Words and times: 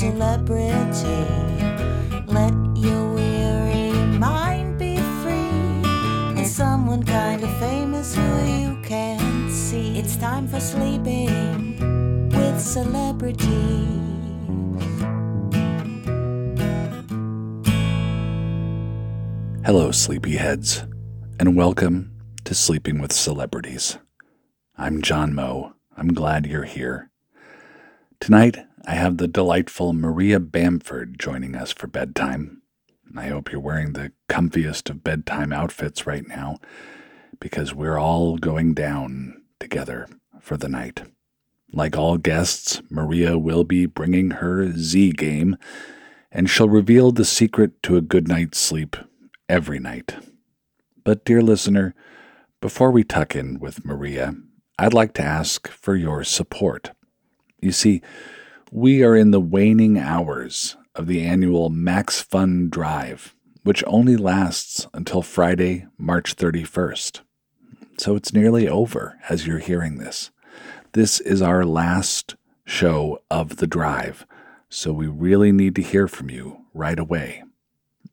celebrity. 0.00 1.26
Let 2.26 2.54
your 2.74 3.12
weary 3.12 3.92
mind 4.16 4.78
be 4.78 4.96
free. 4.96 5.84
And 6.38 6.46
someone 6.46 7.02
kind 7.02 7.44
of 7.44 7.54
famous 7.58 8.14
who 8.14 8.22
you 8.46 8.80
can 8.82 9.50
see. 9.50 9.98
It's 9.98 10.16
time 10.16 10.48
for 10.48 10.58
sleeping 10.58 12.30
with 12.30 12.58
celebrities. 12.58 13.44
Hello, 19.66 19.90
sleepyheads, 19.90 20.90
and 21.38 21.54
welcome 21.54 22.10
to 22.44 22.54
Sleeping 22.54 23.02
with 23.02 23.12
Celebrities. 23.12 23.98
I'm 24.78 25.02
John 25.02 25.34
Moe. 25.34 25.74
I'm 25.94 26.14
glad 26.14 26.46
you're 26.46 26.64
here. 26.64 27.10
Tonight, 28.18 28.56
I 28.86 28.94
have 28.94 29.18
the 29.18 29.28
delightful 29.28 29.92
Maria 29.92 30.40
Bamford 30.40 31.18
joining 31.18 31.54
us 31.54 31.70
for 31.70 31.86
bedtime. 31.86 32.62
I 33.16 33.26
hope 33.26 33.52
you're 33.52 33.60
wearing 33.60 33.92
the 33.92 34.12
comfiest 34.28 34.88
of 34.88 35.04
bedtime 35.04 35.52
outfits 35.52 36.06
right 36.06 36.26
now 36.26 36.58
because 37.40 37.74
we're 37.74 37.98
all 37.98 38.38
going 38.38 38.72
down 38.72 39.42
together 39.58 40.08
for 40.40 40.56
the 40.56 40.68
night. 40.68 41.02
Like 41.72 41.96
all 41.96 42.16
guests, 42.16 42.80
Maria 42.90 43.36
will 43.36 43.64
be 43.64 43.84
bringing 43.86 44.30
her 44.32 44.72
Z 44.72 45.12
game 45.12 45.56
and 46.32 46.48
she'll 46.48 46.68
reveal 46.68 47.12
the 47.12 47.24
secret 47.24 47.82
to 47.82 47.96
a 47.96 48.02
good 48.02 48.28
night's 48.28 48.58
sleep 48.58 48.96
every 49.48 49.78
night. 49.78 50.14
But, 51.04 51.24
dear 51.24 51.42
listener, 51.42 51.94
before 52.60 52.90
we 52.90 53.04
tuck 53.04 53.34
in 53.34 53.58
with 53.58 53.84
Maria, 53.84 54.34
I'd 54.78 54.94
like 54.94 55.12
to 55.14 55.22
ask 55.22 55.68
for 55.68 55.96
your 55.96 56.24
support. 56.24 56.92
You 57.60 57.72
see, 57.72 58.00
we 58.72 59.02
are 59.02 59.16
in 59.16 59.32
the 59.32 59.40
waning 59.40 59.98
hours 59.98 60.76
of 60.94 61.08
the 61.08 61.22
annual 61.22 61.70
Max 61.70 62.20
Fun 62.20 62.68
Drive, 62.70 63.34
which 63.64 63.82
only 63.84 64.16
lasts 64.16 64.86
until 64.94 65.22
Friday, 65.22 65.86
March 65.98 66.36
31st. 66.36 67.20
So 67.98 68.14
it's 68.14 68.32
nearly 68.32 68.68
over 68.68 69.18
as 69.28 69.44
you're 69.44 69.58
hearing 69.58 69.98
this. 69.98 70.30
This 70.92 71.18
is 71.18 71.42
our 71.42 71.64
last 71.64 72.36
show 72.64 73.20
of 73.28 73.56
the 73.56 73.66
drive, 73.66 74.24
so 74.68 74.92
we 74.92 75.08
really 75.08 75.50
need 75.50 75.74
to 75.74 75.82
hear 75.82 76.06
from 76.06 76.30
you 76.30 76.64
right 76.72 76.98
away. 76.98 77.42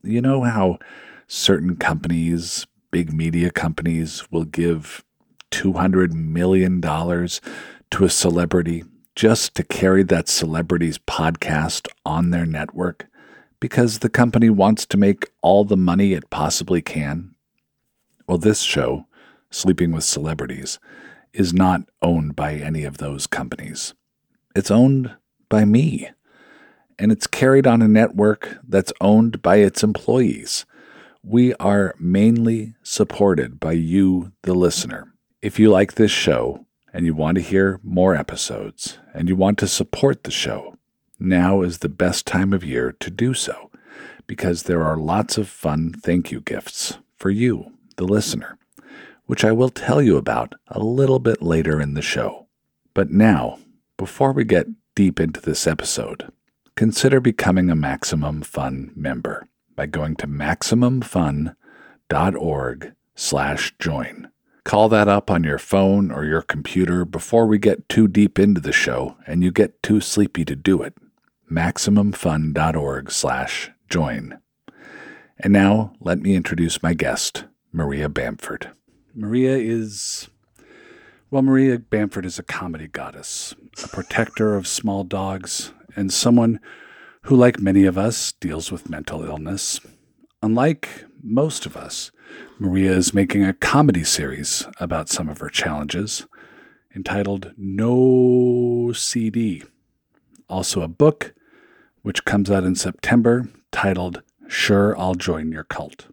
You 0.01 0.21
know 0.21 0.41
how 0.41 0.79
certain 1.27 1.75
companies, 1.75 2.65
big 2.89 3.13
media 3.13 3.51
companies, 3.51 4.31
will 4.31 4.45
give 4.45 5.03
$200 5.51 6.13
million 6.13 6.81
to 6.81 8.05
a 8.05 8.09
celebrity 8.09 8.83
just 9.17 9.55
to 9.55 9.63
carry 9.63 10.03
that 10.03 10.29
celebrity's 10.29 10.99
podcast 10.99 11.87
on 12.05 12.29
their 12.29 12.45
network 12.45 13.07
because 13.59 13.97
the 13.99 14.09
company 14.09 14.47
wants 14.47 14.85
to 14.85 14.95
make 14.95 15.31
all 15.41 15.65
the 15.65 15.75
money 15.75 16.13
it 16.13 16.29
possibly 16.29 16.83
can? 16.83 17.33
Well, 18.27 18.37
this 18.37 18.61
show, 18.61 19.07
Sleeping 19.49 19.91
with 19.91 20.03
Celebrities, 20.03 20.77
is 21.33 21.51
not 21.51 21.81
owned 22.03 22.35
by 22.35 22.53
any 22.57 22.83
of 22.83 22.99
those 22.99 23.25
companies. 23.25 23.95
It's 24.55 24.69
owned 24.69 25.15
by 25.49 25.65
me. 25.65 26.11
And 26.99 27.11
it's 27.11 27.25
carried 27.25 27.65
on 27.65 27.81
a 27.81 27.87
network 27.87 28.59
that's 28.67 28.93
owned 29.01 29.41
by 29.41 29.55
its 29.55 29.81
employees. 29.81 30.67
We 31.23 31.55
are 31.55 31.95
mainly 31.99 32.75
supported 32.83 33.59
by 33.59 33.71
you, 33.71 34.31
the 34.43 34.53
listener. 34.53 35.11
If 35.41 35.57
you 35.57 35.71
like 35.71 35.95
this 35.95 36.11
show 36.11 36.66
and 36.93 37.05
you 37.05 37.13
want 37.13 37.35
to 37.35 37.41
hear 37.41 37.79
more 37.83 38.15
episodes 38.15 38.97
and 39.13 39.29
you 39.29 39.35
want 39.35 39.57
to 39.59 39.67
support 39.67 40.23
the 40.23 40.31
show, 40.31 40.77
now 41.19 41.61
is 41.61 41.79
the 41.79 41.89
best 41.89 42.25
time 42.25 42.53
of 42.53 42.63
year 42.63 42.95
to 42.99 43.09
do 43.09 43.33
so 43.33 43.71
because 44.27 44.63
there 44.63 44.83
are 44.83 44.97
lots 44.97 45.37
of 45.37 45.47
fun 45.47 45.93
thank 45.93 46.31
you 46.31 46.41
gifts 46.41 46.97
for 47.15 47.29
you, 47.29 47.71
the 47.95 48.03
listener, 48.03 48.57
which 49.25 49.45
I 49.45 49.51
will 49.51 49.69
tell 49.69 50.01
you 50.01 50.17
about 50.17 50.53
a 50.67 50.79
little 50.79 51.19
bit 51.19 51.41
later 51.41 51.81
in 51.81 51.93
the 51.93 52.01
show. 52.01 52.47
But 52.93 53.09
now, 53.09 53.59
before 53.97 54.33
we 54.33 54.43
get 54.43 54.67
deep 54.95 55.19
into 55.19 55.41
this 55.41 55.65
episode, 55.65 56.31
consider 56.75 57.19
becoming 57.19 57.69
a 57.69 57.75
Maximum 57.75 58.41
Fun 58.41 58.91
member 58.95 59.47
by 59.75 59.85
going 59.85 60.15
to 60.17 60.27
maximumfun.org 60.27 62.93
slash 63.15 63.73
join. 63.79 64.29
Call 64.67 64.89
that 64.89 65.07
up 65.07 65.31
on 65.31 65.45
your 65.45 65.59
phone 65.59 66.11
or 66.11 66.25
your 66.25 66.41
computer 66.41 67.05
before 67.05 67.47
we 67.47 67.57
get 67.57 67.87
too 67.87 68.05
deep 68.05 68.37
into 68.37 68.59
the 68.59 68.73
show 68.73 69.15
and 69.25 69.41
you 69.41 69.49
get 69.49 69.81
too 69.81 70.01
sleepy 70.01 70.43
to 70.43 70.57
do 70.57 70.81
it. 70.81 70.93
MaximumFun.org 71.49 73.09
slash 73.09 73.71
join. 73.89 74.37
And 75.39 75.53
now 75.53 75.93
let 76.01 76.19
me 76.19 76.35
introduce 76.35 76.83
my 76.83 76.93
guest, 76.93 77.45
Maria 77.71 78.09
Bamford. 78.09 78.71
Maria 79.15 79.55
is, 79.55 80.27
well, 81.31 81.43
Maria 81.43 81.79
Bamford 81.79 82.25
is 82.25 82.37
a 82.37 82.43
comedy 82.43 82.89
goddess, 82.89 83.55
a 83.85 83.87
protector 83.87 84.57
of 84.57 84.67
small 84.67 85.05
dogs, 85.05 85.71
and 85.95 86.11
someone 86.11 86.59
who, 87.21 87.37
like 87.37 87.61
many 87.61 87.85
of 87.85 87.97
us, 87.97 88.33
deals 88.33 88.69
with 88.69 88.89
mental 88.89 89.23
illness. 89.23 89.79
Unlike 90.43 91.05
most 91.23 91.65
of 91.65 91.77
us, 91.77 92.11
Maria 92.59 92.91
is 92.91 93.13
making 93.13 93.43
a 93.43 93.53
comedy 93.53 94.03
series 94.03 94.65
about 94.79 95.09
some 95.09 95.29
of 95.29 95.39
her 95.39 95.49
challenges 95.49 96.25
entitled 96.95 97.53
Nooo 97.55 98.95
CD. 98.95 99.61
Also, 100.49 100.81
a 100.81 100.87
book 100.87 101.35
which 102.01 102.25
comes 102.25 102.49
out 102.49 102.63
in 102.63 102.73
September 102.73 103.47
titled 103.71 104.23
Sure 104.47 104.97
I'll 104.97 105.13
Join 105.13 105.51
Your 105.51 105.65
Cult. 105.65 106.07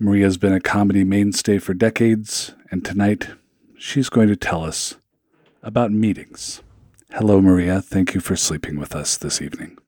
Maria's 0.00 0.36
been 0.36 0.52
a 0.52 0.60
comedy 0.60 1.04
mainstay 1.04 1.58
for 1.58 1.74
decades, 1.74 2.52
and 2.72 2.84
tonight 2.84 3.28
she's 3.78 4.08
going 4.08 4.26
to 4.26 4.36
tell 4.36 4.64
us 4.64 4.96
about 5.62 5.92
meetings. 5.92 6.60
Hello, 7.12 7.40
Maria. 7.40 7.80
Thank 7.80 8.14
you 8.14 8.20
for 8.20 8.34
sleeping 8.34 8.80
with 8.80 8.96
us 8.96 9.16
this 9.16 9.40
evening. 9.40 9.78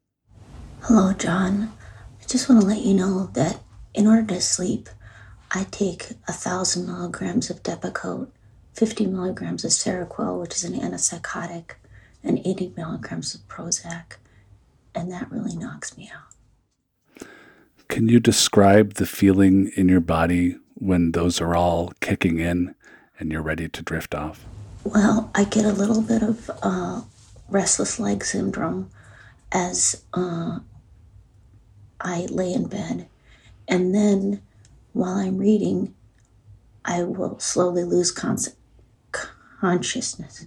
Hello, 0.83 1.13
John. 1.15 1.73
I 2.23 2.27
just 2.29 2.49
want 2.49 2.61
to 2.61 2.67
let 2.67 2.83
you 2.83 2.95
know 2.95 3.27
that 3.35 3.61
in 3.93 4.07
order 4.07 4.25
to 4.35 4.41
sleep, 4.41 4.89
I 5.51 5.65
take 5.71 6.11
a 6.27 6.33
thousand 6.33 6.87
milligrams 6.87 7.51
of 7.51 7.63
Depakote, 7.63 8.29
50 8.75 9.07
milligrams 9.07 9.65
of 9.65 9.71
Seroquel, 9.71 10.41
which 10.41 10.55
is 10.55 10.65
an 10.65 10.79
antipsychotic, 10.79 11.73
and 12.23 12.39
80 12.45 12.75
milligrams 12.77 13.35
of 13.35 13.47
Prozac, 13.49 14.17
and 14.95 15.11
that 15.11 15.31
really 15.31 15.57
knocks 15.57 15.97
me 15.97 16.11
out. 16.15 17.27
Can 17.89 18.09
you 18.09 18.21
describe 18.21 18.95
the 18.95 19.07
feeling 19.07 19.73
in 19.75 19.89
your 19.89 20.01
body 20.01 20.57
when 20.75 21.13
those 21.13 21.41
are 21.41 21.57
all 21.57 21.93
kicking 22.01 22.39
in 22.39 22.75
and 23.19 23.33
you're 23.33 23.43
ready 23.43 23.69
to 23.69 23.83
drift 23.83 24.15
off? 24.15 24.45
Well, 24.85 25.31
I 25.35 25.45
get 25.45 25.65
a 25.65 25.73
little 25.73 26.03
bit 26.03 26.23
of 26.23 26.51
uh, 26.63 27.01
restless 27.49 27.99
leg 27.99 28.25
syndrome 28.25 28.91
as 29.51 30.03
uh, 30.13 30.61
I 32.01 32.27
lay 32.27 32.53
in 32.53 32.69
bed. 32.69 33.09
And 33.67 33.95
then 33.95 34.43
while 34.93 35.15
I'm 35.15 35.39
reading, 35.39 35.95
I 36.85 37.03
will 37.03 37.39
slowly 37.39 37.85
lose 37.85 38.11
con- 38.11 38.39
consciousness. 39.13 40.47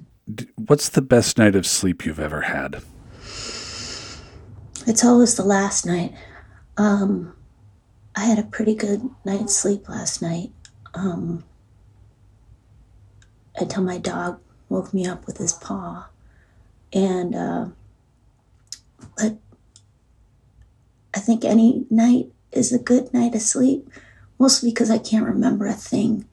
What's 0.56 0.90
the 0.90 1.02
best 1.02 1.38
night 1.38 1.56
of 1.56 1.66
sleep 1.66 2.06
you've 2.06 2.19
ever 2.19 2.41
had? 2.41 2.81
It's 4.88 5.06
always 5.06 5.35
the 5.35 5.44
last 5.44 5.85
night. 5.85 6.13
Um, 6.78 7.35
I 8.16 8.22
had 8.22 8.40
a 8.40 8.44
pretty 8.44 8.75
good 8.75 9.09
night's 9.24 9.56
sleep 9.56 9.88
last 9.88 10.22
night 10.22 10.52
um, 10.93 11.43
until 13.55 13.84
my 13.84 13.97
dog 13.97 14.40
woke 14.70 14.93
me 14.93 15.05
up 15.05 15.28
with 15.28 15.38
his 15.38 15.53
paw. 15.53 16.08
And, 16.93 17.35
uh, 17.35 17.66
but 19.17 19.38
I 21.14 21.20
think 21.20 21.46
any 21.46 21.85
night 21.90 22.32
is 22.52 22.73
a 22.73 22.79
good 22.79 23.14
night 23.14 23.35
of 23.35 23.41
sleep 23.41 23.90
mostly 24.41 24.72
because 24.72 24.90
I 24.90 24.97
can't 24.97 25.26
remember 25.26 25.67
a 25.67 25.73
thing. 25.73 26.26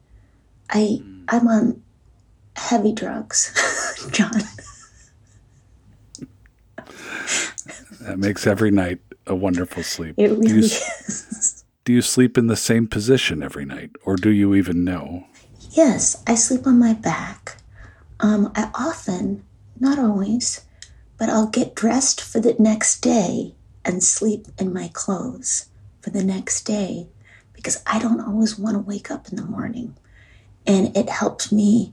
I 0.70 1.02
I'm 1.28 1.46
on 1.46 1.82
heavy 2.56 2.92
drugs, 2.92 3.52
John. 4.12 4.32
that 8.00 8.18
makes 8.18 8.46
every 8.46 8.70
night 8.70 9.00
a 9.26 9.34
wonderful 9.34 9.82
sleep. 9.82 10.14
It 10.16 10.30
really 10.30 10.46
do 10.48 10.54
you, 10.54 10.60
is. 10.60 11.64
Do 11.84 11.94
you 11.94 12.02
sleep 12.02 12.36
in 12.36 12.48
the 12.48 12.56
same 12.56 12.86
position 12.86 13.42
every 13.42 13.64
night, 13.64 13.92
or 14.04 14.16
do 14.16 14.28
you 14.28 14.54
even 14.54 14.84
know? 14.84 15.24
Yes, 15.70 16.22
I 16.26 16.34
sleep 16.34 16.66
on 16.66 16.78
my 16.78 16.92
back. 16.92 17.56
Um, 18.20 18.52
I 18.54 18.70
often, 18.74 19.42
not 19.80 19.98
always, 19.98 20.66
but 21.16 21.30
I'll 21.30 21.46
get 21.46 21.74
dressed 21.74 22.20
for 22.20 22.40
the 22.40 22.54
next 22.58 23.00
day 23.00 23.54
and 23.86 24.04
sleep 24.04 24.48
in 24.58 24.70
my 24.70 24.90
clothes 24.92 25.70
for 26.02 26.10
the 26.10 26.22
next 26.22 26.64
day 26.64 27.08
because 27.58 27.82
I 27.86 27.98
don't 27.98 28.20
always 28.20 28.56
want 28.56 28.76
to 28.76 28.78
wake 28.80 29.10
up 29.10 29.28
in 29.28 29.34
the 29.36 29.44
morning. 29.44 29.96
And 30.64 30.96
it 30.96 31.10
helps 31.10 31.50
me 31.50 31.92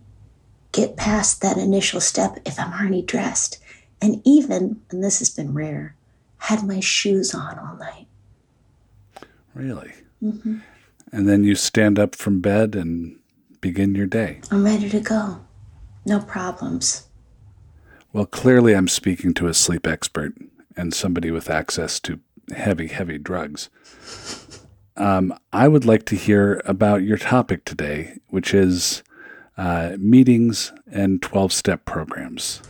get 0.71 0.95
past 0.95 1.41
that 1.41 1.57
initial 1.57 1.99
step 1.99 2.37
if 2.45 2.59
I'm 2.59 2.71
already 2.71 3.01
dressed. 3.01 3.57
And 3.99 4.21
even, 4.23 4.81
and 4.91 5.03
this 5.03 5.17
has 5.19 5.31
been 5.31 5.55
rare, 5.55 5.95
had 6.37 6.63
my 6.63 6.79
shoes 6.79 7.33
on 7.33 7.57
all 7.57 7.75
night. 7.77 8.05
Really? 9.55 9.93
hmm 10.19 10.57
And 11.11 11.27
then 11.27 11.43
you 11.43 11.55
stand 11.55 11.97
up 11.97 12.13
from 12.15 12.41
bed 12.41 12.75
and 12.75 13.17
begin 13.59 13.95
your 13.95 14.05
day. 14.05 14.41
I'm 14.51 14.63
ready 14.63 14.87
to 14.89 14.99
go. 14.99 15.39
No 16.05 16.19
problems. 16.19 17.07
Well, 18.13 18.27
clearly 18.27 18.75
I'm 18.75 18.87
speaking 18.87 19.33
to 19.35 19.47
a 19.47 19.53
sleep 19.55 19.87
expert 19.87 20.35
and 20.77 20.93
somebody 20.93 21.31
with 21.31 21.49
access 21.49 21.99
to 22.01 22.19
heavy, 22.55 22.87
heavy 22.87 23.17
drugs. 23.17 23.69
Um, 24.97 25.37
I 25.51 25.67
would 25.67 25.85
like 25.85 26.05
to 26.05 26.15
hear 26.15 26.61
about 26.65 27.03
your 27.03 27.17
topic 27.17 27.65
today, 27.65 28.19
which 28.27 28.53
is 28.53 29.03
uh, 29.57 29.95
meetings 29.97 30.71
and 30.91 31.21
12 31.21 31.51
step 31.51 31.85
programs. 31.85 32.61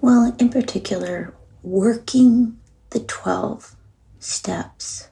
Well, 0.00 0.34
in 0.38 0.48
particular, 0.48 1.32
working 1.62 2.58
the 2.90 3.00
12 3.00 3.76
steps. 4.18 5.08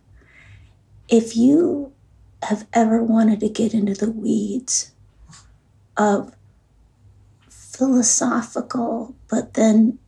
If 1.09 1.37
you 1.37 1.93
have 2.43 2.67
ever 2.73 3.03
wanted 3.03 3.41
to 3.41 3.49
get 3.49 3.73
into 3.73 3.95
the 3.95 4.11
weeds 4.11 4.93
of 5.97 6.35
philosophical, 7.49 9.15
but 9.29 9.55
then 9.55 9.99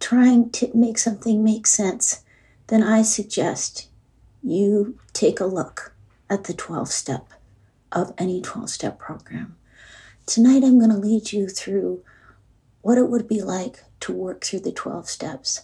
trying 0.00 0.50
to 0.50 0.70
make 0.74 0.98
something 0.98 1.44
make 1.44 1.66
sense, 1.66 2.24
then 2.66 2.82
I 2.82 3.02
suggest 3.02 3.88
you 4.44 4.98
take 5.12 5.40
a 5.40 5.46
look 5.46 5.94
at 6.28 6.44
the 6.44 6.54
12 6.54 6.88
step 6.88 7.28
of 7.90 8.12
any 8.18 8.40
12 8.40 8.70
step 8.70 8.98
program. 8.98 9.56
Tonight, 10.26 10.62
I'm 10.64 10.78
going 10.78 10.90
to 10.90 10.96
lead 10.96 11.32
you 11.32 11.48
through 11.48 12.02
what 12.82 12.98
it 12.98 13.08
would 13.08 13.26
be 13.26 13.40
like 13.40 13.84
to 14.00 14.12
work 14.12 14.44
through 14.44 14.60
the 14.60 14.72
12 14.72 15.08
steps 15.08 15.62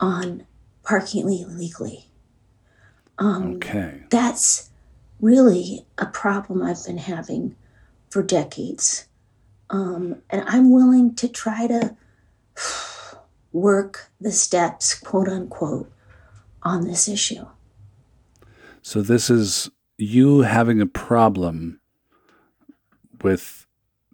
on 0.00 0.46
parking 0.82 1.30
illegally. 1.30 2.06
Um, 3.18 3.54
Okay. 3.56 4.02
That's 4.10 4.70
really 5.20 5.86
a 5.98 6.06
problem 6.06 6.62
I've 6.62 6.84
been 6.84 6.98
having 6.98 7.56
for 8.10 8.22
decades. 8.22 9.06
Um, 9.68 10.22
and 10.30 10.42
I'm 10.46 10.70
willing 10.70 11.14
to 11.16 11.28
try 11.28 11.66
to 11.66 11.96
work 13.52 14.10
the 14.20 14.32
steps, 14.32 14.94
quote 14.94 15.28
unquote, 15.28 15.90
on 16.62 16.84
this 16.84 17.08
issue. 17.08 17.46
So 18.86 19.02
this 19.02 19.30
is 19.30 19.68
you 19.98 20.42
having 20.42 20.80
a 20.80 20.86
problem 20.86 21.80
with 23.20 23.66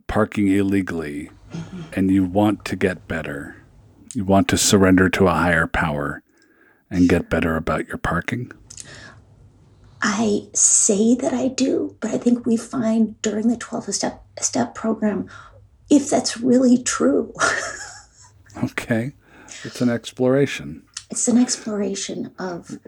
parking 0.06 0.48
illegally 0.48 1.30
and 1.92 2.10
you 2.10 2.24
want 2.24 2.64
to 2.64 2.74
get 2.74 3.06
better. 3.06 3.54
You 4.14 4.24
want 4.24 4.48
to 4.48 4.56
surrender 4.56 5.10
to 5.10 5.26
a 5.26 5.34
higher 5.34 5.66
power 5.66 6.22
and 6.90 7.06
get 7.06 7.28
better 7.28 7.54
about 7.54 7.86
your 7.86 7.98
parking. 7.98 8.50
I 10.00 10.48
say 10.54 11.16
that 11.16 11.34
I 11.34 11.48
do, 11.48 11.98
but 12.00 12.10
I 12.10 12.16
think 12.16 12.46
we 12.46 12.56
find 12.56 13.20
during 13.20 13.48
the 13.48 13.58
12 13.58 13.94
step 13.94 14.24
step 14.40 14.74
program 14.74 15.28
if 15.90 16.08
that's 16.08 16.38
really 16.38 16.82
true. 16.82 17.34
Okay. 18.64 19.12
It's 19.64 19.82
an 19.82 19.90
exploration. 19.90 20.84
it's 21.10 21.28
an 21.28 21.36
exploration 21.36 22.32
of 22.38 22.78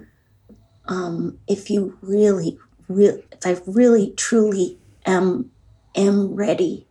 um, 0.86 1.38
if 1.48 1.70
you 1.70 1.98
really, 2.00 2.58
real, 2.88 3.20
if 3.32 3.46
I 3.46 3.60
really 3.66 4.12
truly 4.16 4.78
am 5.06 5.50
am 5.94 6.34
ready. 6.34 6.86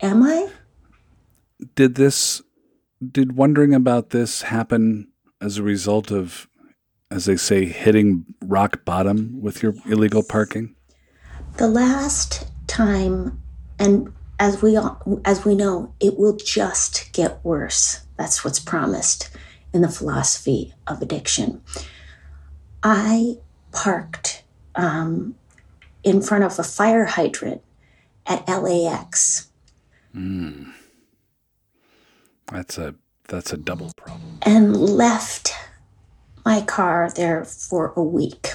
Am 0.00 0.22
I? 0.22 0.50
Did 1.74 1.94
this 1.94 2.42
did 3.12 3.36
wondering 3.36 3.74
about 3.74 4.10
this 4.10 4.42
happen 4.42 5.08
as 5.40 5.58
a 5.58 5.62
result 5.62 6.10
of 6.10 6.48
as 7.10 7.26
they 7.26 7.36
say 7.36 7.64
hitting 7.66 8.24
rock 8.44 8.84
bottom 8.84 9.40
with 9.40 9.62
your 9.62 9.74
illegal 9.86 10.22
parking? 10.22 10.74
The 11.56 11.68
last 11.68 12.46
time, 12.66 13.40
and 13.78 14.12
as 14.38 14.60
we 14.60 14.76
all, 14.76 15.20
as 15.24 15.44
we 15.44 15.54
know, 15.54 15.94
it 16.00 16.18
will 16.18 16.36
just 16.36 17.12
get 17.12 17.42
worse. 17.44 18.00
That's 18.16 18.44
what's 18.44 18.58
promised 18.58 19.30
in 19.72 19.82
the 19.82 19.88
philosophy 19.88 20.74
of 20.86 21.00
addiction. 21.00 21.62
I 22.88 23.38
parked 23.72 24.44
um, 24.76 25.34
in 26.04 26.22
front 26.22 26.44
of 26.44 26.56
a 26.56 26.62
fire 26.62 27.04
hydrant 27.04 27.60
at 28.26 28.46
LAX, 28.48 29.50
That's 32.52 32.78
a 32.78 32.94
that's 33.26 33.52
a 33.52 33.56
double 33.56 33.90
problem. 33.96 34.38
and 34.42 34.76
left 34.76 35.52
my 36.44 36.60
car 36.60 37.10
there 37.10 37.44
for 37.44 37.92
a 37.96 38.02
week. 38.04 38.54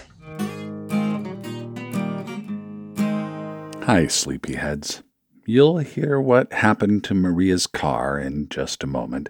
Hi, 3.83 4.06
sleepyheads. 4.06 5.04
You'll 5.45 5.80
hear 5.80 6.22
what 6.22 6.54
happened 6.54 7.04
to 7.04 7.13
Maria's 7.13 7.68
car 7.68 8.18
in 8.18 8.48
just 8.48 8.81
a 8.81 8.88
moment, 8.88 9.28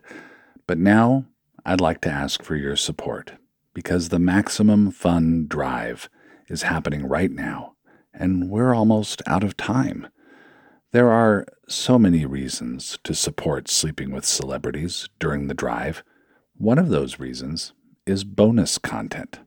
but 0.67 0.77
now 0.77 1.25
I'd 1.65 1.81
like 1.81 2.01
to 2.01 2.11
ask 2.11 2.43
for 2.43 2.55
your 2.55 2.75
support 2.75 3.31
because 3.73 4.09
the 4.09 4.19
Maximum 4.19 4.91
Fun 4.91 5.45
Drive 5.47 6.09
is 6.49 6.63
happening 6.63 7.07
right 7.07 7.31
now, 7.31 7.73
and 8.13 8.49
we're 8.49 8.75
almost 8.75 9.21
out 9.25 9.43
of 9.43 9.57
time. 9.57 10.07
There 10.91 11.09
are 11.09 11.45
so 11.67 11.97
many 11.97 12.25
reasons 12.25 12.99
to 13.03 13.15
support 13.15 13.69
Sleeping 13.69 14.11
with 14.11 14.25
Celebrities 14.25 15.07
during 15.19 15.47
the 15.47 15.53
drive. 15.53 16.03
One 16.57 16.77
of 16.77 16.89
those 16.89 17.19
reasons 17.19 17.71
is 18.05 18.25
bonus 18.25 18.77
content. 18.77 19.39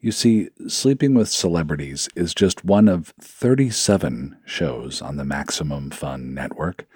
You 0.00 0.12
see, 0.12 0.50
Sleeping 0.68 1.14
with 1.14 1.28
Celebrities 1.28 2.08
is 2.14 2.34
just 2.34 2.64
one 2.64 2.86
of 2.86 3.14
37 3.20 4.36
shows 4.44 5.02
on 5.02 5.16
the 5.16 5.24
Maximum 5.24 5.90
Fun 5.90 6.34
network. 6.34 6.86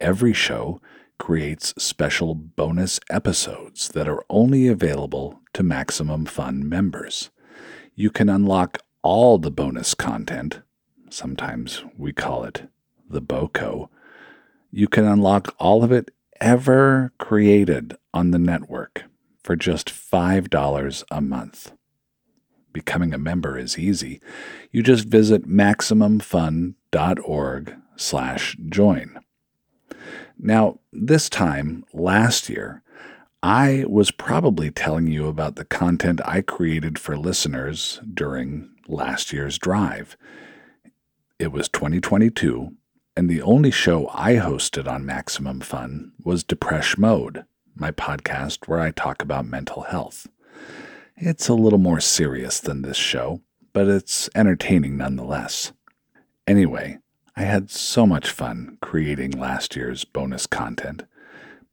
Every 0.00 0.32
show 0.32 0.80
creates 1.18 1.74
special 1.78 2.34
bonus 2.34 2.98
episodes 3.10 3.88
that 3.88 4.08
are 4.08 4.24
only 4.30 4.68
available 4.68 5.40
to 5.58 5.62
Maximum 5.64 6.24
Fun 6.24 6.66
members. 6.68 7.30
You 7.96 8.10
can 8.10 8.28
unlock 8.28 8.78
all 9.02 9.38
the 9.38 9.50
bonus 9.50 9.92
content, 9.92 10.60
sometimes 11.10 11.82
we 11.96 12.12
call 12.12 12.44
it 12.44 12.70
the 13.10 13.20
BOCO. 13.20 13.88
You 14.70 14.86
can 14.86 15.04
unlock 15.04 15.56
all 15.58 15.82
of 15.82 15.90
it 15.90 16.12
ever 16.40 17.12
created 17.18 17.96
on 18.14 18.30
the 18.30 18.38
network 18.38 19.02
for 19.42 19.56
just 19.56 19.88
$5 19.88 21.04
a 21.10 21.20
month. 21.20 21.72
Becoming 22.72 23.12
a 23.12 23.18
member 23.18 23.58
is 23.58 23.76
easy. 23.76 24.20
You 24.70 24.84
just 24.84 25.06
visit 25.06 25.48
maximumfun.org 25.48 27.76
slash 27.96 28.56
join. 28.68 29.18
Now, 30.38 30.78
this 30.92 31.28
time 31.28 31.84
last 31.92 32.48
year, 32.48 32.84
I 33.42 33.84
was 33.88 34.10
probably 34.10 34.72
telling 34.72 35.06
you 35.06 35.28
about 35.28 35.54
the 35.54 35.64
content 35.64 36.20
I 36.24 36.40
created 36.40 36.98
for 36.98 37.16
listeners 37.16 38.00
during 38.12 38.68
last 38.88 39.32
year's 39.32 39.58
drive. 39.58 40.16
It 41.38 41.52
was 41.52 41.68
2022, 41.68 42.72
and 43.16 43.30
the 43.30 43.40
only 43.42 43.70
show 43.70 44.10
I 44.12 44.34
hosted 44.34 44.90
on 44.90 45.06
Maximum 45.06 45.60
Fun 45.60 46.10
was 46.24 46.42
Depresh 46.42 46.98
Mode, 46.98 47.44
my 47.76 47.92
podcast 47.92 48.66
where 48.66 48.80
I 48.80 48.90
talk 48.90 49.22
about 49.22 49.46
mental 49.46 49.82
health. 49.82 50.26
It's 51.16 51.48
a 51.48 51.54
little 51.54 51.78
more 51.78 52.00
serious 52.00 52.58
than 52.58 52.82
this 52.82 52.96
show, 52.96 53.40
but 53.72 53.86
it's 53.86 54.28
entertaining 54.34 54.96
nonetheless. 54.96 55.72
Anyway, 56.48 56.98
I 57.36 57.42
had 57.42 57.70
so 57.70 58.04
much 58.04 58.30
fun 58.30 58.78
creating 58.82 59.30
last 59.30 59.76
year's 59.76 60.04
bonus 60.04 60.48
content. 60.48 61.04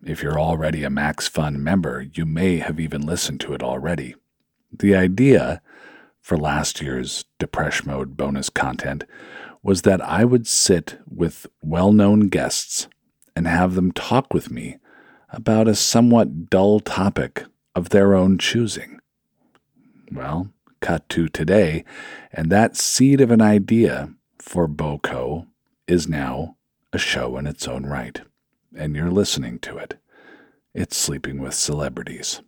If 0.04 0.22
you're 0.22 0.40
already 0.40 0.84
a 0.84 0.90
Max 0.90 1.28
Fun 1.28 1.64
member, 1.64 2.06
you 2.14 2.26
may 2.26 2.58
have 2.58 2.80
even 2.80 3.06
listened 3.06 3.40
to 3.42 3.54
it 3.54 3.64
already. 3.64 4.16
The 4.72 4.96
idea 4.96 5.62
for 6.22 6.38
last 6.38 6.82
year's 6.82 7.26
Depresh 7.40 7.86
Mode 7.86 8.18
bonus 8.18 8.50
content 8.50 9.04
was 9.64 9.84
that 9.84 10.02
I 10.02 10.26
would 10.26 10.48
sit 10.48 11.00
with 11.08 11.48
well 11.62 11.92
known 11.92 12.28
guests 12.30 12.88
and 13.36 13.48
have 13.48 13.76
them 13.76 13.92
talk 13.92 14.34
with 14.34 14.52
me 14.52 14.78
about 15.30 15.68
a 15.68 15.76
somewhat 15.76 16.50
dull 16.50 16.80
topic 16.80 17.46
of 17.76 17.90
their 17.90 18.14
own 18.14 18.38
choosing. 18.38 19.00
Well, 20.12 20.52
cut 20.82 21.10
to 21.10 21.28
today, 21.28 21.84
and 22.32 22.52
that 22.52 22.78
seed 22.78 23.22
of 23.22 23.32
an 23.32 23.42
idea 23.42 24.14
for 24.40 24.68
BOCO 24.68 25.48
is 25.88 26.08
now 26.08 26.58
a 26.94 26.98
show 26.98 27.38
in 27.38 27.48
its 27.48 27.68
own 27.68 27.86
right, 27.86 28.22
and 28.76 28.96
you're 28.96 29.12
listening 29.12 29.60
to 29.60 29.78
it. 29.78 29.98
It's 30.74 30.98
Sleeping 30.98 31.42
with 31.42 31.54
Celebrities. 31.54 32.42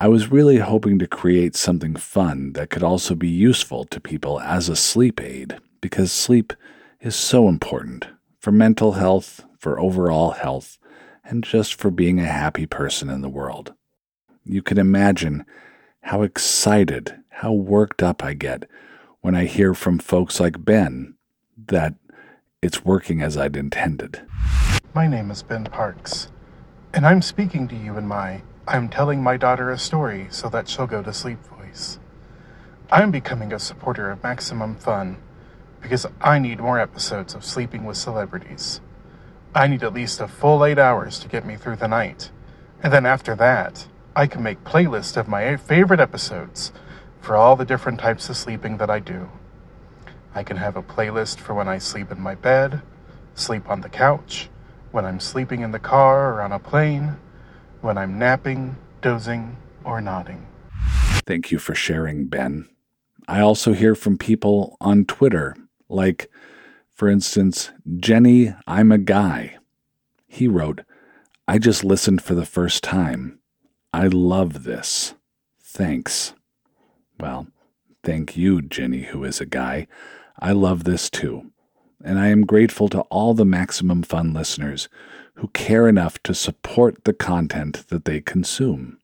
I 0.00 0.08
was 0.08 0.32
really 0.32 0.58
hoping 0.58 0.98
to 0.98 1.06
create 1.06 1.54
something 1.54 1.94
fun 1.94 2.52
that 2.54 2.70
could 2.70 2.82
also 2.82 3.14
be 3.14 3.28
useful 3.28 3.84
to 3.84 4.00
people 4.00 4.40
as 4.40 4.68
a 4.68 4.76
sleep 4.76 5.20
aid, 5.20 5.58
because 5.80 6.10
sleep 6.10 6.52
is 7.00 7.14
so 7.14 7.48
important 7.48 8.06
for 8.38 8.52
mental 8.52 8.92
health, 8.92 9.44
for 9.58 9.78
overall 9.78 10.32
health, 10.32 10.78
and 11.24 11.44
just 11.44 11.74
for 11.74 11.90
being 11.90 12.18
a 12.18 12.26
happy 12.26 12.66
person 12.66 13.08
in 13.08 13.20
the 13.20 13.28
world. 13.28 13.74
you 14.44 14.62
can 14.62 14.78
imagine 14.78 15.44
how 16.02 16.22
excited, 16.22 17.14
how 17.28 17.52
worked 17.52 18.02
up 18.02 18.24
I 18.24 18.34
get 18.34 18.68
when 19.20 19.34
I 19.34 19.44
hear 19.44 19.72
from 19.72 19.98
folks 19.98 20.40
like 20.40 20.64
Ben 20.64 21.14
that 21.66 21.94
it's 22.60 22.84
working 22.84 23.22
as 23.22 23.36
I'd 23.36 23.56
intended. 23.56 24.22
My 24.94 25.06
name 25.06 25.30
is 25.30 25.42
Ben 25.42 25.64
Parks, 25.64 26.28
and 26.92 27.06
I'm 27.06 27.22
speaking 27.22 27.66
to 27.68 27.74
you 27.74 27.96
in 27.96 28.06
my 28.06 28.42
I'm 28.68 28.90
telling 28.90 29.22
my 29.22 29.38
daughter 29.38 29.70
a 29.70 29.78
story 29.78 30.26
so 30.28 30.50
that 30.50 30.68
she'll 30.68 30.86
go 30.86 31.02
to 31.02 31.14
sleep 31.14 31.38
voice. 31.46 31.98
I'm 32.90 33.10
becoming 33.10 33.54
a 33.54 33.58
supporter 33.58 34.10
of 34.10 34.22
Maximum 34.22 34.74
Fun 34.74 35.16
because 35.80 36.04
I 36.20 36.38
need 36.38 36.60
more 36.60 36.78
episodes 36.78 37.34
of 37.34 37.42
Sleeping 37.42 37.86
with 37.86 37.96
Celebrities. 37.96 38.82
I 39.54 39.66
need 39.66 39.82
at 39.82 39.94
least 39.94 40.20
a 40.20 40.28
full 40.28 40.62
eight 40.62 40.78
hours 40.78 41.18
to 41.20 41.28
get 41.28 41.46
me 41.46 41.56
through 41.56 41.76
the 41.76 41.88
night, 41.88 42.30
and 42.82 42.92
then 42.92 43.06
after 43.06 43.34
that, 43.36 43.88
I 44.14 44.26
can 44.26 44.42
make 44.42 44.62
playlists 44.62 45.16
of 45.16 45.26
my 45.26 45.56
favorite 45.56 46.00
episodes 46.00 46.70
for 47.18 47.34
all 47.34 47.56
the 47.56 47.64
different 47.64 47.98
types 47.98 48.28
of 48.28 48.36
sleeping 48.36 48.76
that 48.76 48.90
I 48.90 48.98
do. 48.98 49.30
I 50.34 50.42
can 50.42 50.58
have 50.58 50.76
a 50.76 50.82
playlist 50.82 51.38
for 51.38 51.54
when 51.54 51.66
I 51.66 51.78
sleep 51.78 52.12
in 52.12 52.20
my 52.20 52.34
bed, 52.34 52.82
sleep 53.34 53.70
on 53.70 53.80
the 53.80 53.88
couch, 53.88 54.50
when 54.92 55.04
I'm 55.04 55.20
sleeping 55.20 55.62
in 55.62 55.72
the 55.72 55.78
car 55.78 56.34
or 56.34 56.42
on 56.42 56.52
a 56.52 56.58
plane, 56.58 57.16
when 57.80 57.98
I'm 57.98 58.18
napping, 58.18 58.76
dozing, 59.00 59.56
or 59.84 60.00
nodding. 60.00 60.46
Thank 61.26 61.50
you 61.50 61.58
for 61.58 61.74
sharing, 61.74 62.26
Ben. 62.26 62.68
I 63.26 63.40
also 63.40 63.72
hear 63.72 63.94
from 63.94 64.18
people 64.18 64.76
on 64.80 65.04
Twitter, 65.04 65.56
like, 65.88 66.30
for 66.92 67.08
instance, 67.08 67.70
Jenny, 67.96 68.54
I'm 68.66 68.92
a 68.92 68.98
guy. 68.98 69.56
He 70.26 70.46
wrote, 70.46 70.82
I 71.48 71.58
just 71.58 71.84
listened 71.84 72.22
for 72.22 72.34
the 72.34 72.46
first 72.46 72.82
time. 72.82 73.38
I 73.92 74.06
love 74.06 74.64
this. 74.64 75.14
Thanks. 75.62 76.34
Well, 77.18 77.48
thank 78.02 78.36
you, 78.36 78.62
Jenny, 78.62 79.02
who 79.02 79.24
is 79.24 79.40
a 79.40 79.46
guy. 79.46 79.86
I 80.38 80.52
love 80.52 80.84
this 80.84 81.08
too. 81.08 81.51
And 82.04 82.18
I 82.18 82.28
am 82.28 82.46
grateful 82.46 82.88
to 82.90 83.00
all 83.02 83.34
the 83.34 83.44
Maximum 83.44 84.02
Fun 84.02 84.32
listeners 84.32 84.88
who 85.34 85.48
care 85.48 85.88
enough 85.88 86.22
to 86.24 86.34
support 86.34 87.04
the 87.04 87.12
content 87.12 87.86
that 87.88 88.04
they 88.04 88.20
consume. 88.20 88.98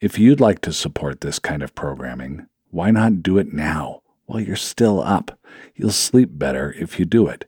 If 0.00 0.18
you'd 0.18 0.40
like 0.40 0.60
to 0.62 0.72
support 0.72 1.20
this 1.20 1.38
kind 1.38 1.62
of 1.62 1.74
programming, 1.74 2.46
why 2.70 2.90
not 2.90 3.22
do 3.22 3.36
it 3.38 3.52
now 3.52 4.02
while 4.26 4.40
you're 4.40 4.56
still 4.56 5.02
up? 5.02 5.38
You'll 5.74 5.90
sleep 5.90 6.30
better 6.32 6.74
if 6.78 6.98
you 6.98 7.04
do 7.04 7.28
it. 7.28 7.44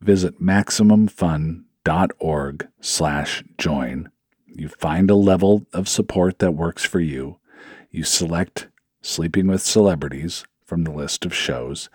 Visit 0.00 0.40
maximumfun.org 0.40 2.68
slash 2.80 3.44
join. 3.56 4.10
You 4.46 4.68
find 4.68 5.10
a 5.10 5.14
level 5.14 5.66
of 5.72 5.88
support 5.88 6.38
that 6.38 6.52
works 6.52 6.84
for 6.84 7.00
you. 7.00 7.38
You 7.90 8.04
select 8.04 8.68
Sleeping 9.00 9.46
with 9.46 9.62
Celebrities 9.62 10.44
from 10.64 10.84
the 10.84 10.90
list 10.90 11.24
of 11.24 11.34
shows, 11.34 11.88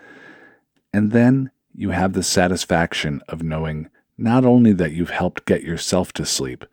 and 0.91 1.11
then 1.11 1.51
you 1.73 1.89
have 1.89 2.13
the 2.13 2.23
satisfaction 2.23 3.21
of 3.27 3.43
knowing 3.43 3.89
not 4.17 4.45
only 4.45 4.71
that 4.73 4.91
you've 4.91 5.09
helped 5.09 5.45
get 5.45 5.63
yourself 5.63 6.13
to 6.13 6.25
sleep, 6.25 6.65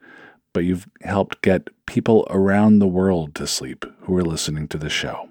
but 0.52 0.64
you've 0.64 0.88
helped 1.02 1.42
get 1.42 1.68
people 1.86 2.26
around 2.30 2.78
the 2.78 2.86
world 2.86 3.34
to 3.34 3.46
sleep 3.46 3.84
who 4.00 4.16
are 4.16 4.24
listening 4.24 4.68
to 4.68 4.78
the 4.78 4.90
show. 4.90 5.28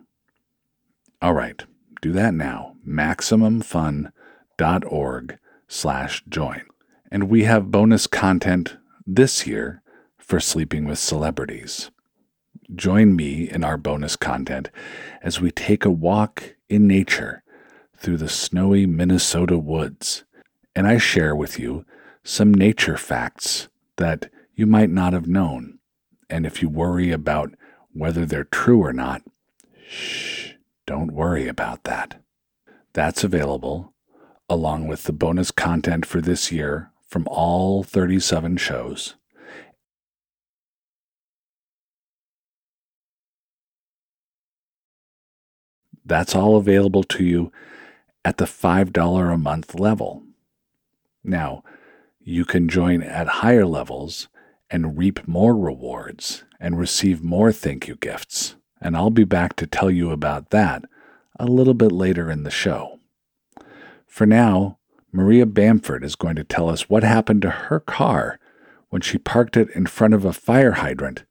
All 1.21 1.33
right, 1.33 1.63
do 2.01 2.11
that 2.13 2.33
now. 2.33 2.75
MaximumFun.org 2.87 5.37
slash 5.67 6.23
join. 6.27 6.63
And 7.11 7.29
we 7.29 7.43
have 7.43 7.71
bonus 7.71 8.07
content 8.07 8.77
this 9.05 9.45
year 9.45 9.83
for 10.17 10.39
Sleeping 10.39 10.85
with 10.85 10.99
Celebrities. 10.99 11.91
Join 12.73 13.15
me 13.15 13.49
in 13.49 13.63
our 13.63 13.77
bonus 13.77 14.15
content 14.15 14.69
as 15.21 15.41
we 15.41 15.51
take 15.51 15.85
a 15.85 15.91
walk 15.91 16.55
in 16.69 16.87
nature 16.87 17.43
through 17.99 18.17
the 18.17 18.29
snowy 18.29 18.85
Minnesota 18.85 19.57
woods, 19.57 20.23
and 20.75 20.87
I 20.87 20.97
share 20.97 21.35
with 21.35 21.59
you 21.59 21.85
some 22.23 22.53
nature 22.53 22.97
facts 22.97 23.67
that 23.97 24.29
you 24.55 24.65
might 24.65 24.89
not 24.89 25.13
have 25.13 25.27
known. 25.27 25.79
And 26.29 26.45
if 26.45 26.61
you 26.61 26.69
worry 26.69 27.11
about 27.11 27.53
whether 27.91 28.25
they're 28.25 28.45
true 28.45 28.81
or 28.81 28.93
not, 28.93 29.23
shh, 29.87 30.51
don't 30.85 31.11
worry 31.11 31.47
about 31.47 31.83
that. 31.83 32.21
That's 32.93 33.23
available 33.23 33.93
along 34.49 34.87
with 34.87 35.03
the 35.03 35.13
bonus 35.13 35.51
content 35.51 36.05
for 36.05 36.21
this 36.21 36.51
year 36.51 36.91
from 37.07 37.27
all 37.27 37.83
37 37.83 38.57
shows. 38.57 39.15
That's 46.05 46.35
all 46.35 46.55
available 46.55 47.03
to 47.03 47.23
you 47.23 47.51
at 48.23 48.37
the 48.37 48.45
$5 48.45 49.33
a 49.33 49.37
month 49.37 49.75
level. 49.79 50.23
Now, 51.23 51.63
you 52.19 52.45
can 52.45 52.69
join 52.69 53.01
at 53.01 53.27
higher 53.27 53.65
levels 53.65 54.27
and 54.69 54.97
reap 54.97 55.27
more 55.27 55.55
rewards 55.55 56.43
and 56.59 56.77
receive 56.77 57.23
more 57.23 57.51
thank 57.51 57.87
you 57.87 57.95
gifts. 57.95 58.55
And 58.81 58.95
I'll 58.95 59.09
be 59.09 59.23
back 59.23 59.55
to 59.57 59.67
tell 59.67 59.89
you 59.89 60.11
about 60.11 60.51
that 60.51 60.83
a 61.39 61.45
little 61.45 61.73
bit 61.73 61.91
later 61.91 62.29
in 62.29 62.43
the 62.43 62.51
show. 62.51 62.99
For 64.05 64.25
now, 64.25 64.77
Maria 65.11 65.45
Bamford 65.45 66.03
is 66.03 66.15
going 66.15 66.35
to 66.35 66.43
tell 66.43 66.69
us 66.69 66.89
what 66.89 67.03
happened 67.03 67.41
to 67.41 67.49
her 67.49 67.79
car 67.79 68.39
when 68.89 69.01
she 69.01 69.17
parked 69.17 69.57
it 69.57 69.69
in 69.71 69.85
front 69.85 70.13
of 70.13 70.25
a 70.25 70.33
fire 70.33 70.73
hydrant 70.73 71.23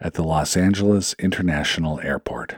at 0.00 0.14
the 0.14 0.22
Los 0.22 0.56
Angeles 0.56 1.14
International 1.18 2.00
Airport. 2.00 2.56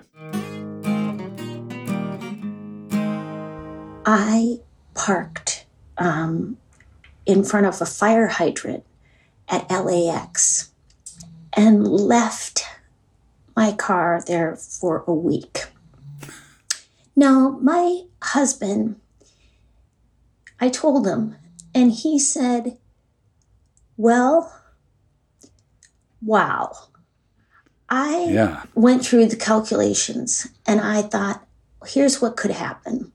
I 4.06 4.60
parked 4.94 5.66
um, 5.98 6.56
in 7.26 7.42
front 7.42 7.66
of 7.66 7.80
a 7.82 7.86
fire 7.86 8.28
hydrant 8.28 8.84
at 9.48 9.68
LAX 9.68 10.70
and 11.56 11.86
left 11.86 12.64
my 13.56 13.72
car 13.72 14.22
there 14.26 14.54
for 14.54 15.02
a 15.08 15.12
week. 15.12 15.66
Now, 17.16 17.58
my 17.60 18.02
husband, 18.22 19.00
I 20.60 20.68
told 20.68 21.06
him, 21.06 21.34
and 21.75 21.90
he 21.90 22.18
said, 22.18 22.78
Well, 23.96 24.52
wow. 26.22 26.72
I 27.88 28.25
Yeah. 28.30 28.62
went 28.75 29.04
through 29.04 29.26
the 29.26 29.36
calculations 29.36 30.48
and 30.66 30.80
I 30.80 31.02
thought, 31.02 31.46
here's 31.86 32.20
what 32.20 32.36
could 32.36 32.50
happen. 32.50 33.12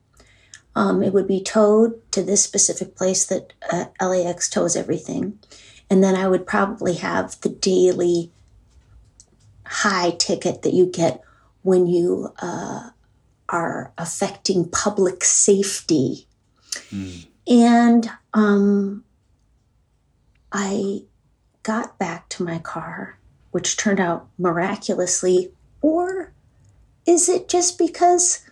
Um, 0.74 1.02
it 1.02 1.12
would 1.12 1.28
be 1.28 1.42
towed 1.42 2.00
to 2.12 2.22
this 2.22 2.42
specific 2.42 2.96
place 2.96 3.26
that 3.26 3.52
uh, 3.70 3.86
LAX 4.00 4.48
tows 4.48 4.74
everything. 4.74 5.38
And 5.90 6.02
then 6.02 6.14
I 6.14 6.28
would 6.28 6.46
probably 6.46 6.94
have 6.94 7.38
the 7.42 7.50
daily 7.50 8.30
high 9.66 10.10
ticket 10.12 10.62
that 10.62 10.72
you 10.72 10.86
get 10.86 11.22
when 11.62 11.86
you 11.86 12.32
uh, 12.40 12.90
are 13.48 13.92
affecting 13.98 14.68
public 14.68 15.24
safety. 15.24 16.26
And 17.46 18.10
um, 18.32 19.04
I 20.50 21.02
got 21.62 21.98
back 21.98 22.28
to 22.30 22.44
my 22.44 22.58
car, 22.58 23.18
which 23.50 23.76
turned 23.76 24.00
out 24.00 24.28
miraculously. 24.38 25.52
Or 25.82 26.32
is 27.06 27.28
it 27.28 27.48
just 27.48 27.78
because 27.78 28.42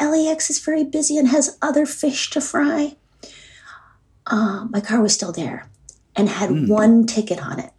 LAX 0.00 0.50
is 0.50 0.58
very 0.58 0.84
busy 0.84 1.16
and 1.16 1.28
has 1.28 1.58
other 1.62 1.86
fish 1.86 2.30
to 2.30 2.40
fry? 2.40 2.96
Uh, 4.26 4.66
my 4.70 4.80
car 4.80 5.00
was 5.00 5.14
still 5.14 5.32
there 5.32 5.68
and 6.16 6.28
had 6.28 6.68
one 6.68 7.06
ticket 7.06 7.44
on 7.44 7.60
it. 7.60 7.72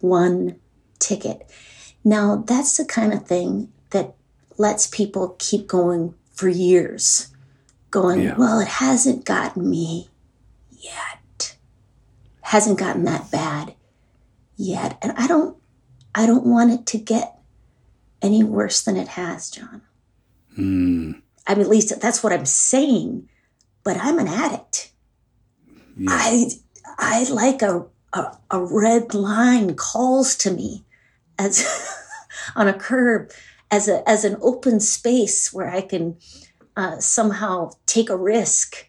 One 0.00 0.56
ticket. 0.98 1.48
Now, 2.04 2.36
that's 2.46 2.76
the 2.76 2.84
kind 2.84 3.12
of 3.12 3.26
thing 3.26 3.72
that 3.90 4.14
lets 4.58 4.86
people 4.86 5.36
keep 5.38 5.66
going 5.66 6.14
for 6.32 6.48
years. 6.48 7.28
Going, 7.90 8.22
Yeah. 8.22 8.36
well, 8.36 8.58
it 8.60 8.68
hasn't 8.68 9.24
gotten 9.24 9.68
me 9.70 10.08
yet. 10.70 11.56
Hasn't 12.42 12.78
gotten 12.78 13.04
that 13.04 13.30
bad 13.30 13.74
yet. 14.56 14.98
And 15.02 15.12
I 15.16 15.26
don't 15.26 15.56
I 16.14 16.26
don't 16.26 16.46
want 16.46 16.72
it 16.72 16.86
to 16.86 16.98
get 16.98 17.38
any 18.22 18.44
worse 18.44 18.82
than 18.82 18.96
it 18.96 19.08
has, 19.08 19.50
John. 19.50 19.82
Hmm. 20.56 21.12
I 21.46 21.54
mean, 21.54 21.62
at 21.64 21.68
least 21.68 22.00
that's 22.00 22.22
what 22.22 22.32
I'm 22.32 22.46
saying. 22.46 23.28
But 23.84 23.98
I'm 23.98 24.18
an 24.18 24.28
addict. 24.28 24.92
Yeah. 25.96 26.08
I 26.10 26.50
I 26.98 27.24
like 27.30 27.62
a, 27.62 27.86
a 28.12 28.36
a 28.50 28.64
red 28.64 29.14
line 29.14 29.74
calls 29.74 30.36
to 30.36 30.50
me 30.50 30.84
as 31.38 31.66
on 32.56 32.66
a 32.68 32.72
curb 32.72 33.30
as 33.70 33.88
a 33.88 34.08
as 34.08 34.24
an 34.24 34.36
open 34.40 34.80
space 34.80 35.52
where 35.52 35.68
I 35.70 35.82
can 35.82 36.16
uh, 36.76 36.98
somehow 36.98 37.70
take 37.86 38.08
a 38.08 38.16
risk. 38.16 38.88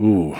Ooh. 0.00 0.34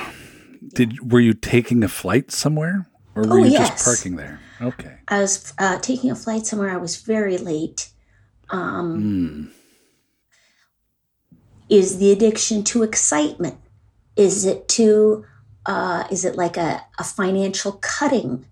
Did 0.75 1.13
were 1.13 1.21
you 1.21 1.35
taking 1.35 1.83
a 1.85 1.89
flight 1.89 2.33
somewhere? 2.33 2.87
Or 3.15 3.23
were 3.25 3.41
Oh, 3.41 3.45
you 3.45 3.51
yes. 3.53 3.69
just 3.71 3.85
parking 3.85 4.17
there? 4.17 4.41
Okay. 4.61 4.97
I 5.09 5.21
was 5.21 5.53
uh, 5.59 5.79
taking 5.79 6.11
a 6.11 6.15
flight 6.15 6.47
somewhere. 6.47 6.71
I 6.71 6.79
was 6.79 6.97
very 6.97 7.37
late. 7.37 7.92
Um, 8.53 9.03
Mm. 9.03 9.49
Is 11.69 11.99
the 11.99 12.13
addiction 12.13 12.63
to 12.65 12.83
excitement? 12.83 13.57
Is 14.17 14.45
it 14.45 14.69
to? 14.77 15.25
Uh, 15.65 16.05
is 16.11 16.25
it 16.25 16.37
like 16.37 16.57
a, 16.57 16.85
a 16.99 17.05
financial 17.05 17.73
cutting 17.81 18.45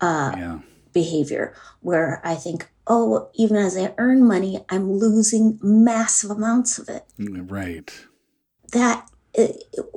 uh, 0.00 0.32
Yeah. 0.36 0.58
behavior 0.92 1.54
where 1.80 2.20
I 2.24 2.34
think, 2.34 2.68
oh, 2.86 3.28
even 3.34 3.56
as 3.56 3.76
I 3.76 3.94
earn 3.98 4.26
money, 4.26 4.64
I'm 4.70 4.90
losing 4.92 5.58
massive 5.62 6.30
amounts 6.30 6.78
of 6.78 6.88
it. 6.88 7.04
Right. 7.18 7.92
That 8.72 9.06
uh, 9.38 9.48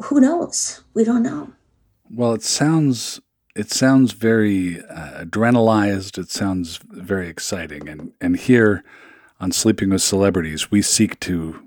who 0.03 0.19
knows? 0.19 0.81
We 0.93 1.03
don't 1.03 1.23
know. 1.23 1.53
Well, 2.13 2.33
it 2.33 2.43
sounds 2.43 3.21
it 3.55 3.71
sounds 3.71 4.11
very 4.13 4.81
uh, 4.83 5.23
adrenalized. 5.25 6.17
It 6.17 6.29
sounds 6.29 6.79
very 6.91 7.27
exciting, 7.29 7.87
and 7.89 8.11
and 8.21 8.35
here 8.37 8.83
on 9.41 9.51
Sleeping 9.51 9.89
with 9.89 10.03
Celebrities, 10.03 10.71
we 10.71 10.81
seek 10.81 11.19
to 11.21 11.61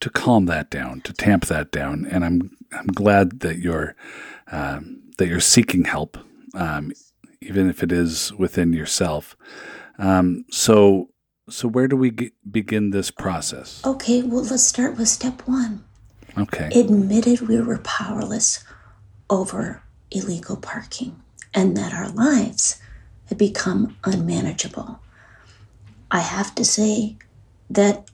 to 0.00 0.08
calm 0.08 0.46
that 0.46 0.70
down, 0.70 1.02
to 1.02 1.12
tamp 1.12 1.44
that 1.46 1.70
down, 1.70 2.06
and 2.10 2.24
I'm 2.24 2.56
I'm 2.72 2.86
glad 2.86 3.40
that 3.40 3.58
you're 3.58 3.94
um, 4.50 5.02
that 5.18 5.28
you're 5.28 5.40
seeking 5.40 5.84
help, 5.84 6.16
um, 6.54 6.92
even 7.42 7.68
if 7.68 7.82
it 7.82 7.92
is 7.92 8.32
within 8.32 8.72
yourself. 8.72 9.36
Um, 9.98 10.46
so 10.50 11.10
so 11.50 11.68
where 11.68 11.86
do 11.88 11.96
we 11.96 12.32
begin 12.50 12.90
this 12.90 13.10
process? 13.10 13.82
Okay, 13.84 14.22
well, 14.22 14.42
let's 14.44 14.64
start 14.64 14.96
with 14.96 15.08
step 15.08 15.46
one. 15.46 15.84
Okay. 16.38 16.70
admitted 16.72 17.48
we 17.48 17.60
were 17.60 17.78
powerless 17.78 18.64
over 19.28 19.82
illegal 20.12 20.56
parking 20.56 21.20
and 21.52 21.76
that 21.76 21.92
our 21.92 22.08
lives 22.08 22.80
had 23.26 23.36
become 23.36 23.96
unmanageable. 24.04 25.00
I 26.10 26.20
have 26.20 26.54
to 26.56 26.64
say 26.64 27.16
that 27.68 28.10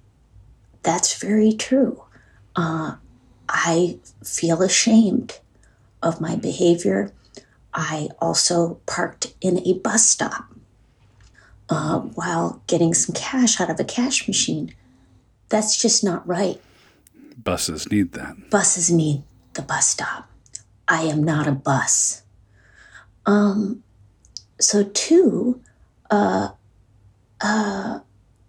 that's 0.82 1.18
very 1.18 1.52
true. 1.52 2.02
Uh, 2.54 2.96
I 3.48 3.98
feel 4.24 4.62
ashamed 4.62 5.40
of 6.02 6.20
my 6.20 6.36
behavior. 6.36 7.12
I 7.72 8.08
also 8.20 8.80
parked 8.86 9.34
in 9.40 9.58
a 9.66 9.74
bus 9.74 10.08
stop 10.08 10.46
uh, 11.68 12.00
while 12.00 12.62
getting 12.66 12.94
some 12.94 13.14
cash 13.14 13.60
out 13.60 13.70
of 13.70 13.80
a 13.80 13.84
cash 13.84 14.26
machine. 14.26 14.74
That's 15.48 15.80
just 15.80 16.02
not 16.02 16.26
right 16.26 16.60
Buses 17.42 17.90
need 17.90 18.12
that. 18.12 18.50
buses 18.50 18.90
need 18.90 19.22
the 19.54 19.62
bus 19.62 19.88
stop. 19.88 20.28
I 20.88 21.02
am 21.02 21.22
not 21.22 21.46
a 21.46 21.52
bus. 21.52 22.22
Um, 23.24 23.82
so 24.60 24.84
two, 24.84 25.60
uh, 26.10 26.50
uh, 27.40 28.00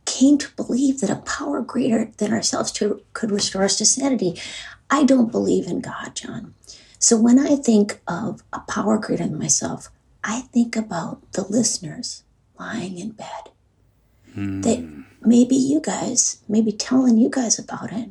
came 0.05 0.37
to 0.37 0.49
believe 0.55 1.01
that 1.01 1.09
a 1.09 1.17
power 1.17 1.61
greater 1.61 2.11
than 2.17 2.33
ourselves 2.33 2.71
to, 2.73 3.01
could 3.13 3.31
restore 3.31 3.63
us 3.63 3.77
to 3.77 3.85
sanity. 3.85 4.39
I 4.89 5.03
don't 5.03 5.31
believe 5.31 5.67
in 5.67 5.81
God, 5.81 6.15
John. 6.15 6.53
So 6.99 7.19
when 7.19 7.37
I 7.37 7.55
think 7.55 7.99
of 8.07 8.41
a 8.51 8.59
power 8.61 8.97
greater 8.97 9.23
than 9.23 9.37
myself, 9.37 9.89
I 10.23 10.41
think 10.53 10.75
about 10.75 11.31
the 11.33 11.43
listeners 11.43 12.23
lying 12.59 12.97
in 12.97 13.11
bed. 13.11 13.51
That 14.61 15.05
maybe 15.21 15.55
you 15.55 15.81
guys, 15.81 16.41
maybe 16.47 16.71
telling 16.71 17.17
you 17.17 17.29
guys 17.29 17.57
about 17.59 17.91
it 17.91 18.09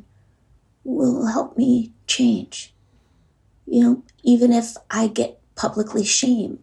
will 0.83 1.27
help 1.27 1.57
me 1.57 1.93
change. 2.05 2.73
You 3.65 3.83
know, 3.83 4.03
even 4.23 4.51
if 4.51 4.75
I 4.89 5.07
get 5.07 5.39
publicly 5.55 6.03
shamed, 6.03 6.59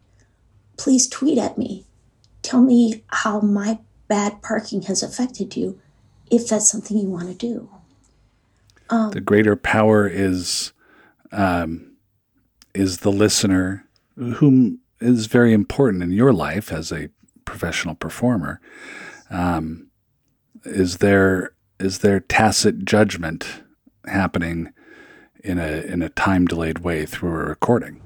please 0.76 1.08
tweet 1.08 1.38
at 1.38 1.58
me. 1.58 1.84
Tell 2.42 2.62
me 2.62 3.04
how 3.08 3.40
my 3.40 3.78
bad 4.08 4.42
parking 4.42 4.82
has 4.82 5.02
affected 5.02 5.56
you 5.56 5.80
if 6.30 6.48
that's 6.48 6.70
something 6.70 6.96
you 6.96 7.08
want 7.08 7.28
to 7.28 7.34
do. 7.34 7.68
the 9.12 9.20
greater 9.20 9.56
power 9.56 10.06
is 10.06 10.72
um, 11.32 11.96
is 12.74 12.98
the 12.98 13.12
listener 13.12 13.86
whom 14.16 14.80
is 15.00 15.26
very 15.26 15.52
important 15.52 16.02
in 16.02 16.10
your 16.12 16.32
life 16.32 16.72
as 16.72 16.92
a 16.92 17.08
professional 17.44 17.94
performer 17.94 18.60
um, 19.30 19.88
is 20.64 20.98
there 20.98 21.54
is 21.80 21.98
there 21.98 22.20
tacit 22.20 22.84
judgment 22.84 23.62
happening 24.06 24.72
in 25.42 25.58
a 25.58 25.82
in 25.82 26.02
a 26.02 26.08
time 26.10 26.46
delayed 26.46 26.78
way 26.78 27.04
through 27.04 27.30
a 27.30 27.44
recording 27.44 28.00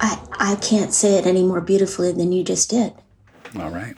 I, 0.00 0.18
I 0.38 0.56
can't 0.56 0.92
say 0.92 1.18
it 1.18 1.26
any 1.26 1.42
more 1.42 1.60
beautifully 1.60 2.10
than 2.12 2.32
you 2.32 2.42
just 2.42 2.68
did. 2.70 2.94
all 3.58 3.70
right 3.70 3.96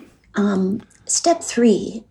Step 1.07 1.43
three 1.43 2.05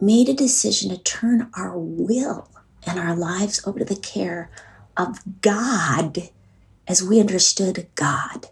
made 0.00 0.28
a 0.28 0.34
decision 0.34 0.90
to 0.90 0.98
turn 0.98 1.50
our 1.54 1.78
will 1.78 2.48
and 2.86 2.98
our 2.98 3.14
lives 3.14 3.60
over 3.66 3.78
to 3.78 3.84
the 3.84 3.96
care 3.96 4.50
of 4.96 5.18
God 5.42 6.30
as 6.86 7.02
we 7.02 7.20
understood 7.20 7.86
God. 7.94 8.48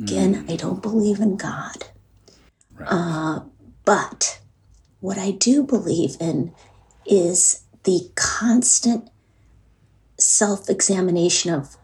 Again, 0.00 0.46
I 0.48 0.56
don't 0.56 0.80
believe 0.80 1.18
in 1.20 1.36
God. 1.36 1.86
Uh, 2.80 3.40
but 3.84 4.40
what 5.00 5.18
I 5.18 5.32
do 5.32 5.64
believe 5.64 6.16
in 6.20 6.54
is 7.04 7.64
the 7.82 8.10
constant 8.14 9.10
self 10.16 10.70
examination 10.70 11.52
of, 11.52 11.76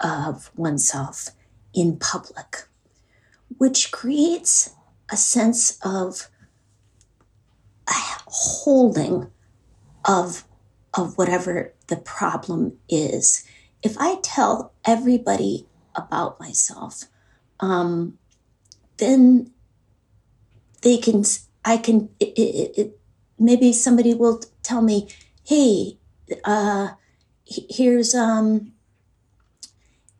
of 0.00 0.50
oneself 0.56 1.30
in 1.72 1.96
public, 1.96 2.66
which 3.58 3.92
creates 3.92 4.74
a 5.10 5.16
sense 5.16 5.78
of 5.84 6.28
a 7.88 7.92
holding 8.26 9.30
of 10.04 10.44
of 10.94 11.16
whatever 11.16 11.72
the 11.86 11.96
problem 11.96 12.78
is. 12.88 13.44
If 13.82 13.96
I 13.98 14.16
tell 14.22 14.72
everybody 14.84 15.66
about 15.94 16.40
myself, 16.40 17.04
um, 17.60 18.18
then 18.98 19.52
they 20.82 20.98
can. 20.98 21.24
I 21.64 21.76
can. 21.76 22.08
It, 22.18 22.38
it, 22.38 22.78
it, 22.78 23.00
maybe 23.38 23.72
somebody 23.72 24.14
will 24.14 24.42
tell 24.62 24.82
me, 24.82 25.08
"Hey, 25.44 25.98
uh, 26.44 26.90
here's 27.44 28.14
um, 28.14 28.72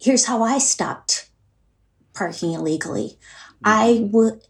here's 0.01 0.27
how 0.27 0.43
I 0.43 0.59
stopped 0.59 1.31
parking 2.15 2.53
illegally. 2.53 3.19
I 3.63 4.09
would, 4.11 4.43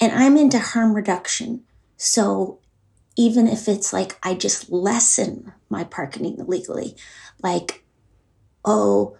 and 0.00 0.12
I'm 0.12 0.36
into 0.36 0.58
harm 0.58 0.94
reduction. 0.94 1.62
So 1.96 2.58
even 3.16 3.46
if 3.46 3.68
it's 3.68 3.92
like 3.92 4.18
I 4.22 4.34
just 4.34 4.70
lessen 4.70 5.52
my 5.68 5.84
parking 5.84 6.38
illegally, 6.38 6.96
like, 7.42 7.84
oh, 8.64 9.16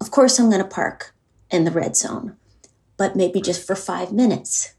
of 0.00 0.10
course 0.10 0.38
I'm 0.38 0.50
going 0.50 0.62
to 0.62 0.68
park 0.68 1.14
in 1.50 1.64
the 1.64 1.70
red 1.70 1.96
zone, 1.96 2.36
but 2.96 3.16
maybe 3.16 3.40
just 3.40 3.66
for 3.66 3.74
five 3.74 4.12
minutes. 4.12 4.74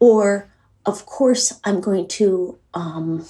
Or, 0.00 0.50
of 0.86 1.06
course, 1.06 1.58
I'm 1.64 1.80
going 1.80 2.06
to, 2.08 2.58
um, 2.72 3.26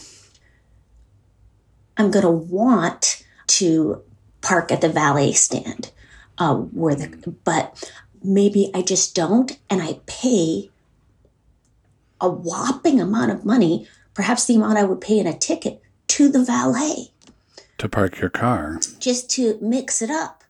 I'm 1.97 2.11
going 2.11 2.25
to 2.25 2.31
want 2.31 3.25
to 3.47 4.03
park 4.41 4.71
at 4.71 4.81
the 4.81 4.89
valet 4.89 5.33
stand, 5.33 5.91
uh, 6.37 6.55
where 6.55 6.95
the, 6.95 7.33
but 7.45 7.91
maybe 8.23 8.71
I 8.75 8.83
just 8.83 9.15
don't, 9.15 9.59
and 9.71 9.81
I 9.83 10.01
pay 10.07 10.71
a 12.21 12.29
whopping 12.29 13.01
amount 13.01 13.31
of 13.31 13.45
money, 13.45 13.87
perhaps 14.15 14.47
the 14.47 14.57
amount 14.57 14.79
I 14.79 14.85
would 14.85 15.01
pay 15.01 15.19
in 15.19 15.27
a 15.27 15.37
ticket, 15.37 15.81
to 16.09 16.29
the 16.29 16.43
valet 16.43 17.13
to 17.79 17.89
park 17.89 18.19
your 18.21 18.31
car 18.31 18.81
just 18.99 19.31
to 19.31 19.59
mix 19.61 20.03
it 20.03 20.11
up. 20.11 20.45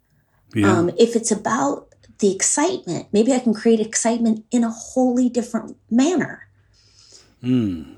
yeah 0.55 0.73
Um, 0.73 0.91
if 0.99 1.15
it's 1.15 1.31
about 1.31 1.89
the 2.19 2.35
excitement, 2.35 3.09
maybe 3.13 3.33
I 3.33 3.39
can 3.39 3.55
create 3.55 3.81
excitement 3.81 4.45
in 4.51 4.65
a 4.65 4.71
wholly 4.71 5.29
different 5.29 5.77
manner. 5.91 6.49
Mm. 7.43 7.97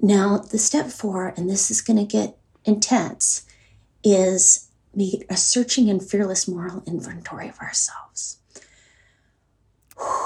Now, 0.00 0.38
the 0.38 0.58
step 0.58 0.86
four, 0.86 1.34
and 1.36 1.50
this 1.50 1.70
is 1.70 1.82
going 1.82 1.98
to 1.98 2.04
get 2.04 2.38
intense, 2.64 3.44
is 4.04 4.68
make 4.94 5.26
a 5.28 5.36
searching 5.36 5.90
and 5.90 6.02
fearless 6.02 6.48
moral 6.48 6.82
inventory 6.86 7.48
of 7.48 7.58
ourselves. 7.58 8.38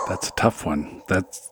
That's 0.09 0.29
a 0.29 0.33
tough 0.33 0.67
one. 0.67 1.03
That's 1.09 1.51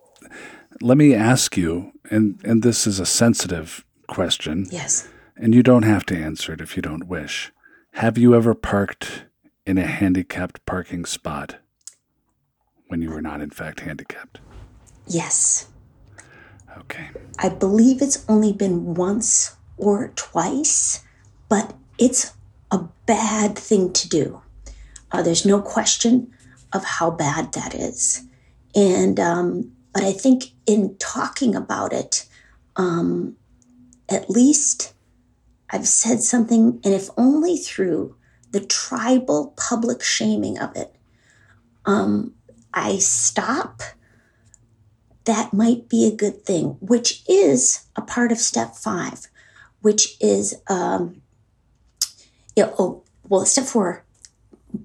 let 0.81 0.97
me 0.97 1.14
ask 1.14 1.57
you, 1.57 1.93
and 2.11 2.40
and 2.45 2.62
this 2.62 2.87
is 2.87 2.99
a 3.01 3.07
sensitive 3.07 3.85
question, 4.09 4.66
Yes. 4.71 5.09
and 5.37 5.55
you 5.55 5.62
don't 5.62 5.85
have 5.85 6.05
to 6.07 6.16
answer 6.16 6.53
it 6.53 6.61
if 6.61 6.77
you 6.77 6.83
don't 6.83 7.07
wish. 7.07 7.53
Have 7.95 8.19
you 8.19 8.35
ever 8.35 8.55
parked 8.55 9.25
in 9.66 9.79
a 9.79 9.87
handicapped 9.87 10.64
parking 10.66 11.05
spot 11.05 11.57
when 12.88 13.03
you 13.03 13.11
were 13.11 13.23
not 13.23 13.40
in 13.40 13.51
fact 13.51 13.81
handicapped? 13.81 14.40
Yes. 15.07 15.69
Okay. 16.79 17.09
I 17.38 17.49
believe 17.49 18.01
it's 18.01 18.25
only 18.29 18.53
been 18.53 18.95
once 18.95 19.57
or 19.77 20.09
twice, 20.14 21.05
but 21.49 21.75
it's 21.99 22.33
a 22.71 22.79
bad 23.07 23.59
thing 23.59 23.93
to 23.93 24.09
do. 24.09 24.43
Uh, 25.11 25.23
there's 25.23 25.45
no 25.45 25.61
question 25.61 26.31
of 26.73 26.85
how 26.85 27.11
bad 27.11 27.53
that 27.55 27.75
is. 27.75 28.23
And, 28.75 29.19
um, 29.19 29.73
but 29.92 30.03
I 30.03 30.12
think 30.12 30.53
in 30.66 30.96
talking 30.98 31.55
about 31.55 31.92
it, 31.92 32.26
um, 32.76 33.37
at 34.09 34.31
least 34.31 34.92
I've 35.70 35.87
said 35.87 36.22
something, 36.22 36.81
and 36.85 36.94
if 36.94 37.09
only 37.16 37.57
through 37.57 38.16
the 38.50 38.61
tribal 38.61 39.55
public 39.57 40.03
shaming 40.03 40.59
of 40.59 40.76
it, 40.76 40.94
um, 41.87 42.35
I 42.74 42.98
stop, 42.98 43.83
that 45.24 45.53
might 45.53 45.88
be 45.88 46.07
a 46.07 46.14
good 46.14 46.44
thing, 46.44 46.76
which 46.81 47.22
is 47.29 47.87
a 47.96 48.03
part 48.03 48.33
of 48.33 48.38
step 48.38 48.74
five, 48.74 49.26
which 49.81 50.16
is, 50.20 50.57
um, 50.68 51.22
you 52.57 52.64
know, 52.64 52.74
oh, 52.79 53.03
well, 53.29 53.44
step 53.44 53.64
four, 53.64 54.05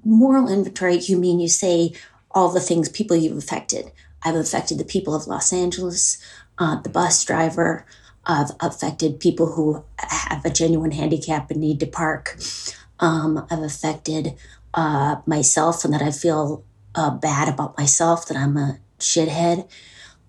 moral 0.03 0.47
inventory, 0.47 0.97
you 0.97 1.17
mean 1.17 1.39
you 1.39 1.47
say 1.47 1.93
all 2.31 2.49
the 2.49 2.59
things, 2.59 2.89
people 2.89 3.15
you've 3.15 3.37
affected. 3.37 3.91
I've 4.25 4.35
affected 4.35 4.79
the 4.79 4.85
people 4.85 5.13
of 5.13 5.27
Los 5.27 5.53
Angeles, 5.53 6.17
uh, 6.57 6.81
the 6.81 6.89
bus 6.89 7.23
driver, 7.23 7.85
I've 8.25 8.51
affected 8.59 9.19
people 9.19 9.51
who 9.53 9.83
have 9.99 10.43
a 10.45 10.49
genuine 10.49 10.91
handicap 10.91 11.51
and 11.51 11.61
need 11.61 11.79
to 11.81 11.85
park. 11.85 12.37
Um, 12.99 13.45
I've 13.51 13.61
affected 13.61 14.35
uh, 14.73 15.17
myself 15.25 15.85
and 15.85 15.93
that 15.93 16.01
I 16.01 16.11
feel 16.11 16.63
uh, 16.95 17.11
bad 17.11 17.47
about 17.47 17.77
myself, 17.77 18.27
that 18.27 18.37
I'm 18.37 18.57
a 18.57 18.79
shithead. 18.99 19.69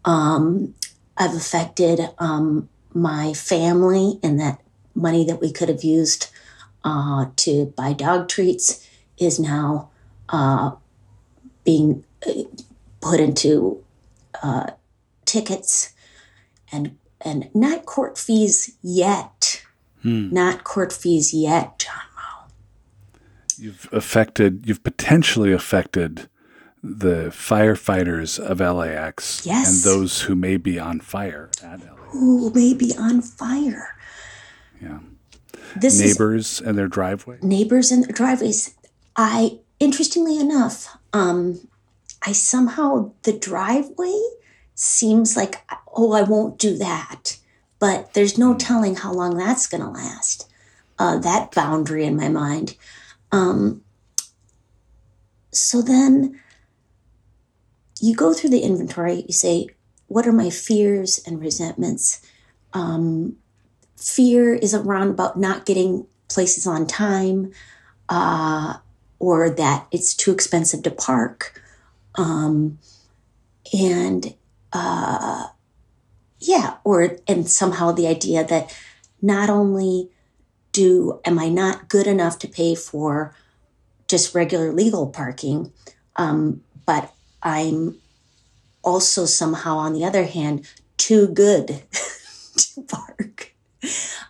Um, 0.05 0.75
I've 1.17 1.35
affected 1.35 2.11
um, 2.19 2.69
my 2.93 3.33
family 3.33 4.19
and 4.23 4.39
that 4.41 4.61
money 4.95 5.25
that 5.25 5.41
we 5.41 5.53
could 5.53 5.69
have 5.69 5.85
used 5.85 6.29
uh, 6.85 7.27
to 7.37 7.67
buy 7.77 7.93
dog 7.93 8.29
treats 8.29 8.87
is 9.19 9.41
now 9.41 9.91
uh, 10.29 10.73
being 11.65 12.05
uh, 12.27 12.43
put 13.01 13.21
into 13.21 13.83
uh, 14.47 14.71
tickets 15.25 15.93
and 16.73 16.97
and 17.21 17.49
not 17.55 17.85
court 17.87 18.19
fees 18.19 18.77
yet. 18.83 19.63
Hmm. 20.03 20.33
Not 20.33 20.63
court 20.65 20.93
fees 20.93 21.33
yet, 21.35 21.79
John 21.81 21.95
Moe. 22.15 23.21
You've 23.59 23.89
affected, 23.93 24.65
you've 24.67 24.85
potentially 24.85 25.53
affected 25.53 26.29
the 26.83 27.31
firefighters 27.31 28.39
of 28.39 28.61
LAX 28.61 29.45
Yes. 29.45 29.67
and 29.85 29.93
those 29.93 30.21
who 30.23 30.37
may 30.37 30.57
be 30.59 30.79
on 30.79 31.01
fire 31.01 31.51
at 31.63 31.81
LAX. 31.81 31.93
Who 32.13 32.51
may 32.55 32.75
be 32.75 32.93
on 32.99 33.23
fire. 33.23 33.97
Yeah. 34.81 34.99
This 35.75 35.99
is 36.01 36.13
Neighbors 36.13 36.61
and 36.61 36.79
their 36.79 36.87
driveway. 36.89 37.39
neighbors 37.43 37.91
and 37.91 38.05
their 38.05 38.13
driveways. 38.13 38.75
I, 39.17 39.59
interestingly 39.81 40.39
enough, 40.39 40.97
um, 41.13 41.67
I 42.27 42.33
somehow 42.33 43.13
the 43.23 43.33
driveway 43.33 44.21
seems 44.75 45.37
like 45.37 45.65
oh 45.95 46.13
I 46.13 46.23
won't 46.23 46.59
do 46.59 46.77
that, 46.77 47.39
but 47.79 48.15
there's 48.15 48.37
no 48.37 48.55
telling 48.55 48.97
how 48.97 49.13
long 49.13 49.37
that's 49.37 49.69
going 49.69 49.83
to 49.83 49.89
last. 49.89 50.51
Uh, 50.99 51.19
that 51.19 51.53
boundary 51.53 52.05
in 52.05 52.17
my 52.17 52.29
mind. 52.29 52.77
Um, 53.31 53.83
so 55.53 55.81
then 55.81 56.41
you 58.01 58.15
go 58.15 58.33
through 58.33 58.51
the 58.51 58.63
inventory. 58.63 59.25
You 59.27 59.33
say, 59.33 59.69
what 60.09 60.27
are 60.27 60.33
my 60.33 60.51
fears 60.51 61.21
and 61.27 61.41
resentments? 61.41 62.21
Um, 62.73 63.37
fear 63.97 64.55
is 64.55 64.75
around 64.75 65.11
about 65.11 65.39
not 65.39 65.67
getting 65.67 66.07
places 66.29 66.67
on 66.67 66.87
time 66.87 67.53
uh, 68.09 68.79
or 69.19 69.51
that 69.51 69.87
it's 69.93 70.15
too 70.15 70.33
expensive 70.33 70.83
to 70.83 70.91
park 70.91 71.63
um, 72.17 72.79
and 73.79 74.35
uh, 74.73 75.47
yeah 76.39 76.77
or 76.85 77.19
and 77.27 77.49
somehow 77.49 77.93
the 77.93 78.07
idea 78.07 78.45
that 78.45 78.75
not 79.23 79.49
only 79.49 80.11
do 80.73 81.21
am 81.25 81.39
i 81.39 81.49
not 81.49 81.89
good 81.89 82.07
enough 82.07 82.39
to 82.39 82.47
pay 82.47 82.75
for 82.75 83.35
just 84.09 84.35
regular 84.35 84.73
legal 84.73 85.07
parking 85.07 85.73
um, 86.17 86.61
but 86.85 87.13
i'm 87.43 87.97
also 88.83 89.25
somehow 89.25 89.77
on 89.77 89.93
the 89.93 90.05
other 90.05 90.25
hand 90.25 90.69
too 90.97 91.27
good 91.29 91.83
to 92.57 92.83
park 92.83 93.57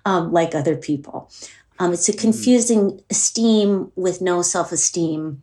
um, 0.07 0.33
like 0.33 0.55
other 0.55 0.77
people. 0.77 1.31
Um, 1.79 1.93
it's 1.93 2.09
a 2.09 2.17
confusing 2.17 3.03
esteem 3.11 3.93
with 3.97 4.23
no 4.23 4.41
self 4.41 4.73
esteem. 4.73 5.43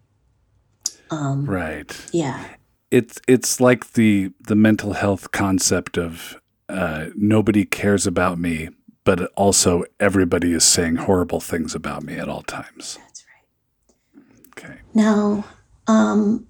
Um, 1.13 1.45
Right. 1.45 1.95
yeah, 2.12 2.43
It's 2.91 3.19
it's 3.28 3.60
like 3.60 3.93
the 3.93 4.32
the 4.47 4.56
mental 4.56 4.93
health 4.93 5.32
concept 5.32 5.97
of 5.97 6.39
uh, 6.69 7.08
nobody 7.15 7.65
cares 7.65 8.08
about 8.08 8.38
me, 8.39 8.69
but 9.04 9.32
also 9.36 9.84
everybody 9.99 10.54
is 10.54 10.63
saying 10.63 10.95
horrible 10.97 11.39
things 11.39 11.76
about 11.76 12.04
me 12.04 12.15
at 12.17 12.30
all 12.30 12.41
times. 12.43 12.97
that's 13.02 13.26
right. 13.32 14.63
Okay. 14.69 14.80
Now, 14.93 15.43
um, 15.88 16.47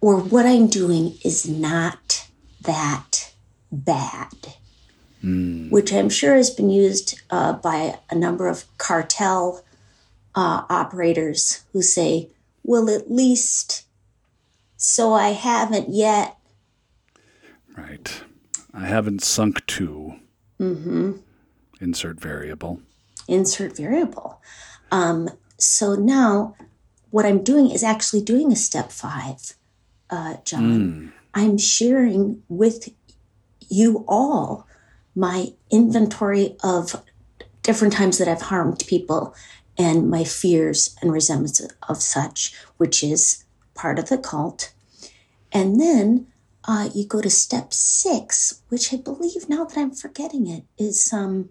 or 0.00 0.18
what 0.20 0.46
I'm 0.46 0.66
doing 0.68 1.16
is 1.24 1.48
not 1.48 2.26
that 2.62 3.32
bad, 3.72 4.54
which 5.70 5.92
I'm 5.92 6.08
sure 6.10 6.34
has 6.34 6.50
been 6.50 6.70
used 6.70 7.20
uh, 7.30 7.52
by 7.54 7.98
a 8.10 8.14
number 8.14 8.48
of 8.48 8.64
cartel 8.78 9.64
uh, 10.34 10.62
operators 10.68 11.64
who 11.72 11.82
say, 11.82 12.28
well, 12.70 12.88
at 12.88 13.10
least 13.10 13.82
so 14.76 15.12
I 15.12 15.30
haven't 15.30 15.88
yet. 15.88 16.36
Right. 17.76 18.22
I 18.72 18.86
haven't 18.86 19.24
sunk 19.24 19.66
to. 19.66 20.14
Mm-hmm. 20.60 21.16
Insert 21.80 22.20
variable. 22.20 22.80
insert 23.26 23.76
variable. 23.76 24.40
Um, 24.92 25.30
so 25.58 25.96
now 25.96 26.54
what 27.10 27.26
I'm 27.26 27.42
doing 27.42 27.72
is 27.72 27.82
actually 27.82 28.22
doing 28.22 28.52
a 28.52 28.56
step 28.56 28.92
five, 28.92 29.54
uh, 30.08 30.36
John. 30.44 31.12
I'm 31.34 31.58
sharing 31.58 32.44
with 32.48 32.90
you 33.68 34.04
all 34.06 34.68
my 35.16 35.54
inventory 35.72 36.56
of 36.62 37.02
different 37.62 37.94
times 37.94 38.18
that 38.18 38.28
I've 38.28 38.42
harmed 38.42 38.84
people 38.86 39.34
and 39.80 40.10
my 40.10 40.24
fears 40.24 40.94
and 41.00 41.10
resentments 41.10 41.66
of 41.88 42.02
such, 42.02 42.54
which 42.76 43.02
is 43.02 43.44
part 43.74 43.98
of 43.98 44.10
the 44.10 44.18
cult. 44.18 44.74
And 45.52 45.80
then 45.80 46.26
uh, 46.64 46.90
you 46.94 47.06
go 47.06 47.22
to 47.22 47.30
step 47.30 47.72
six, 47.72 48.60
which 48.68 48.92
I 48.92 48.98
believe 48.98 49.48
now 49.48 49.64
that 49.64 49.78
I'm 49.78 49.92
forgetting 49.92 50.46
it 50.46 50.64
is 50.76 51.10
um, 51.14 51.48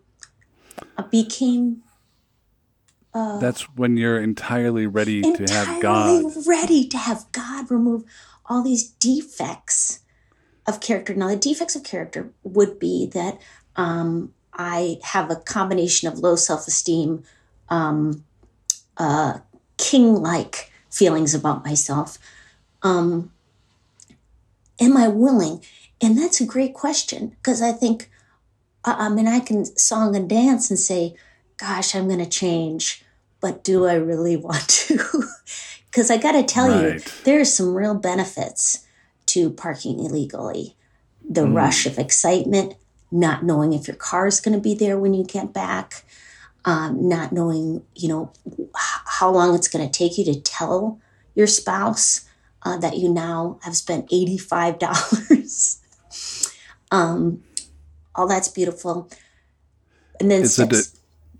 uh, 0.95 1.01
became 1.03 1.81
That's 3.39 3.63
when 3.75 3.97
you're 3.97 4.21
entirely 4.21 4.85
ready 4.85 5.23
to 5.23 5.51
have 5.51 5.77
entirely 5.77 5.81
God. 5.81 6.45
ready 6.45 6.87
to 6.87 6.97
have 6.99 7.25
God 7.31 7.71
remove 7.71 8.03
all 8.45 8.61
these 8.61 8.91
defects 8.91 10.01
of 10.67 10.81
character. 10.81 11.15
Now, 11.15 11.29
the 11.29 11.35
defects 11.35 11.75
of 11.75 11.83
character 11.83 12.31
would 12.43 12.77
be 12.77 13.07
that 13.07 13.41
um, 13.75 14.35
I 14.53 14.99
have 15.01 15.31
a 15.31 15.35
combination 15.35 16.07
of 16.07 16.19
low 16.19 16.35
self 16.35 16.67
esteem, 16.67 17.23
um, 17.69 18.23
uh, 18.97 19.39
king 19.77 20.15
like 20.15 20.71
feelings 20.89 21.33
about 21.33 21.63
myself. 21.65 22.17
Um, 22.83 23.31
am 24.79 24.97
I 24.97 25.07
willing? 25.07 25.63
And 26.01 26.17
that's 26.17 26.39
a 26.41 26.45
great 26.45 26.73
question 26.73 27.29
because 27.29 27.61
I 27.61 27.71
think, 27.71 28.09
I 28.85 29.07
I 29.07 29.09
mean, 29.09 29.27
I 29.27 29.39
can 29.39 29.65
song 29.77 30.15
and 30.15 30.29
dance 30.29 30.69
and 30.69 30.79
say, 30.79 31.15
gosh, 31.57 31.93
I'm 31.95 32.07
going 32.07 32.19
to 32.23 32.29
change, 32.29 33.03
but 33.41 33.63
do 33.63 33.85
I 33.85 33.95
really 33.95 34.35
want 34.47 34.67
to? 34.67 35.23
Because 35.91 36.09
I 36.11 36.17
got 36.17 36.33
to 36.33 36.43
tell 36.43 36.67
you, 36.81 36.89
Right. 36.91 37.13
there 37.25 37.41
are 37.41 37.45
some 37.45 37.73
real 37.73 37.95
benefits 37.95 38.85
to 39.27 39.49
parking 39.49 39.99
illegally. 39.99 40.75
The 41.29 41.45
rush 41.45 41.85
of 41.85 41.99
excitement, 41.99 42.73
not 43.11 43.43
knowing 43.43 43.73
if 43.73 43.87
your 43.87 43.97
car 43.97 44.25
is 44.27 44.39
going 44.39 44.55
to 44.55 44.61
be 44.61 44.73
there 44.73 44.97
when 44.97 45.13
you 45.13 45.23
get 45.23 45.53
back, 45.53 46.03
um, 46.65 47.07
not 47.07 47.31
knowing, 47.31 47.83
you 47.95 48.09
know, 48.09 48.31
how 49.05 49.29
long 49.31 49.55
it's 49.55 49.67
going 49.67 49.87
to 49.87 49.97
take 49.97 50.17
you 50.17 50.25
to 50.25 50.39
tell 50.39 50.99
your 51.35 51.47
spouse 51.47 52.25
uh, 52.63 52.77
that 52.77 52.97
you 52.97 53.09
now 53.09 53.59
have 53.63 53.75
spent 53.75 54.09
$85. 54.09 55.79
um, 56.91 57.43
all 58.15 58.27
that's 58.27 58.49
beautiful. 58.49 59.09
And 60.19 60.29
then 60.29 60.43
It's 60.43 60.59
a 60.59 60.69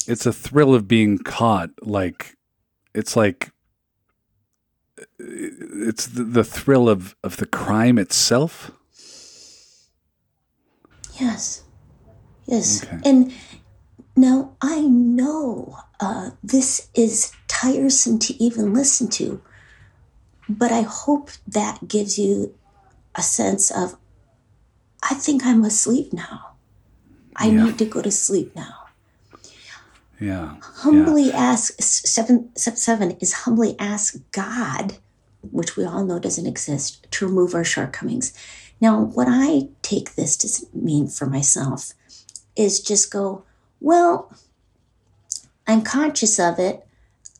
it's 0.08 0.26
a 0.26 0.34
thrill 0.34 0.74
of 0.74 0.88
being 0.88 1.18
caught. 1.18 1.70
Like 1.82 2.38
it's 2.96 3.16
like 3.16 3.52
it's 5.20 6.08
the, 6.08 6.24
the 6.24 6.44
thrill 6.44 6.88
of 6.88 7.16
of 7.24 7.38
the 7.38 7.46
crime 7.46 8.00
itself. 8.00 8.72
Yes. 11.20 11.64
Yes. 12.46 12.84
Okay. 12.84 12.98
And 13.06 13.34
now 14.20 14.56
I 14.62 14.82
know 14.82 15.78
uh, 16.00 16.32
this 16.44 16.90
is 16.94 17.32
tiresome 17.48 18.20
to 18.20 18.44
even 18.44 18.74
listen 18.74 19.10
to, 19.12 19.42
but 20.48 20.72
I 20.72 20.82
hope 20.82 21.32
that 21.48 21.88
gives 21.88 22.18
you 22.18 22.56
a 23.16 23.22
sense 23.22 23.72
of, 23.72 23.98
I 25.04 25.14
think 25.16 25.46
I'm 25.46 25.64
asleep 25.64 26.14
now. 26.14 26.56
I 27.36 27.48
Yeah. 27.48 27.66
need 27.66 27.78
to 27.78 27.86
go 27.86 28.02
to 28.02 28.12
sleep 28.12 28.56
now. 28.56 28.76
Yeah. 30.20 30.58
Humbly 30.62 31.32
ask, 31.32 31.74
seven, 31.82 32.50
step 32.56 32.78
seven 32.78 33.12
is 33.22 33.34
humbly 33.46 33.76
ask 33.80 34.16
God, 34.32 34.98
which 35.42 35.78
we 35.78 35.86
all 35.86 36.04
know 36.04 36.20
doesn't 36.20 36.46
exist, 36.48 37.08
to 37.12 37.26
remove 37.28 37.56
our 37.56 37.64
shortcomings. 37.64 38.34
Now, 38.82 39.02
what 39.02 39.28
I 39.30 39.70
take 39.82 40.16
this 40.16 40.36
to 40.38 40.66
mean 40.74 41.08
for 41.08 41.26
myself 41.26 41.94
is 42.56 42.82
just 42.82 43.12
go, 43.12 43.46
well, 43.80 44.32
I'm 45.68 45.82
conscious 45.82 46.40
of 46.40 46.60
it. 46.60 46.86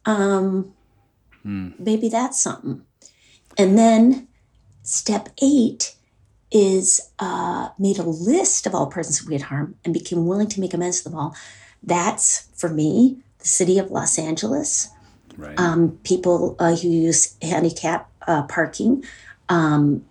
Um, 0.06 0.74
Maybe 1.44 2.10
that's 2.10 2.40
something. 2.42 2.84
And 3.58 3.78
then 3.78 4.28
step 4.84 5.30
eight 5.42 5.96
is 6.52 7.00
uh, 7.18 7.70
made 7.80 7.98
a 7.98 8.04
list 8.04 8.68
of 8.68 8.76
all 8.76 8.88
persons 8.88 9.18
who 9.20 9.28
we 9.28 9.34
had 9.34 9.44
harmed 9.44 9.76
and 9.84 9.94
became 9.94 10.28
willing 10.28 10.48
to 10.50 10.60
make 10.60 10.74
amends 10.74 11.02
to 11.02 11.10
them 11.10 11.18
all. 11.18 11.36
That's 11.82 12.48
for 12.56 12.70
me, 12.70 13.20
the 13.40 13.48
city 13.48 13.80
of 13.80 13.90
Los 13.92 14.20
Angeles, 14.20 14.90
Right. 15.38 15.58
um, 15.60 15.98
people 16.04 16.56
uh, 16.60 16.76
who 16.76 16.90
use 16.90 17.36
handicap 17.42 18.10
uh, 18.28 18.44
parking. 18.44 19.04
Um, 19.48 20.06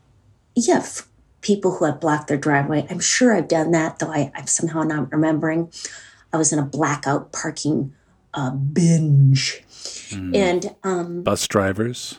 yeah, 0.57 0.79
f- 0.79 1.07
people 1.43 1.77
who 1.77 1.85
have 1.85 2.01
blocked 2.01 2.29
their 2.29 2.39
driveway. 2.39 2.87
I'm 2.91 3.01
sure 3.01 3.37
I've 3.37 3.49
done 3.49 3.71
that, 3.73 3.99
though 3.99 4.11
I, 4.11 4.33
I'm 4.35 4.47
somehow 4.47 4.83
not 4.83 5.13
remembering. 5.13 5.71
I 6.33 6.37
was 6.37 6.53
in 6.53 6.59
a 6.59 6.65
blackout 6.65 7.33
parking 7.33 7.95
uh, 8.35 8.51
binge. 8.51 9.63
And 10.13 10.75
um, 10.85 11.23
Bus 11.23 11.47
drivers. 11.49 12.19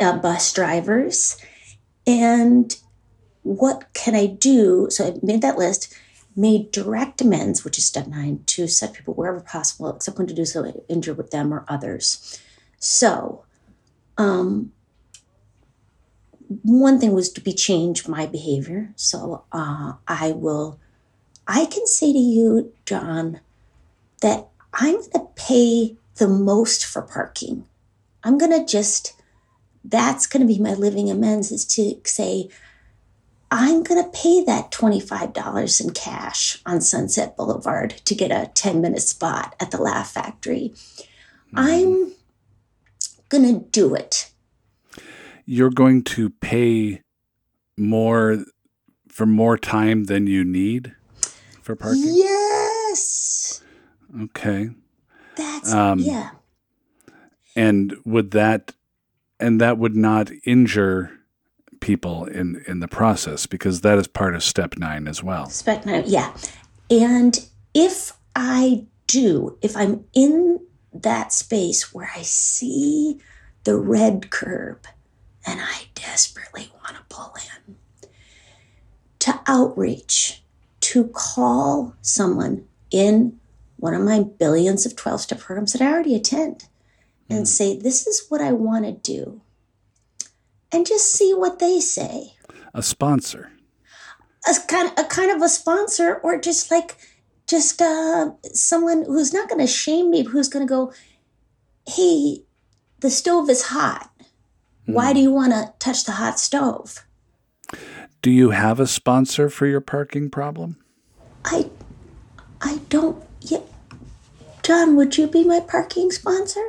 uh, 0.00 0.18
bus 0.18 0.52
drivers. 0.52 1.36
And 2.06 2.76
what 3.42 3.92
can 3.94 4.14
I 4.14 4.26
do? 4.26 4.88
So 4.90 5.06
I 5.08 5.14
made 5.22 5.42
that 5.42 5.58
list, 5.58 5.94
made 6.34 6.70
direct 6.72 7.20
amends, 7.20 7.64
which 7.64 7.78
is 7.78 7.86
step 7.86 8.06
nine, 8.06 8.42
to 8.46 8.66
such 8.68 8.94
people 8.94 9.14
wherever 9.14 9.40
possible, 9.40 9.94
except 9.94 10.18
when 10.18 10.26
to 10.26 10.34
do 10.34 10.44
so 10.44 10.64
injure 10.88 11.14
with 11.14 11.30
them 11.30 11.52
or 11.52 11.64
others. 11.68 12.40
So, 12.78 13.44
um, 14.18 14.72
one 16.62 17.00
thing 17.00 17.12
was 17.12 17.30
to 17.32 17.40
be 17.40 17.52
change 17.52 18.06
my 18.06 18.24
behavior. 18.26 18.92
So 18.96 19.44
uh, 19.52 19.94
I 20.06 20.32
will, 20.32 20.78
I 21.46 21.66
can 21.66 21.86
say 21.86 22.12
to 22.12 22.18
you, 22.18 22.72
John, 22.84 23.40
that 24.22 24.48
I'm 24.72 24.94
going 24.94 25.10
to 25.12 25.28
pay 25.36 25.96
the 26.16 26.28
most 26.28 26.84
for 26.84 27.02
parking. 27.02 27.66
I'm 28.24 28.38
going 28.38 28.52
to 28.52 28.66
just 28.66 29.16
that's 29.88 30.26
going 30.26 30.46
to 30.46 30.52
be 30.52 30.60
my 30.60 30.74
living 30.74 31.10
amends 31.10 31.52
is 31.52 31.64
to 31.64 32.00
say 32.04 32.48
i'm 33.50 33.82
going 33.82 34.02
to 34.02 34.10
pay 34.10 34.42
that 34.44 34.70
$25 34.72 35.80
in 35.80 35.90
cash 35.90 36.60
on 36.66 36.80
sunset 36.80 37.36
boulevard 37.36 37.90
to 38.04 38.14
get 38.14 38.30
a 38.30 38.50
10 38.54 38.80
minute 38.80 39.02
spot 39.02 39.54
at 39.60 39.70
the 39.70 39.80
laugh 39.80 40.10
factory 40.10 40.72
mm-hmm. 40.74 41.58
i'm 41.58 42.12
going 43.28 43.44
to 43.44 43.64
do 43.70 43.94
it 43.94 44.30
You're 45.44 45.70
going 45.70 46.02
to 46.04 46.30
pay 46.30 47.02
more 47.76 48.44
for 49.08 49.26
more 49.26 49.56
time 49.56 50.04
than 50.04 50.26
you 50.26 50.44
need 50.44 50.94
for 51.62 51.76
parking. 51.76 52.02
yes 52.06 53.62
Okay. 54.22 54.70
that's 55.36 55.72
Um, 55.72 55.98
yeah 55.98 56.30
And 57.54 57.96
would 58.04 58.30
that 58.32 58.72
and 59.38 59.60
that 59.60 59.78
would 59.78 59.96
not 59.96 60.30
injure 60.44 61.12
people 61.80 62.24
in 62.24 62.62
in 62.66 62.80
the 62.80 62.88
process 62.88 63.46
because 63.46 63.82
that 63.82 63.98
is 63.98 64.06
part 64.06 64.34
of 64.34 64.42
step 64.42 64.76
9 64.78 65.06
as 65.08 65.22
well. 65.22 65.48
Spec 65.50 65.84
nine, 65.86 66.04
yeah. 66.06 66.34
And 66.90 67.38
if 67.74 68.12
I 68.34 68.86
do, 69.06 69.58
if 69.62 69.76
I'm 69.76 70.04
in 70.14 70.60
that 70.92 71.32
space 71.32 71.92
where 71.92 72.10
I 72.14 72.22
see 72.22 73.20
the 73.64 73.76
red 73.76 74.30
curb 74.30 74.86
and 75.46 75.60
I 75.60 75.88
desperately 75.94 76.70
want 76.82 76.96
to 76.96 77.02
pull 77.08 77.34
in, 77.66 77.76
to 79.20 79.40
outreach, 79.46 80.42
to 80.80 81.08
call 81.08 81.94
someone 82.02 82.64
in 82.90 83.38
one 83.76 83.94
of 83.94 84.02
my 84.02 84.22
billions 84.38 84.86
of 84.86 84.96
12 84.96 85.20
step 85.22 85.40
programs 85.40 85.72
that 85.72 85.82
I 85.82 85.92
already 85.92 86.14
attend 86.14 86.64
and 87.28 87.46
say, 87.48 87.76
This 87.76 88.06
is 88.06 88.26
what 88.28 88.40
I 88.40 88.52
want 88.52 88.84
to 88.84 88.92
do. 88.92 89.40
And 90.72 90.86
just 90.86 91.12
see 91.12 91.32
what 91.34 91.58
they 91.58 91.80
say 91.80 92.34
A 92.74 92.82
sponsor. 92.82 93.52
a 94.48 94.54
kind 94.66 94.92
a 94.98 95.04
kind 95.04 95.30
of 95.30 95.42
a 95.42 95.48
sponsor 95.48 96.16
or 96.22 96.40
just 96.40 96.70
like 96.70 96.96
just 97.46 97.80
uh, 97.80 98.32
someone 98.52 99.04
who's 99.04 99.32
not 99.32 99.48
going 99.48 99.60
to 99.60 99.66
shame 99.66 100.10
me, 100.10 100.24
who's 100.24 100.48
going 100.48 100.66
to 100.66 100.68
go, 100.68 100.92
"Hey, 101.86 102.42
the 103.00 103.10
stove 103.10 103.48
is 103.48 103.68
hot. 103.68 104.10
Why 104.86 105.12
do 105.12 105.20
you 105.20 105.30
want 105.32 105.52
to 105.52 105.72
touch 105.78 106.04
the 106.04 106.12
hot 106.12 106.40
stove?" 106.40 107.06
Do 108.22 108.30
you 108.30 108.50
have 108.50 108.80
a 108.80 108.86
sponsor 108.86 109.48
for 109.48 109.66
your 109.66 109.80
parking 109.80 110.30
problem? 110.30 110.76
I, 111.44 111.70
I 112.60 112.78
don't. 112.88 113.22
Yeah, 113.48 113.60
John, 114.64 114.96
would 114.96 115.16
you 115.16 115.28
be 115.28 115.44
my 115.44 115.60
parking 115.60 116.10
sponsor? 116.10 116.64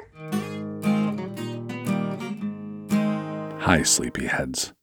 Hi, 3.61 3.79
sleepyheads. 3.79 4.73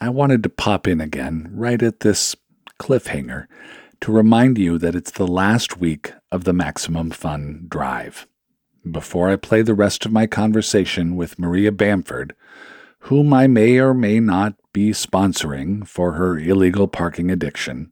I 0.00 0.10
wanted 0.10 0.44
to 0.44 0.48
pop 0.48 0.86
in 0.86 1.00
again 1.00 1.50
right 1.52 1.82
at 1.82 2.00
this 2.00 2.36
cliffhanger 2.78 3.46
to 4.00 4.12
remind 4.12 4.58
you 4.58 4.78
that 4.78 4.94
it's 4.94 5.10
the 5.10 5.26
last 5.26 5.78
week 5.78 6.12
of 6.30 6.44
the 6.44 6.52
Maximum 6.52 7.10
Fun 7.10 7.66
Drive. 7.68 8.28
Before 8.88 9.28
I 9.28 9.34
play 9.34 9.62
the 9.62 9.74
rest 9.74 10.06
of 10.06 10.12
my 10.12 10.28
conversation 10.28 11.16
with 11.16 11.38
Maria 11.38 11.72
Bamford, 11.72 12.36
whom 13.00 13.34
I 13.34 13.48
may 13.48 13.78
or 13.78 13.92
may 13.92 14.20
not 14.20 14.54
be 14.72 14.90
sponsoring 14.90 15.84
for 15.84 16.12
her 16.12 16.38
illegal 16.38 16.86
parking 16.86 17.28
addiction, 17.28 17.90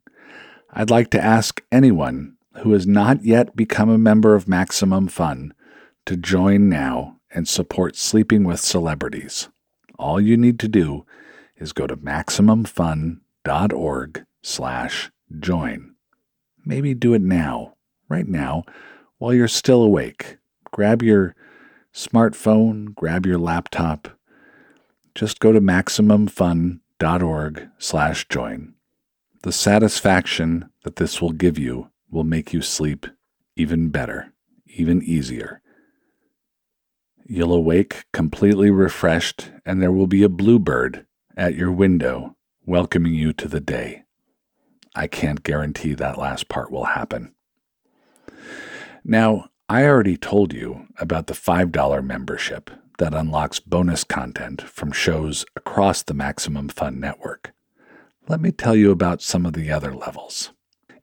I'd 0.70 0.90
like 0.90 1.10
to 1.10 1.20
ask 1.20 1.60
anyone 1.72 2.36
who 2.62 2.73
has 2.73 2.87
not 2.87 3.25
yet 3.25 3.57
become 3.57 3.90
a 3.90 3.99
member 3.99 4.35
of 4.35 4.49
Maximum 4.49 5.09
Fun 5.09 5.53
to 6.05 6.16
join 6.16 6.69
now 6.69 7.16
and 7.31 7.49
support 7.49 7.97
Sleeping 7.97 8.45
with 8.45 8.61
Celebrities. 8.61 9.49
All 9.99 10.21
you 10.21 10.37
need 10.37 10.61
to 10.61 10.69
do 10.69 11.07
is 11.57 11.73
go 11.73 11.87
to 11.87 11.97
maximumfun.org 11.97 14.27
slash 14.42 15.11
join. 15.38 15.95
Maybe 16.64 16.95
do 16.95 17.12
it 17.14 17.23
now, 17.23 17.75
right 18.09 18.29
now, 18.29 18.64
while 19.19 19.35
you're 19.35 19.49
still 19.49 19.83
awake. 19.83 20.37
Grab 20.71 21.03
your 21.03 21.35
smartphone, 21.92 22.95
grab 22.95 23.27
your 23.27 23.38
laptop. 23.38 24.09
Just 25.14 25.40
go 25.40 25.53
to 25.53 25.61
maximumfun.org 25.61 27.69
slash 27.79 28.29
join. 28.29 28.75
The 29.42 29.53
satisfaction 29.53 30.71
that 30.85 30.97
this 30.97 31.21
will 31.23 31.33
give 31.33 31.59
you 31.59 31.90
will 32.16 32.24
make 32.24 32.55
you 32.55 32.62
sleep 32.62 33.07
even 33.57 33.90
better, 33.90 34.33
even 34.64 35.02
easier. 35.02 35.61
You'll 37.26 37.52
awake 37.52 38.07
completely 38.11 38.70
refreshed, 38.70 39.50
and 39.66 39.83
there 39.83 39.92
will 39.92 40.07
be 40.07 40.22
a 40.22 40.31
bluebird 40.31 41.05
at 41.37 41.57
your 41.57 41.70
window 41.70 42.35
welcoming 42.64 43.12
you 43.12 43.35
to 43.35 43.48
the 43.48 43.61
day. 43.61 44.05
I 44.94 45.07
can't 45.09 45.42
guarantee 45.42 45.92
that 45.92 46.16
last 46.16 46.48
part 46.48 46.70
will 46.70 46.87
happen. 46.87 47.35
Now, 49.05 49.50
I 49.68 49.85
already 49.85 50.16
told 50.16 50.55
you 50.55 50.87
about 50.98 51.26
the 51.26 51.35
$5 51.35 52.02
membership 52.02 52.70
that 52.96 53.12
unlocks 53.12 53.61
bonus 53.61 54.05
content 54.05 54.62
from 54.62 54.90
shows 54.90 55.44
across 55.55 56.02
the 56.02 56.14
Maximum 56.14 56.70
Fun 56.70 56.98
network. 56.98 57.52
Let 58.26 58.40
me 58.40 58.52
tell 58.52 58.74
you 58.74 58.90
about 58.90 59.20
some 59.20 59.44
of 59.44 59.52
the 59.52 59.70
other 59.70 59.94
levels. 59.94 60.52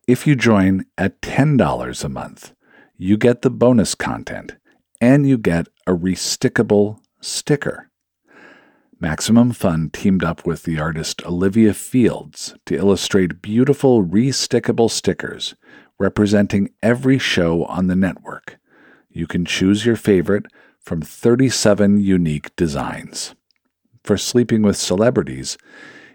If 0.05 0.27
you 0.27 0.35
join 0.35 0.85
at 0.97 1.21
$10 1.21 2.03
a 2.03 2.09
month, 2.09 2.53
you 2.97 3.15
get 3.15 3.41
the 3.41 3.49
bonus 3.49 3.95
content 3.95 4.57
and 4.99 5.25
you 5.25 5.37
get 5.37 5.69
a 5.87 5.93
restickable 5.93 6.99
sticker. 7.21 7.89
Maximum 8.99 9.53
Fun 9.53 9.89
teamed 9.91 10.21
up 10.21 10.45
with 10.45 10.63
the 10.63 10.77
artist 10.77 11.25
Olivia 11.25 11.73
Fields 11.73 12.53
to 12.65 12.75
illustrate 12.75 13.41
beautiful 13.41 14.03
restickable 14.03 14.91
stickers 14.91 15.55
representing 15.97 16.71
every 16.81 17.17
show 17.17 17.63
on 17.65 17.87
the 17.87 17.95
network. 17.95 18.59
You 19.09 19.25
can 19.25 19.45
choose 19.45 19.85
your 19.85 19.95
favorite 19.95 20.47
from 20.81 21.01
37 21.01 22.01
unique 22.01 22.53
designs. 22.57 23.35
For 24.03 24.17
Sleeping 24.17 24.63
with 24.63 24.75
Celebrities, 24.75 25.57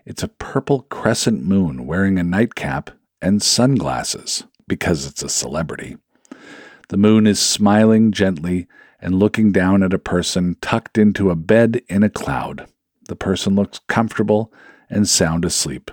it's 0.04 0.22
a 0.22 0.28
purple 0.28 0.82
crescent 0.90 1.42
moon 1.42 1.86
wearing 1.86 2.18
a 2.18 2.22
nightcap 2.22 2.90
and 3.20 3.42
sunglasses 3.42 4.44
because 4.66 5.06
it's 5.06 5.22
a 5.22 5.28
celebrity. 5.28 5.96
The 6.88 6.96
moon 6.96 7.26
is 7.26 7.40
smiling 7.40 8.12
gently 8.12 8.66
and 9.00 9.18
looking 9.18 9.52
down 9.52 9.82
at 9.82 9.92
a 9.92 9.98
person 9.98 10.56
tucked 10.60 10.98
into 10.98 11.30
a 11.30 11.36
bed 11.36 11.82
in 11.88 12.02
a 12.02 12.10
cloud. 12.10 12.68
The 13.08 13.16
person 13.16 13.54
looks 13.54 13.80
comfortable 13.88 14.52
and 14.90 15.08
sound 15.08 15.44
asleep. 15.44 15.90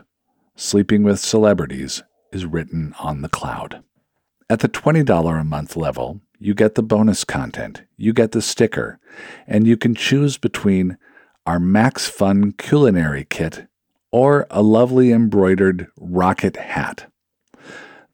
Sleeping 0.56 1.04
with 1.04 1.20
Celebrities 1.20 2.04
is 2.32 2.46
written 2.46 2.96
on 3.00 3.22
the 3.22 3.30
cloud. 3.30 3.84
At 4.50 4.60
the 4.60 4.70
$20 4.70 5.40
a 5.40 5.44
month 5.44 5.76
level, 5.76 6.22
you 6.40 6.54
get 6.54 6.76
the 6.76 6.84
bonus 6.84 7.24
content, 7.24 7.84
you 7.98 8.14
get 8.14 8.32
the 8.32 8.42
sticker, 8.42 9.00
and 9.48 9.66
you 9.66 9.78
can 9.78 9.96
choose 9.96 10.38
between 10.38 10.98
our 11.46 11.60
Max 11.60 12.08
Fun 12.08 12.52
culinary 12.54 13.26
kit 13.30 13.68
or 14.12 14.48
a 14.50 14.62
lovely 14.62 15.12
embroidered 15.12 15.88
rocket 15.98 16.56
hat. 16.58 17.12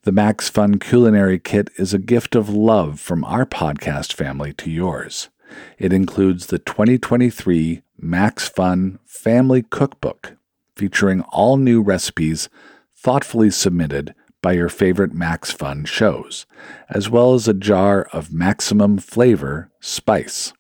The 0.04 0.12
Max 0.12 0.50
Fun 0.50 0.80
Culinary 0.80 1.38
Kit 1.38 1.70
is 1.78 1.94
a 1.94 2.00
gift 2.00 2.34
of 2.34 2.50
love 2.50 3.00
from 3.00 3.24
our 3.24 3.46
podcast 3.46 4.14
family 4.14 4.52
to 4.54 4.72
yours. 4.72 5.30
It 5.78 5.94
includes 5.94 6.48
the 6.48 6.58
2023 6.58 7.84
Max 8.00 8.50
Fun 8.50 8.98
Family 9.06 9.62
Cookbook, 9.62 10.38
featuring 10.76 11.22
all 11.30 11.56
new 11.58 11.84
recipes 11.84 12.50
thoughtfully 12.96 13.52
submitted 13.52 14.16
by 14.42 14.54
your 14.54 14.70
favorite 14.70 15.14
Max 15.14 15.52
Fun 15.52 15.86
shows, 15.86 16.48
as 16.90 17.08
well 17.08 17.36
as 17.36 17.48
a 17.48 17.54
jar 17.54 18.08
of 18.12 18.34
maximum 18.34 18.98
flavor 18.98 19.70
spice. 19.82 20.52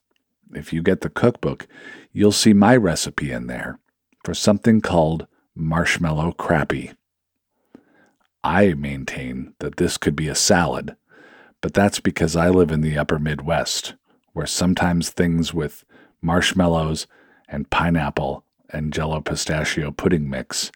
If 0.53 0.71
you 0.71 0.83
get 0.83 1.01
the 1.01 1.09
cookbook, 1.09 1.65
you'll 2.13 2.31
see 2.31 2.53
my 2.53 2.77
recipe 2.77 3.31
in 3.31 3.47
there 3.47 3.79
for 4.23 4.35
something 4.35 4.81
called 4.81 5.25
marshmallow 5.55 6.33
crappie. 6.33 6.93
I 8.43 8.73
maintain 8.73 9.53
that 9.59 9.77
this 9.77 9.97
could 9.97 10.15
be 10.15 10.27
a 10.27 10.35
salad, 10.35 10.95
but 11.61 11.73
that's 11.73 11.99
because 11.99 12.35
I 12.35 12.49
live 12.49 12.71
in 12.71 12.81
the 12.81 12.97
upper 12.97 13.19
Midwest, 13.19 13.95
where 14.33 14.47
sometimes 14.47 15.09
things 15.09 15.53
with 15.53 15.83
marshmallows 16.21 17.07
and 17.47 17.69
pineapple 17.69 18.43
and 18.69 18.93
jello 18.93 19.21
pistachio 19.21 19.91
pudding 19.91 20.29
mix 20.29 20.71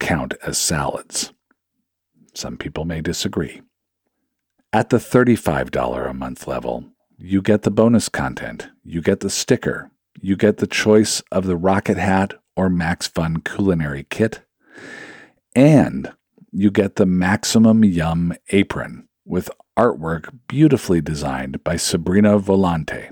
count 0.00 0.34
as 0.44 0.58
salads. 0.58 1.32
Some 2.34 2.56
people 2.56 2.84
may 2.84 3.00
disagree. 3.00 3.62
At 4.72 4.88
the 4.88 4.96
$35 4.96 6.10
a 6.10 6.14
month 6.14 6.46
level, 6.48 6.86
you 7.18 7.42
get 7.42 7.62
the 7.62 7.70
bonus 7.70 8.08
content, 8.08 8.68
you 8.82 9.02
get 9.02 9.20
the 9.20 9.30
sticker, 9.30 9.90
you 10.20 10.34
get 10.34 10.56
the 10.56 10.66
choice 10.66 11.22
of 11.30 11.46
the 11.46 11.56
Rocket 11.56 11.98
Hat 11.98 12.34
or 12.56 12.68
Max 12.68 13.06
Fun 13.06 13.42
culinary 13.42 14.06
kit, 14.08 14.40
and 15.54 16.12
you 16.52 16.70
get 16.70 16.96
the 16.96 17.06
Maximum 17.06 17.82
Yum 17.82 18.34
apron 18.50 19.08
with 19.24 19.50
artwork 19.78 20.28
beautifully 20.48 21.00
designed 21.00 21.64
by 21.64 21.76
Sabrina 21.76 22.38
Volante. 22.38 23.10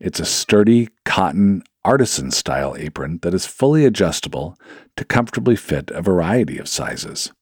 It's 0.00 0.18
a 0.18 0.24
sturdy 0.24 0.88
cotton 1.04 1.62
artisan 1.84 2.30
style 2.30 2.74
apron 2.78 3.18
that 3.22 3.34
is 3.34 3.46
fully 3.46 3.84
adjustable 3.84 4.56
to 4.96 5.04
comfortably 5.04 5.56
fit 5.56 5.90
a 5.90 6.00
variety 6.00 6.58
of 6.58 6.68
sizes. 6.68 7.32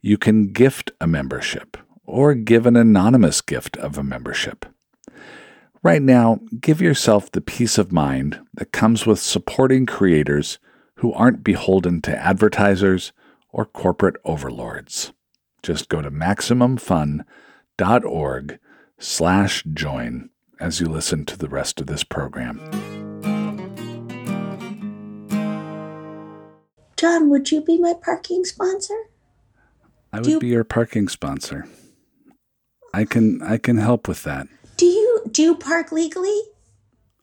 you 0.00 0.16
can 0.16 0.52
gift 0.52 0.92
a 1.00 1.08
membership 1.08 1.76
or 2.04 2.34
give 2.34 2.66
an 2.66 2.76
anonymous 2.76 3.40
gift 3.40 3.76
of 3.78 3.98
a 3.98 4.04
membership. 4.04 4.64
Right 5.82 6.02
now, 6.02 6.38
give 6.60 6.80
yourself 6.80 7.32
the 7.32 7.40
peace 7.40 7.78
of 7.78 7.90
mind 7.90 8.38
that 8.54 8.70
comes 8.70 9.06
with 9.06 9.18
supporting 9.18 9.86
creators 9.86 10.60
who 10.96 11.12
aren't 11.12 11.42
beholden 11.42 12.00
to 12.02 12.16
advertisers 12.16 13.12
or 13.54 13.64
corporate 13.64 14.16
overlords. 14.24 15.12
Just 15.62 15.88
go 15.88 16.02
to 16.02 16.10
maximumfun.org 16.10 18.58
slash 18.98 19.64
join 19.72 20.28
as 20.60 20.80
you 20.80 20.86
listen 20.86 21.24
to 21.24 21.38
the 21.38 21.48
rest 21.48 21.80
of 21.80 21.86
this 21.86 22.02
program. 22.02 22.58
John, 26.96 27.30
would 27.30 27.52
you 27.52 27.62
be 27.62 27.78
my 27.78 27.94
parking 28.04 28.44
sponsor? 28.44 28.96
I 30.12 30.18
would 30.18 30.26
you- 30.26 30.40
be 30.40 30.48
your 30.48 30.64
parking 30.64 31.06
sponsor. 31.08 31.66
I 32.92 33.04
can 33.04 33.40
I 33.42 33.58
can 33.58 33.76
help 33.78 34.08
with 34.08 34.24
that. 34.24 34.48
Do 34.76 34.86
you 34.86 35.22
do 35.30 35.42
you 35.42 35.54
park 35.54 35.92
legally? 35.92 36.40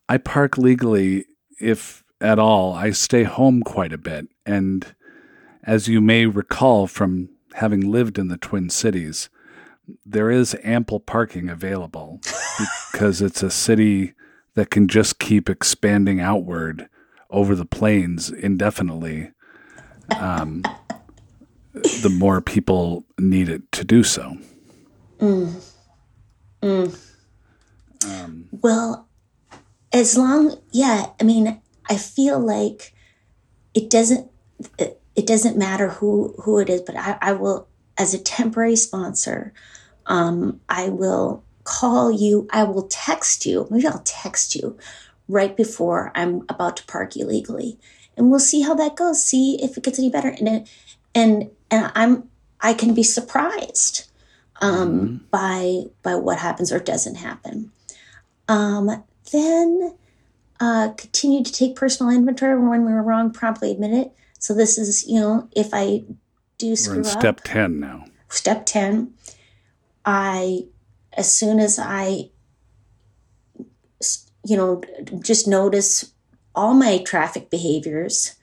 I 0.07 0.17
park 0.17 0.57
legally 0.57 1.25
if 1.59 2.05
at 2.21 2.39
all. 2.39 2.73
I 2.73 2.91
stay 2.91 3.23
home 3.23 3.63
quite 3.63 3.91
a 3.93 3.97
bit 3.97 4.27
and 4.45 4.95
as 5.63 5.87
you 5.87 6.01
may 6.01 6.25
recall 6.25 6.87
from 6.87 7.29
having 7.55 7.91
lived 7.91 8.17
in 8.17 8.27
the 8.27 8.37
Twin 8.37 8.69
Cities, 8.69 9.29
there 10.05 10.29
is 10.29 10.55
ample 10.63 10.99
parking 10.99 11.49
available 11.49 12.19
because 12.91 13.21
it's 13.21 13.43
a 13.43 13.51
city 13.51 14.13
that 14.55 14.69
can 14.69 14.87
just 14.87 15.19
keep 15.19 15.49
expanding 15.49 16.19
outward 16.19 16.87
over 17.29 17.55
the 17.55 17.65
plains 17.65 18.29
indefinitely. 18.29 19.31
Um, 20.19 20.63
the 21.73 22.13
more 22.13 22.41
people 22.41 23.05
need 23.17 23.47
it 23.47 23.71
to 23.71 23.83
do 23.83 24.03
so. 24.03 24.37
Mm. 25.19 25.63
Mm. 26.61 27.11
Um, 28.05 28.49
well, 28.51 29.07
as 29.93 30.17
long 30.17 30.57
yeah, 30.71 31.07
I 31.19 31.23
mean, 31.23 31.61
I 31.89 31.97
feel 31.97 32.39
like 32.39 32.93
it 33.73 33.89
doesn't 33.89 34.29
it, 34.77 35.00
it 35.21 35.27
doesn't 35.27 35.55
matter 35.57 35.89
who 35.89 36.33
who 36.39 36.57
it 36.57 36.67
is, 36.67 36.81
but 36.81 36.95
I, 36.95 37.17
I 37.21 37.33
will 37.33 37.67
as 37.97 38.13
a 38.13 38.19
temporary 38.19 38.75
sponsor, 38.75 39.53
um, 40.07 40.59
I 40.67 40.89
will 40.89 41.43
call 41.63 42.11
you, 42.11 42.47
I 42.51 42.63
will 42.63 42.87
text 42.89 43.45
you, 43.45 43.67
maybe 43.69 43.85
I'll 43.85 44.01
text 44.03 44.55
you 44.55 44.77
right 45.27 45.55
before 45.55 46.11
I'm 46.15 46.43
about 46.49 46.77
to 46.77 46.85
park 46.85 47.15
illegally. 47.15 47.77
And 48.17 48.31
we'll 48.31 48.39
see 48.39 48.61
how 48.61 48.73
that 48.73 48.95
goes. 48.95 49.23
See 49.23 49.63
if 49.63 49.77
it 49.77 49.83
gets 49.83 49.99
any 49.99 50.09
better. 50.09 50.29
And 50.29 50.47
it, 50.47 50.69
and 51.13 51.51
and 51.69 51.91
I'm 51.93 52.29
I 52.59 52.73
can 52.73 52.95
be 52.95 53.03
surprised 53.03 54.09
um, 54.59 55.25
by 55.29 55.83
by 56.01 56.15
what 56.15 56.39
happens 56.39 56.71
or 56.71 56.79
doesn't 56.79 57.15
happen. 57.15 57.71
Um, 58.47 59.03
then 59.31 59.95
uh, 60.59 60.89
continue 60.97 61.43
to 61.43 61.51
take 61.51 61.75
personal 61.75 62.11
inventory 62.11 62.59
when 62.59 62.85
we 62.85 62.91
were 62.91 63.03
wrong, 63.03 63.31
promptly 63.31 63.71
admit 63.71 63.93
it. 63.93 64.11
So 64.41 64.53
this 64.55 64.77
is 64.77 65.07
you 65.07 65.19
know 65.19 65.47
if 65.55 65.69
I 65.71 66.03
do 66.57 66.69
We're 66.71 66.75
screw 66.75 66.95
in 66.95 67.07
up, 67.07 67.19
step 67.21 67.41
10 67.43 67.79
now. 67.79 68.05
step 68.29 68.65
10 68.65 69.13
i 70.05 70.63
as 71.13 71.35
soon 71.35 71.59
as 71.59 71.77
I, 71.79 72.29
you 74.45 74.57
know 74.57 74.81
just 75.21 75.47
notice 75.47 76.13
all 76.55 76.73
my 76.73 76.97
traffic 76.99 77.49
behaviors 77.49 78.35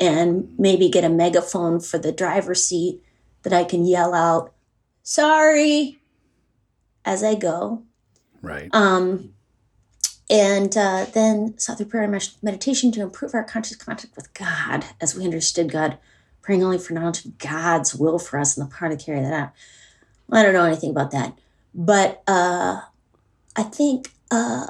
and 0.00 0.52
maybe 0.58 0.88
get 0.88 1.04
a 1.04 1.08
megaphone 1.08 1.80
for 1.80 1.98
the 1.98 2.12
driver's 2.12 2.64
seat 2.64 3.02
that 3.42 3.52
i 3.52 3.64
can 3.64 3.84
yell 3.86 4.14
out 4.14 4.52
sorry 5.02 5.98
as 7.04 7.22
i 7.24 7.34
go 7.34 7.82
Right. 8.42 8.68
um, 8.72 9.34
and 10.30 10.76
uh, 10.76 11.06
then 11.12 11.56
sought 11.58 11.78
through 11.78 11.86
prayer 11.86 12.04
and 12.04 12.30
meditation 12.42 12.92
to 12.92 13.00
improve 13.02 13.34
our 13.34 13.44
conscious 13.44 13.76
contact 13.76 14.14
with 14.14 14.32
God 14.34 14.84
as 15.00 15.14
we 15.14 15.24
understood 15.24 15.72
God, 15.72 15.98
praying 16.42 16.62
only 16.62 16.78
for 16.78 16.92
knowledge 16.92 17.24
of 17.24 17.38
God's 17.38 17.94
will 17.94 18.18
for 18.18 18.38
us 18.38 18.56
and 18.56 18.66
the 18.66 18.74
power 18.74 18.90
to 18.90 18.96
carry 18.96 19.20
that 19.20 19.32
out. 19.32 19.50
I 20.30 20.42
don't 20.42 20.52
know 20.52 20.64
anything 20.64 20.90
about 20.90 21.10
that, 21.12 21.38
but 21.74 22.22
uh, 22.26 22.80
I 23.56 23.62
think 23.62 24.10
uh, 24.30 24.66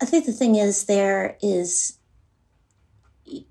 I 0.00 0.04
think 0.04 0.26
the 0.26 0.32
thing 0.32 0.56
is 0.56 0.84
there 0.84 1.38
is, 1.42 1.98
you 3.26 3.42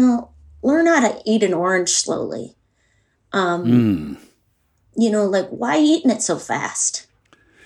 know, 0.00 0.30
learn 0.62 0.86
how 0.86 1.08
to 1.08 1.22
eat 1.24 1.44
an 1.44 1.54
orange 1.54 1.90
slowly. 1.90 2.56
Um, 3.32 3.64
Mm. 3.64 4.16
You 4.96 5.10
know, 5.10 5.24
like 5.24 5.48
why 5.50 5.78
eating 5.78 6.10
it 6.10 6.20
so 6.20 6.36
fast? 6.36 7.06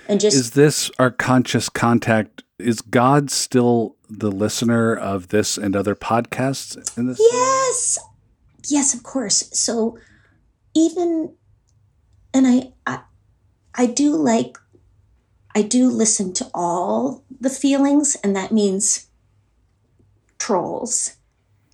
And 0.07 0.20
just 0.20 0.37
Is 0.37 0.51
this 0.51 0.91
our 0.99 1.11
conscious 1.11 1.70
contact? 1.70 2.43
Is 2.59 2.80
God 2.80 3.30
still 3.30 3.96
the 4.09 4.30
listener 4.30 4.94
of 4.94 5.28
this 5.28 5.59
and 5.59 5.74
other 5.74 5.94
podcasts 5.94 6.96
in 6.96 7.07
this? 7.07 7.18
Yes. 7.18 7.98
Yes, 8.68 8.94
of 8.94 9.02
course. 9.02 9.50
So 9.52 9.98
even 10.74 11.34
and 12.32 12.46
I 12.46 12.72
I 12.86 13.00
I 13.74 13.86
do 13.86 14.16
like 14.16 14.57
I 15.55 15.62
do 15.62 15.88
listen 15.88 16.32
to 16.34 16.50
all 16.55 17.24
the 17.40 17.50
feelings 17.50 18.16
and 18.22 18.34
that 18.36 18.52
means 18.52 19.09
trolls 20.38 21.16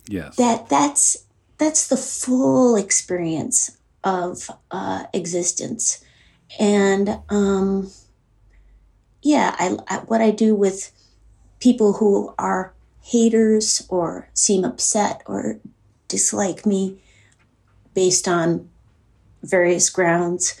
Yes. 0.07 0.35
that 0.35 0.69
that's 0.69 1.25
that's 1.57 1.87
the 1.87 1.97
full 1.97 2.75
experience 2.75 3.77
of 4.03 4.49
uh, 4.71 5.05
existence 5.13 6.03
and 6.59 7.19
um, 7.29 7.91
yeah 9.21 9.55
I, 9.59 9.77
I 9.87 9.97
what 9.99 10.21
i 10.21 10.31
do 10.31 10.55
with 10.55 10.91
people 11.59 11.93
who 11.93 12.33
are 12.37 12.73
haters 13.01 13.85
or 13.89 14.29
seem 14.33 14.63
upset 14.63 15.21
or 15.25 15.59
dislike 16.07 16.65
me 16.65 17.01
based 17.93 18.27
on 18.27 18.69
various 19.43 19.89
grounds. 19.89 20.59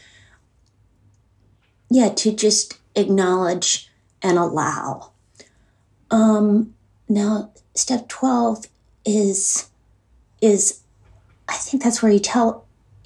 Yeah 1.89 2.09
to 2.09 2.31
just 2.31 2.79
acknowledge 2.95 3.89
and 4.21 4.37
allow. 4.37 5.11
Um 6.09 6.73
now 7.07 7.51
step 7.75 8.07
12 8.07 8.65
is 9.05 9.69
is 10.41 10.81
i 11.47 11.53
think 11.53 11.81
that's 11.81 12.01
where 12.01 12.11
you 12.11 12.19
tell 12.19 12.65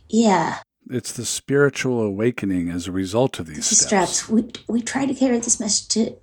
yeah 0.09 0.59
It's 0.89 1.11
the 1.11 1.25
spiritual 1.25 2.01
awakening 2.01 2.69
as 2.69 2.87
a 2.87 2.91
result 2.91 3.39
of 3.39 3.47
these 3.47 3.69
the 3.69 3.75
steps. 3.75 4.19
steps 4.19 4.29
we, 4.29 4.51
we 4.67 4.81
try 4.81 5.05
to 5.05 5.13
carry 5.15 5.39
this 5.39 5.59
message 5.59 5.87
to 5.89 6.15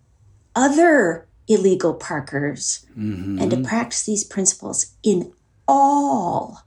other 0.55 1.27
illegal 1.49 1.95
parkers 1.95 2.87
Mhm. 2.97 3.41
and 3.41 3.51
to 3.51 3.63
practice 3.63 4.05
these 4.05 4.23
principles 4.25 4.87
in 5.03 5.33
all 5.67 6.63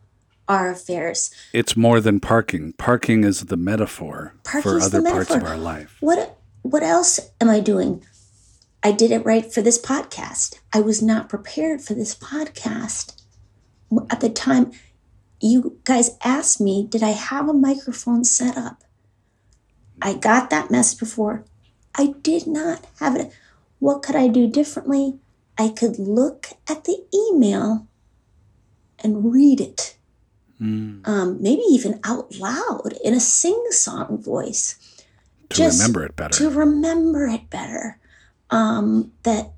our 0.47 0.69
affairs 0.71 1.31
It's 1.53 1.75
more 1.77 1.99
than 2.01 2.19
parking. 2.19 2.73
Parking 2.73 3.23
is 3.23 3.41
the 3.45 3.57
metaphor 3.57 4.33
for 4.43 4.61
Parking's 4.61 4.91
the 4.91 4.97
other 4.99 5.09
parts 5.11 5.31
of 5.31 5.43
our 5.43 5.57
life. 5.57 5.95
what 6.01 6.37
what 6.61 6.83
else 6.83 7.19
am 7.39 7.49
i 7.49 7.59
doing 7.59 8.03
i 8.83 8.91
did 8.91 9.11
it 9.11 9.23
right 9.25 9.51
for 9.53 9.61
this 9.61 9.79
podcast 9.79 10.55
i 10.73 10.81
was 10.81 11.01
not 11.01 11.29
prepared 11.29 11.81
for 11.81 11.93
this 11.93 12.13
podcast 12.15 13.13
at 14.09 14.19
the 14.19 14.29
time 14.29 14.71
you 15.45 15.79
guys 15.83 16.17
asked 16.23 16.59
me 16.59 16.85
did 16.87 17.03
i 17.03 17.11
have 17.11 17.47
a 17.49 17.53
microphone 17.53 18.23
set 18.23 18.57
up? 18.57 18.83
I 20.01 20.13
got 20.13 20.49
that 20.49 20.71
message 20.71 20.99
before. 20.99 21.45
I 21.95 22.13
did 22.21 22.47
not 22.47 22.85
have 22.99 23.15
it. 23.15 23.31
What 23.79 24.01
could 24.03 24.15
i 24.15 24.27
do 24.27 24.47
differently? 24.47 25.19
I 25.57 25.69
could 25.69 25.97
look 25.99 26.47
at 26.69 26.83
the 26.83 26.97
email 27.13 27.87
and 28.99 29.31
read 29.31 29.61
it. 29.61 29.95
Mm. 30.61 31.05
um, 31.05 31.41
maybe 31.43 31.63
even 31.63 31.99
out 32.05 32.33
loud 32.39 32.93
in 33.03 33.13
a 33.13 33.19
sing-song 33.19 34.23
voice. 34.23 34.79
To 35.49 35.57
Just 35.57 35.81
remember 35.81 36.05
it 36.05 36.15
better. 36.15 36.37
to 36.37 36.49
remember 36.49 37.27
it 37.27 37.49
better. 37.49 37.99
Um, 38.49 39.11
that 39.23 39.51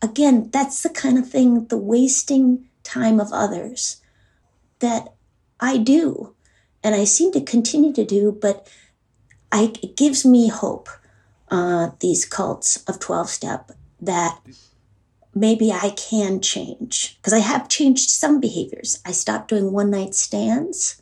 again, 0.00 0.50
that's 0.52 0.82
the 0.84 0.88
kind 0.88 1.18
of 1.18 1.28
thing, 1.28 1.66
the 1.66 1.76
wasting 1.76 2.68
time 2.84 3.18
of 3.18 3.32
others. 3.32 4.00
That 4.78 5.15
I 5.60 5.78
do, 5.78 6.34
and 6.82 6.94
I 6.94 7.04
seem 7.04 7.32
to 7.32 7.40
continue 7.40 7.92
to 7.94 8.04
do. 8.04 8.32
But 8.32 8.68
I, 9.52 9.72
it 9.82 9.96
gives 9.96 10.24
me 10.24 10.48
hope. 10.48 10.88
Uh, 11.48 11.90
these 12.00 12.24
cults 12.24 12.82
of 12.88 12.98
twelve 12.98 13.30
step 13.30 13.70
that 14.00 14.40
maybe 15.32 15.70
I 15.70 15.90
can 15.90 16.40
change 16.40 17.16
because 17.18 17.32
I 17.32 17.38
have 17.38 17.68
changed 17.68 18.10
some 18.10 18.40
behaviors. 18.40 19.00
I 19.06 19.12
stopped 19.12 19.48
doing 19.48 19.70
one 19.70 19.90
night 19.90 20.14
stands 20.14 21.00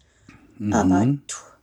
about 0.69 1.07
Mhm. 1.07 1.27
tw- 1.27 1.55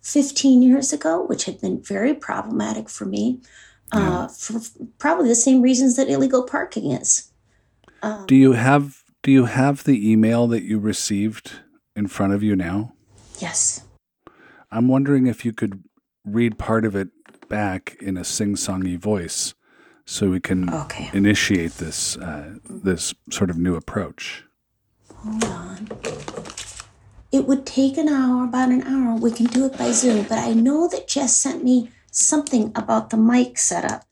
15 0.00 0.62
years 0.62 0.92
ago, 0.92 1.24
which 1.24 1.44
had 1.44 1.60
been 1.60 1.80
very 1.80 2.14
problematic 2.14 2.88
for 2.88 3.04
me, 3.04 3.40
uh, 3.92 4.26
for 4.28 4.60
probably 4.98 5.28
the 5.28 5.34
same 5.34 5.62
reasons 5.62 5.96
that 5.96 6.08
illegal 6.08 6.42
parking 6.42 6.90
is. 6.90 7.30
Um, 8.02 8.26
Do 8.26 8.34
you 8.34 8.52
have 8.52 9.02
do 9.22 9.30
you 9.30 9.46
have 9.46 9.84
the 9.84 10.10
email 10.10 10.46
that 10.48 10.64
you 10.64 10.78
received 10.78 11.52
in 11.96 12.06
front 12.06 12.32
of 12.32 12.42
you 12.42 12.56
now? 12.56 12.92
yes. 13.40 13.84
I'm 14.70 14.88
wondering 14.88 15.26
if 15.28 15.44
you 15.44 15.52
could 15.52 15.84
read 16.24 16.58
part 16.58 16.84
of 16.84 16.96
it 16.96 17.08
back 17.48 17.96
in 18.00 18.16
a 18.16 18.24
sing-songy 18.24 18.98
voice 18.98 19.54
so 20.04 20.30
we 20.30 20.40
can 20.40 20.68
Okay. 20.68 21.10
initiate 21.12 21.72
this 21.78 22.16
uh, 22.16 22.56
this 22.68 23.14
sort 23.30 23.50
of 23.50 23.58
new 23.58 23.76
approach. 23.76 24.44
Hold 25.16 25.44
on. 25.44 25.88
It 27.30 27.46
would 27.46 27.64
take 27.66 27.96
an 27.98 28.08
hour, 28.08 28.44
about 28.44 28.70
an 28.70 28.82
hour. 28.82 29.14
We 29.16 29.30
can 29.30 29.46
do 29.46 29.66
it 29.66 29.78
by 29.78 29.92
Zoom, 29.92 30.24
but 30.28 30.38
I 30.38 30.52
know 30.54 30.88
that 30.88 31.06
Jess 31.08 31.36
sent 31.36 31.62
me 31.62 31.90
something 32.10 32.72
about 32.74 33.10
the 33.10 33.16
mic 33.16 33.58
setup. 33.58 34.04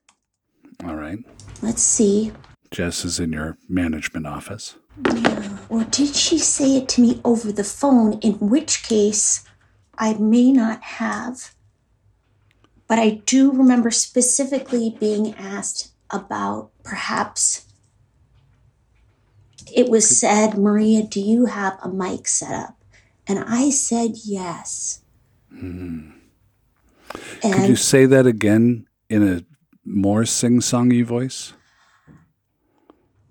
All 0.84 0.94
right. 0.96 1.18
Let's 1.60 1.82
see. 1.82 2.32
Jess 2.70 3.04
is 3.04 3.18
in 3.20 3.32
your 3.32 3.58
management 3.68 4.26
office. 4.26 4.76
Yeah. 4.96 5.58
Or 5.68 5.84
did 5.84 6.14
she 6.14 6.38
say 6.38 6.76
it 6.76 6.88
to 6.90 7.00
me 7.00 7.20
over 7.24 7.50
the 7.50 7.64
phone? 7.64 8.18
In 8.20 8.34
which 8.34 8.82
case, 8.82 9.44
I 9.96 10.14
may 10.14 10.52
not 10.52 10.82
have. 10.82 11.54
But 12.88 12.98
I 12.98 13.22
do 13.24 13.52
remember 13.52 13.90
specifically 13.90 14.96
being 14.98 15.34
asked 15.34 15.92
about 16.10 16.70
perhaps 16.82 17.66
it 19.74 19.88
was 19.88 20.18
said, 20.20 20.58
Maria, 20.58 21.02
do 21.02 21.20
you 21.20 21.46
have 21.46 21.78
a 21.82 21.88
mic 21.88 22.28
set 22.28 22.52
up? 22.52 22.76
And 23.26 23.38
I 23.46 23.70
said 23.70 24.12
yes. 24.24 25.00
Hmm. 25.50 26.10
Could 27.12 27.44
And 27.44 27.68
you 27.68 27.76
say 27.76 28.06
that 28.06 28.26
again 28.26 28.86
in 29.08 29.26
a 29.26 29.44
more 29.84 30.24
sing-songy 30.24 31.04
voice? 31.04 31.54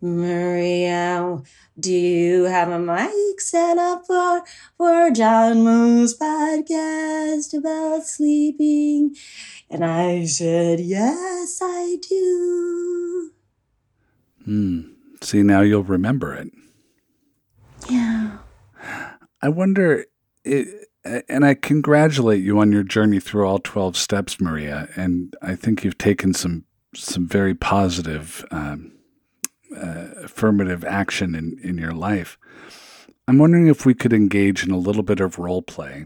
Maria, 0.01 1.41
do 1.79 1.93
you 1.93 2.45
have 2.45 2.69
a 2.69 2.79
mic 2.79 3.39
set 3.39 3.77
up 3.77 4.05
for 4.07 4.43
for 4.77 5.11
John 5.11 5.63
Moe's 5.63 6.17
podcast 6.17 7.57
about 7.57 8.03
sleeping? 8.05 9.15
And 9.69 9.85
I 9.85 10.25
said, 10.25 10.79
Yes, 10.79 11.59
I 11.61 11.97
do. 12.01 13.31
Hmm. 14.43 14.81
See, 15.21 15.43
now 15.43 15.61
you'll 15.61 15.83
remember 15.83 16.33
it. 16.33 16.51
Yeah. 17.89 18.37
I 19.41 19.49
wonder, 19.49 20.05
it, 20.43 20.87
and 21.03 21.45
I 21.45 21.53
congratulate 21.53 22.43
you 22.43 22.59
on 22.59 22.71
your 22.71 22.83
journey 22.83 23.19
through 23.19 23.47
all 23.47 23.59
12 23.59 23.95
steps, 23.95 24.41
Maria. 24.41 24.89
And 24.95 25.35
I 25.41 25.55
think 25.55 25.83
you've 25.83 25.97
taken 25.97 26.33
some, 26.33 26.65
some 26.95 27.27
very 27.27 27.53
positive, 27.53 28.43
um, 28.51 28.93
uh, 29.81 30.23
affirmative 30.23 30.85
action 30.85 31.35
in, 31.35 31.57
in 31.63 31.77
your 31.77 31.93
life. 31.93 32.37
I'm 33.27 33.37
wondering 33.37 33.67
if 33.67 33.85
we 33.85 33.93
could 33.93 34.13
engage 34.13 34.63
in 34.63 34.71
a 34.71 34.77
little 34.77 35.03
bit 35.03 35.19
of 35.19 35.39
role 35.39 35.61
play 35.61 36.05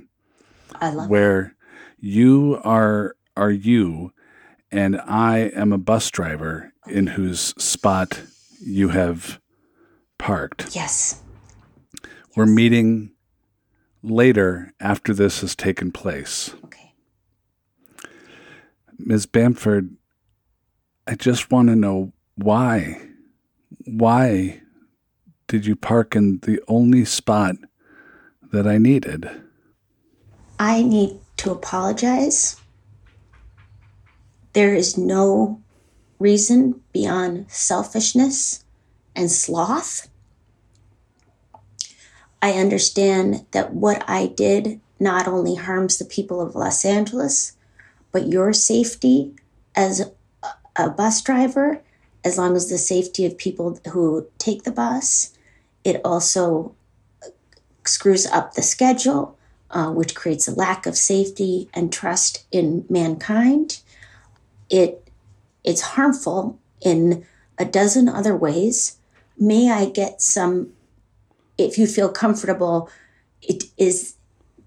I 0.75 0.91
love 0.91 1.09
where 1.09 1.55
you 1.99 2.59
are, 2.63 3.15
are 3.35 3.51
you, 3.51 4.11
and 4.71 4.99
I 5.01 5.51
am 5.55 5.71
a 5.71 5.77
bus 5.77 6.11
driver 6.11 6.73
in 6.87 7.07
whose 7.07 7.53
spot 7.57 8.21
you 8.59 8.89
have 8.89 9.39
parked. 10.17 10.75
Yes. 10.75 11.21
We're 12.35 12.45
meeting 12.45 13.11
later 14.03 14.73
after 14.79 15.13
this 15.13 15.41
has 15.41 15.55
taken 15.55 15.91
place. 15.91 16.53
Okay. 16.65 16.93
Ms. 18.97 19.25
Bamford, 19.25 19.95
I 21.07 21.15
just 21.15 21.51
want 21.51 21.69
to 21.69 21.75
know 21.75 22.13
why. 22.35 23.01
Why 23.85 24.61
did 25.47 25.65
you 25.65 25.75
park 25.75 26.15
in 26.15 26.39
the 26.39 26.61
only 26.67 27.05
spot 27.05 27.55
that 28.51 28.67
I 28.67 28.77
needed? 28.77 29.29
I 30.59 30.83
need 30.83 31.19
to 31.37 31.51
apologize. 31.51 32.57
There 34.53 34.73
is 34.73 34.97
no 34.97 35.61
reason 36.19 36.81
beyond 36.93 37.51
selfishness 37.51 38.63
and 39.15 39.29
sloth. 39.29 40.07
I 42.41 42.53
understand 42.53 43.45
that 43.51 43.73
what 43.73 44.03
I 44.07 44.27
did 44.27 44.79
not 44.99 45.27
only 45.27 45.55
harms 45.55 45.97
the 45.97 46.05
people 46.05 46.39
of 46.39 46.55
Los 46.55 46.85
Angeles, 46.85 47.53
but 48.11 48.27
your 48.27 48.53
safety 48.53 49.33
as 49.75 50.01
a- 50.75 50.89
bus 50.89 51.21
driver, 51.21 51.81
as 52.25 52.39
long 52.39 52.55
as 52.55 52.69
the 52.69 52.77
safety 52.79 53.23
of 53.25 53.37
people 53.37 53.79
who 53.93 54.27
take 54.39 54.63
the 54.63 54.71
bus. 54.71 55.37
It 55.83 56.01
also 56.03 56.75
screws 57.85 58.25
up 58.25 58.55
the 58.55 58.63
schedule, 58.63 59.37
uh, 59.69 59.91
which 59.91 60.15
creates 60.15 60.47
a 60.47 60.55
lack 60.55 60.87
of 60.87 60.97
safety 60.97 61.69
and 61.73 61.93
trust 61.93 62.45
in 62.51 62.85
mankind. 62.89 63.79
It 64.71 65.07
it's 65.63 65.81
harmful 65.81 66.59
in 66.81 67.25
a 67.57 67.65
dozen 67.65 68.09
other 68.09 68.35
ways. 68.35 68.97
May 69.37 69.71
I 69.71 69.85
get 69.85 70.21
some? 70.21 70.73
If 71.57 71.77
you 71.77 71.85
feel 71.85 72.09
comfortable, 72.09 72.89
it 73.41 73.65
is. 73.77 74.15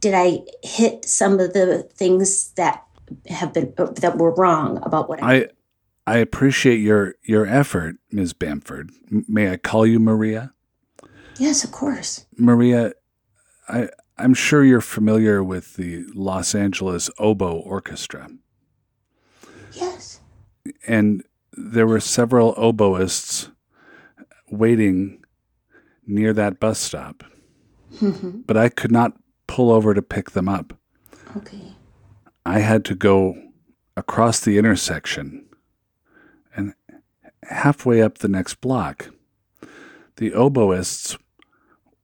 Did 0.00 0.14
I 0.14 0.42
hit 0.62 1.04
some 1.04 1.40
of 1.40 1.52
the 1.54 1.82
things 1.82 2.50
that 2.52 2.84
have 3.26 3.52
been 3.52 3.74
that 3.76 4.16
were 4.16 4.32
wrong 4.32 4.78
about 4.84 5.08
what 5.08 5.20
I? 5.20 5.34
I 5.34 5.46
I 6.08 6.18
appreciate 6.18 6.78
your 6.80 7.14
your 7.22 7.46
effort, 7.46 7.96
Ms. 8.10 8.32
Bamford. 8.32 8.90
M- 9.12 9.24
May 9.28 9.50
I 9.52 9.56
call 9.56 9.86
you 9.86 9.98
Maria? 10.00 10.52
Yes, 11.38 11.64
of 11.64 11.70
course. 11.70 12.26
Maria, 12.36 12.92
I, 13.68 13.88
I'm 14.16 14.34
sure 14.34 14.64
you're 14.64 14.80
familiar 14.80 15.44
with 15.44 15.74
the 15.76 16.04
Los 16.14 16.54
Angeles 16.54 17.10
Oboe 17.18 17.58
Orchestra. 17.60 18.28
Yes. 19.72 20.20
And 20.86 21.22
there 21.52 21.86
were 21.86 22.00
several 22.00 22.54
oboists 22.56 23.50
waiting 24.50 25.22
near 26.06 26.32
that 26.32 26.58
bus 26.58 26.78
stop, 26.78 27.22
Mm-hmm. 28.00 28.40
but 28.46 28.56
I 28.56 28.68
could 28.68 28.90
not 28.92 29.12
pull 29.46 29.70
over 29.70 29.94
to 29.94 30.02
pick 30.02 30.30
them 30.32 30.48
up. 30.48 30.72
Okay. 31.36 31.74
I 32.46 32.60
had 32.60 32.84
to 32.86 32.94
go 32.94 33.36
across 33.96 34.40
the 34.40 34.58
intersection 34.58 35.44
halfway 37.44 38.02
up 38.02 38.18
the 38.18 38.28
next 38.28 38.60
block. 38.60 39.10
The 40.16 40.32
oboists 40.32 41.16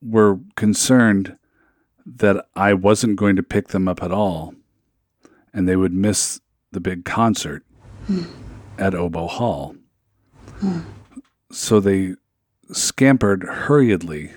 were 0.02 0.38
concerned 0.56 1.36
that 2.06 2.46
I 2.54 2.74
wasn't 2.74 3.16
going 3.16 3.36
to 3.36 3.42
pick 3.42 3.68
them 3.68 3.88
up 3.88 4.02
at 4.02 4.12
all 4.12 4.54
and 5.54 5.68
they 5.68 5.76
would 5.76 5.92
miss 5.92 6.40
the 6.72 6.80
big 6.80 7.04
concert 7.04 7.64
at 8.76 8.94
Oboe 8.94 9.28
Hall. 9.28 9.76
So 11.50 11.78
they 11.78 12.14
scampered 12.72 13.44
hurriedly 13.44 14.32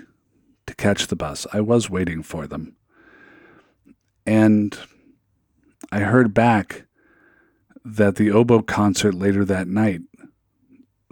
to 0.68 0.76
catch 0.76 1.08
the 1.08 1.16
bus. 1.16 1.48
I 1.52 1.62
was 1.62 1.90
waiting 1.90 2.22
for 2.22 2.46
them. 2.46 2.76
And 4.26 4.78
I 5.92 6.02
heard 6.02 6.34
back 6.34 6.86
that 7.84 8.16
the 8.16 8.30
oboe 8.30 8.62
concert 8.62 9.14
later 9.14 9.46
that 9.46 9.68
night, 9.68 10.02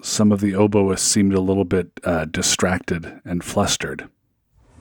some 0.02 0.32
of 0.32 0.42
the 0.42 0.54
oboists 0.54 1.00
seemed 1.00 1.34
a 1.34 1.40
little 1.40 1.66
bit 1.66 2.00
uh, 2.04 2.26
distracted 2.26 3.22
and 3.26 3.44
flustered. 3.44 4.08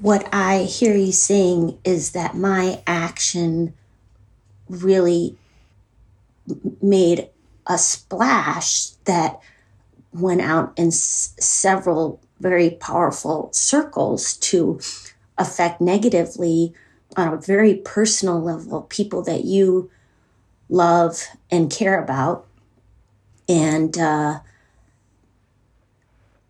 What 0.00 0.28
I 0.32 0.64
hear 0.64 0.96
you 0.96 1.12
saying 1.12 1.78
is 1.84 2.12
that 2.12 2.36
my 2.36 2.82
action 2.86 3.74
really 4.68 5.36
made 6.82 7.28
a 7.66 7.78
splash 7.78 8.88
that 9.06 9.40
went 10.12 10.40
out 10.40 10.72
in 10.76 10.88
s- 10.88 11.34
several 11.38 12.20
very 12.40 12.70
powerful 12.70 13.48
circles 13.52 14.36
to 14.36 14.80
affect 15.38 15.80
negatively 15.80 16.74
on 17.16 17.32
a 17.32 17.40
very 17.40 17.76
personal 17.76 18.40
level 18.40 18.82
people 18.82 19.22
that 19.22 19.44
you 19.44 19.90
love 20.68 21.22
and 21.50 21.70
care 21.70 22.02
about. 22.02 22.46
And 23.48 23.96
uh, 23.96 24.40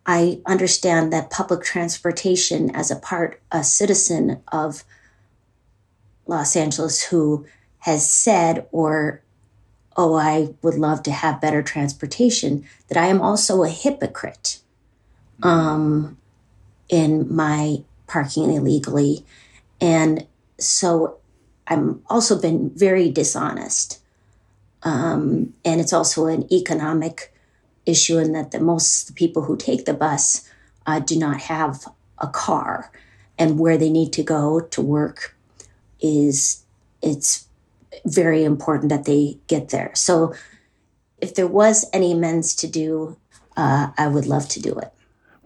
I 0.06 0.40
understand 0.46 1.12
that 1.12 1.30
public 1.30 1.62
transportation, 1.62 2.74
as 2.74 2.90
a 2.90 2.96
part, 2.96 3.40
a 3.50 3.64
citizen 3.64 4.42
of 4.52 4.84
Los 6.26 6.56
Angeles 6.56 7.04
who 7.04 7.46
has 7.80 8.10
said, 8.10 8.66
or, 8.72 9.22
oh, 9.96 10.14
I 10.14 10.54
would 10.62 10.74
love 10.74 11.02
to 11.04 11.12
have 11.12 11.40
better 11.40 11.62
transportation, 11.62 12.66
that 12.88 12.98
I 12.98 13.06
am 13.06 13.20
also 13.20 13.62
a 13.62 13.68
hypocrite 13.68 14.60
um, 15.42 16.16
in 16.88 17.34
my 17.34 17.82
parking 18.06 18.52
illegally. 18.52 19.24
And 19.80 20.26
so 20.58 21.18
I'm 21.66 22.02
also 22.08 22.40
been 22.40 22.70
very 22.70 23.10
dishonest. 23.10 24.00
Um, 24.82 25.54
and 25.64 25.80
it's 25.80 25.92
also 25.92 26.26
an 26.26 26.52
economic 26.52 27.33
issue 27.86 28.18
in 28.18 28.32
that 28.32 28.50
the 28.50 28.60
most 28.60 29.06
the 29.08 29.12
people 29.12 29.42
who 29.42 29.56
take 29.56 29.84
the 29.84 29.94
bus 29.94 30.48
uh, 30.86 31.00
do 31.00 31.18
not 31.18 31.40
have 31.40 31.84
a 32.18 32.28
car, 32.28 32.90
and 33.38 33.58
where 33.58 33.76
they 33.76 33.90
need 33.90 34.12
to 34.12 34.22
go 34.22 34.60
to 34.60 34.82
work 34.82 35.36
is 36.00 36.64
it's 37.02 37.46
very 38.06 38.44
important 38.44 38.88
that 38.90 39.04
they 39.04 39.38
get 39.46 39.70
there. 39.70 39.90
So, 39.94 40.34
if 41.18 41.34
there 41.34 41.46
was 41.46 41.86
any 41.92 42.12
amends 42.12 42.54
to 42.56 42.66
do, 42.66 43.16
uh, 43.56 43.90
I 43.96 44.08
would 44.08 44.26
love 44.26 44.48
to 44.50 44.60
do 44.60 44.74
it. 44.74 44.92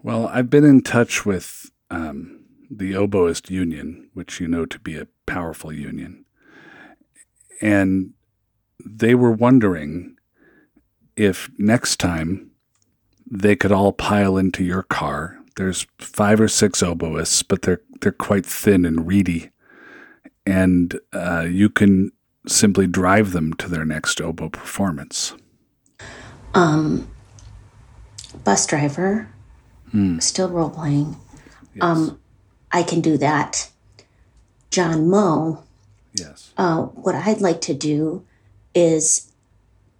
Well, 0.01 0.27
I've 0.27 0.49
been 0.49 0.63
in 0.63 0.81
touch 0.81 1.25
with 1.25 1.69
um, 1.89 2.39
the 2.69 2.93
Oboist 2.93 3.49
Union, 3.49 4.09
which 4.13 4.39
you 4.39 4.47
know 4.47 4.65
to 4.65 4.79
be 4.79 4.97
a 4.97 5.07
powerful 5.25 5.71
union, 5.71 6.25
and 7.61 8.13
they 8.85 9.15
were 9.15 9.31
wondering 9.31 10.15
if 11.19 11.49
next 11.57 11.97
time 11.97 12.49
they 13.29 13.55
could 13.55 13.73
all 13.73 13.91
pile 13.91 14.37
into 14.37 14.63
your 14.63 14.83
car. 14.83 15.37
There's 15.57 15.85
five 15.99 16.39
or 16.39 16.47
six 16.47 16.81
oboists, 16.81 17.43
but 17.45 17.63
they're 17.63 17.81
they're 17.99 18.13
quite 18.13 18.45
thin 18.45 18.85
and 18.85 19.05
reedy, 19.05 19.51
and 20.45 20.97
uh, 21.11 21.45
you 21.49 21.69
can 21.69 22.11
simply 22.47 22.87
drive 22.87 23.33
them 23.33 23.53
to 23.55 23.67
their 23.67 23.83
next 23.83 24.21
oboe 24.21 24.49
performance. 24.49 25.33
Um, 26.53 27.09
bus 28.45 28.65
driver, 28.65 29.27
still 30.19 30.49
role 30.49 30.69
playing. 30.69 31.17
Yes. 31.75 31.83
Um, 31.83 32.19
I 32.71 32.83
can 32.83 33.01
do 33.01 33.17
that. 33.17 33.69
John 34.71 35.09
Moe, 35.09 35.63
yes. 36.13 36.53
uh, 36.57 36.83
what 36.83 37.15
I'd 37.15 37.41
like 37.41 37.59
to 37.61 37.73
do 37.73 38.23
is 38.73 39.28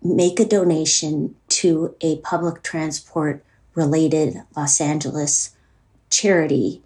make 0.04 0.40
a 0.40 0.46
donation 0.46 1.36
to 1.48 1.96
a 2.02 2.18
public 2.18 2.64
transport 2.64 3.44
related 3.76 4.42
Los 4.56 4.80
Angeles 4.80 5.56
charity 6.10 6.82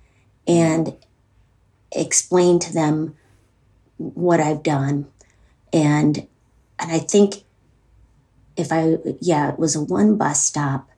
and 0.47 0.95
explain 1.91 2.59
to 2.59 2.73
them 2.73 3.15
what 3.97 4.39
I've 4.39 4.63
done. 4.63 5.07
And 5.71 6.27
and 6.79 6.91
I 6.91 6.99
think 6.99 7.43
if 8.57 8.71
I 8.71 8.97
yeah, 9.21 9.51
it 9.51 9.59
was 9.59 9.75
a 9.75 9.83
one 9.83 10.17
bus 10.17 10.43
stop 10.43 10.89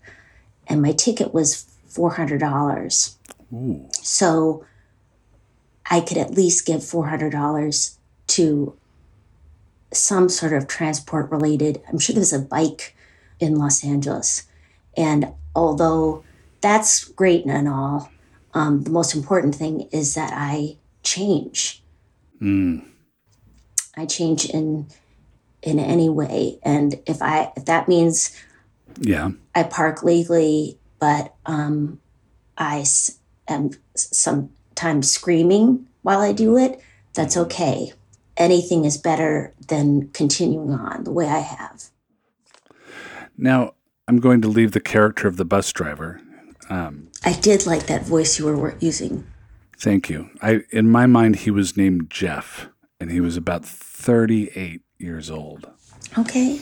and 0.68 0.82
my 0.82 0.94
ticket 0.94 1.34
was 1.34 1.66
four 1.88 2.12
hundred 2.12 2.40
dollars. 2.40 3.18
So 3.92 4.66
I 5.90 6.02
could 6.02 6.18
at 6.18 6.32
least 6.32 6.66
give 6.66 6.82
$400 6.82 7.98
to 8.28 8.78
some 9.96 10.30
sort 10.30 10.54
of 10.54 10.68
transport 10.68 11.30
related. 11.32 11.82
I'm 11.90 12.00
sure 12.00 12.14
there's 12.14 12.34
a 12.34 12.40
bike 12.40 12.96
in 13.40 13.56
Los 13.56 13.84
Angeles. 13.84 14.44
And 14.98 15.34
although 15.56 16.24
that's 16.62 17.04
great 17.06 17.46
and 17.46 17.68
all, 17.68 18.12
um, 18.54 18.84
the 18.84 18.90
most 18.90 19.14
important 19.16 19.56
thing 19.56 19.82
is 19.92 20.16
that 20.16 20.32
I 20.34 20.78
change. 21.04 21.84
Mm. 22.42 22.86
I 23.98 24.06
change 24.06 24.46
in 24.46 24.88
in 25.62 25.80
any 25.80 26.10
way. 26.10 26.60
And 26.64 27.00
if 27.06 27.22
I 27.22 27.52
if 27.58 27.66
that 27.66 27.88
means 27.88 28.36
Yeah. 29.00 29.32
I 29.54 29.64
park 29.64 30.04
legally, 30.04 30.78
but 31.00 31.34
um, 31.46 32.00
I 32.58 32.82
s- 32.82 33.18
am 33.48 33.72
sometimes 33.96 35.12
screaming 35.12 35.88
while 36.02 36.20
I 36.20 36.32
do 36.34 36.58
it, 36.58 36.80
that's 37.14 37.36
okay. 37.36 37.94
Anything 38.38 38.86
is 38.86 38.98
better 38.98 39.54
than 39.68 40.10
continuing 40.10 40.74
on 40.74 41.04
the 41.04 41.12
way 41.12 41.28
I 41.28 41.40
have. 41.40 41.86
Now 43.38 43.74
I'm 44.08 44.20
going 44.20 44.42
to 44.42 44.48
leave 44.48 44.72
the 44.72 44.80
character 44.80 45.28
of 45.28 45.38
the 45.38 45.46
bus 45.46 45.72
driver. 45.72 46.22
Um, 46.70 47.10
I 47.24 47.34
did 47.34 47.66
like 47.66 47.88
that 47.88 48.04
voice 48.06 48.40
you 48.40 48.46
were 48.46 48.76
using. 48.80 49.26
Thank 49.78 50.10
you. 50.10 50.30
I 50.42 50.62
in 50.72 50.90
my 50.90 51.06
mind 51.06 51.38
he 51.38 51.52
was 51.52 51.78
named 51.78 52.10
Jeff 52.10 52.70
and 53.00 53.12
he 53.12 53.20
was 53.20 53.38
about 53.38 53.66
38 53.66 54.82
years 54.98 55.30
old. 55.30 55.70
Okay. 56.18 56.62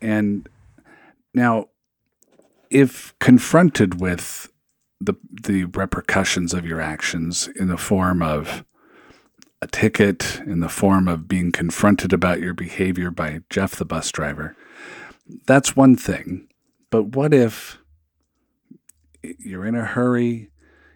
And 0.00 0.48
now 1.34 1.68
if 2.70 3.14
confronted 3.18 4.00
with 4.00 4.50
the 5.00 5.14
the 5.30 5.64
repercussions 5.64 6.54
of 6.54 6.64
your 6.64 6.80
actions 6.80 7.48
in 7.56 7.68
the 7.68 7.76
form 7.76 8.22
of 8.22 8.64
a 9.62 9.68
ticket, 9.68 10.40
in 10.44 10.58
the 10.58 10.68
form 10.68 11.06
of 11.06 11.28
being 11.28 11.52
confronted 11.52 12.12
about 12.12 12.40
your 12.40 12.52
behavior 12.52 13.12
by 13.12 13.42
Jeff 13.48 13.76
the 13.76 13.84
bus 13.84 14.10
driver, 14.10 14.56
that's 15.46 15.76
one 15.76 15.94
thing. 15.94 16.48
But 16.90 17.14
what 17.14 17.32
if 17.32 17.78
you're 19.22 19.64
in 19.64 19.76
a 19.76 19.84
hurry, 19.84 20.50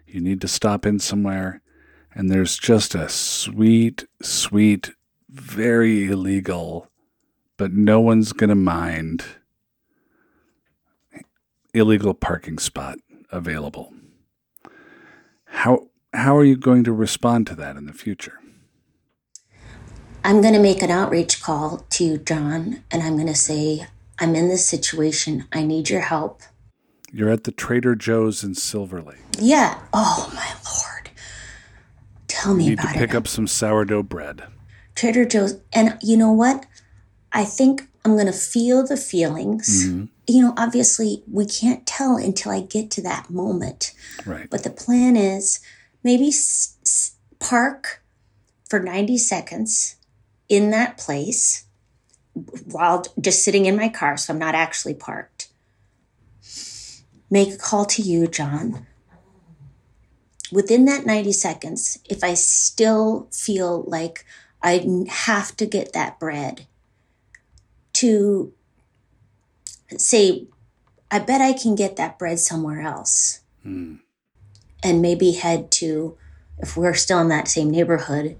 you 0.05 0.19
need 0.19 0.41
to 0.41 0.49
stop 0.49 0.85
in 0.85 0.99
somewhere, 0.99 1.61
and 2.13 2.29
there's 2.29 2.57
just 2.57 2.93
a 2.93 3.07
sweet, 3.07 4.05
sweet, 4.21 4.91
very 5.29 6.07
illegal, 6.07 6.89
but 7.55 7.71
no 7.71 8.01
one's 8.01 8.33
going 8.33 8.49
to 8.49 8.55
mind 8.55 9.23
illegal 11.73 12.13
parking 12.13 12.57
spot 12.59 12.97
available. 13.31 13.93
How 15.45 15.87
how 16.13 16.35
are 16.35 16.43
you 16.43 16.57
going 16.57 16.83
to 16.83 16.91
respond 16.91 17.47
to 17.47 17.55
that 17.55 17.77
in 17.77 17.85
the 17.85 17.93
future? 17.93 18.39
I'm 20.27 20.41
going 20.41 20.53
to 20.53 20.59
make 20.59 20.81
an 20.81 20.91
outreach 20.91 21.41
call 21.41 21.85
to 21.91 22.17
John 22.17 22.83
and 22.91 23.01
I'm 23.01 23.15
going 23.15 23.27
to 23.27 23.33
say, 23.35 23.87
I'm 24.19 24.35
in 24.35 24.49
this 24.49 24.67
situation. 24.67 25.45
I 25.53 25.63
need 25.63 25.89
your 25.89 26.01
help. 26.01 26.41
You're 27.13 27.29
at 27.29 27.45
the 27.45 27.51
Trader 27.53 27.95
Joe's 27.95 28.43
in 28.43 28.53
Silver 28.53 29.01
Lake. 29.01 29.19
Yeah. 29.39 29.79
Oh, 29.93 30.29
my 30.35 30.45
Lord. 30.69 31.09
Tell 32.27 32.53
me 32.53 32.65
You 32.65 32.69
need 32.71 32.79
about 32.79 32.93
to 32.93 32.99
pick 32.99 33.09
it. 33.11 33.15
up 33.15 33.27
some 33.27 33.47
sourdough 33.47 34.03
bread. 34.03 34.43
Trader 34.95 35.23
Joe's. 35.23 35.61
And 35.71 35.97
you 36.01 36.17
know 36.17 36.33
what? 36.33 36.65
I 37.31 37.45
think 37.45 37.87
I'm 38.03 38.13
going 38.15 38.25
to 38.25 38.33
feel 38.33 38.85
the 38.85 38.97
feelings. 38.97 39.85
Mm-hmm. 39.87 40.05
You 40.27 40.41
know, 40.41 40.53
obviously, 40.57 41.23
we 41.31 41.45
can't 41.45 41.85
tell 41.87 42.17
until 42.17 42.51
I 42.51 42.59
get 42.59 42.91
to 42.91 43.01
that 43.03 43.29
moment. 43.29 43.93
Right. 44.25 44.49
But 44.49 44.65
the 44.65 44.69
plan 44.71 45.15
is 45.15 45.61
maybe 46.03 46.27
s- 46.27 46.75
s- 46.85 47.15
park 47.39 48.03
for 48.69 48.79
90 48.81 49.17
seconds 49.19 49.95
in 50.49 50.69
that 50.71 50.97
place 50.97 51.65
while 52.65 53.03
just 53.19 53.43
sitting 53.43 53.65
in 53.65 53.75
my 53.75 53.89
car, 53.89 54.17
so 54.17 54.33
I'm 54.33 54.39
not 54.39 54.55
actually 54.55 54.93
parked. 54.93 55.49
Make 57.29 57.53
a 57.53 57.57
call 57.57 57.85
to 57.85 58.01
you, 58.01 58.27
John. 58.27 58.85
Within 60.51 60.85
that 60.85 61.05
90 61.05 61.33
seconds, 61.33 61.99
if 62.05 62.23
I 62.23 62.35
still 62.35 63.27
feel 63.31 63.83
like 63.87 64.25
I 64.63 65.05
have 65.09 65.57
to 65.57 65.65
get 65.65 65.93
that 65.93 66.19
bread, 66.19 66.67
to 67.97 68.53
say, 69.97 70.45
I 71.09 71.17
bet 71.19 71.41
I 71.41 71.53
can 71.53 71.75
get 71.75 71.95
that 71.95 72.19
bread 72.19 72.39
somewhere 72.39 72.81
else 72.81 73.39
hmm. 73.63 73.95
and 74.83 75.01
maybe 75.01 75.31
head 75.31 75.71
to 75.71 76.15
if 76.59 76.77
we're 76.77 76.93
still 76.93 77.19
in 77.19 77.29
that 77.29 77.47
same 77.47 77.71
neighborhood 77.71 78.37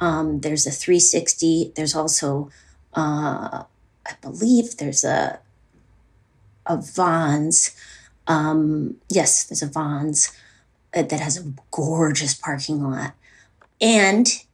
um, 0.00 0.40
there's 0.40 0.66
a 0.66 0.70
360 0.70 1.72
there's 1.76 1.94
also 1.94 2.50
uh, 2.94 3.64
i 4.06 4.12
believe 4.22 4.76
there's 4.76 5.04
a 5.04 5.38
a 6.66 6.76
vons 6.76 7.74
um, 8.26 8.96
yes 9.08 9.44
there's 9.44 9.62
a 9.62 9.66
vons 9.66 10.32
uh, 10.94 11.02
that 11.02 11.20
has 11.20 11.36
a 11.38 11.52
gorgeous 11.70 12.34
parking 12.34 12.82
lot 12.82 13.12
and 13.80 14.44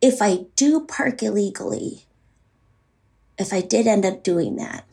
if 0.00 0.20
i 0.22 0.46
do 0.56 0.80
park 0.86 1.22
illegally 1.22 2.04
if 3.38 3.52
i 3.52 3.60
did 3.60 3.86
end 3.86 4.04
up 4.04 4.22
doing 4.22 4.56
that 4.56 4.84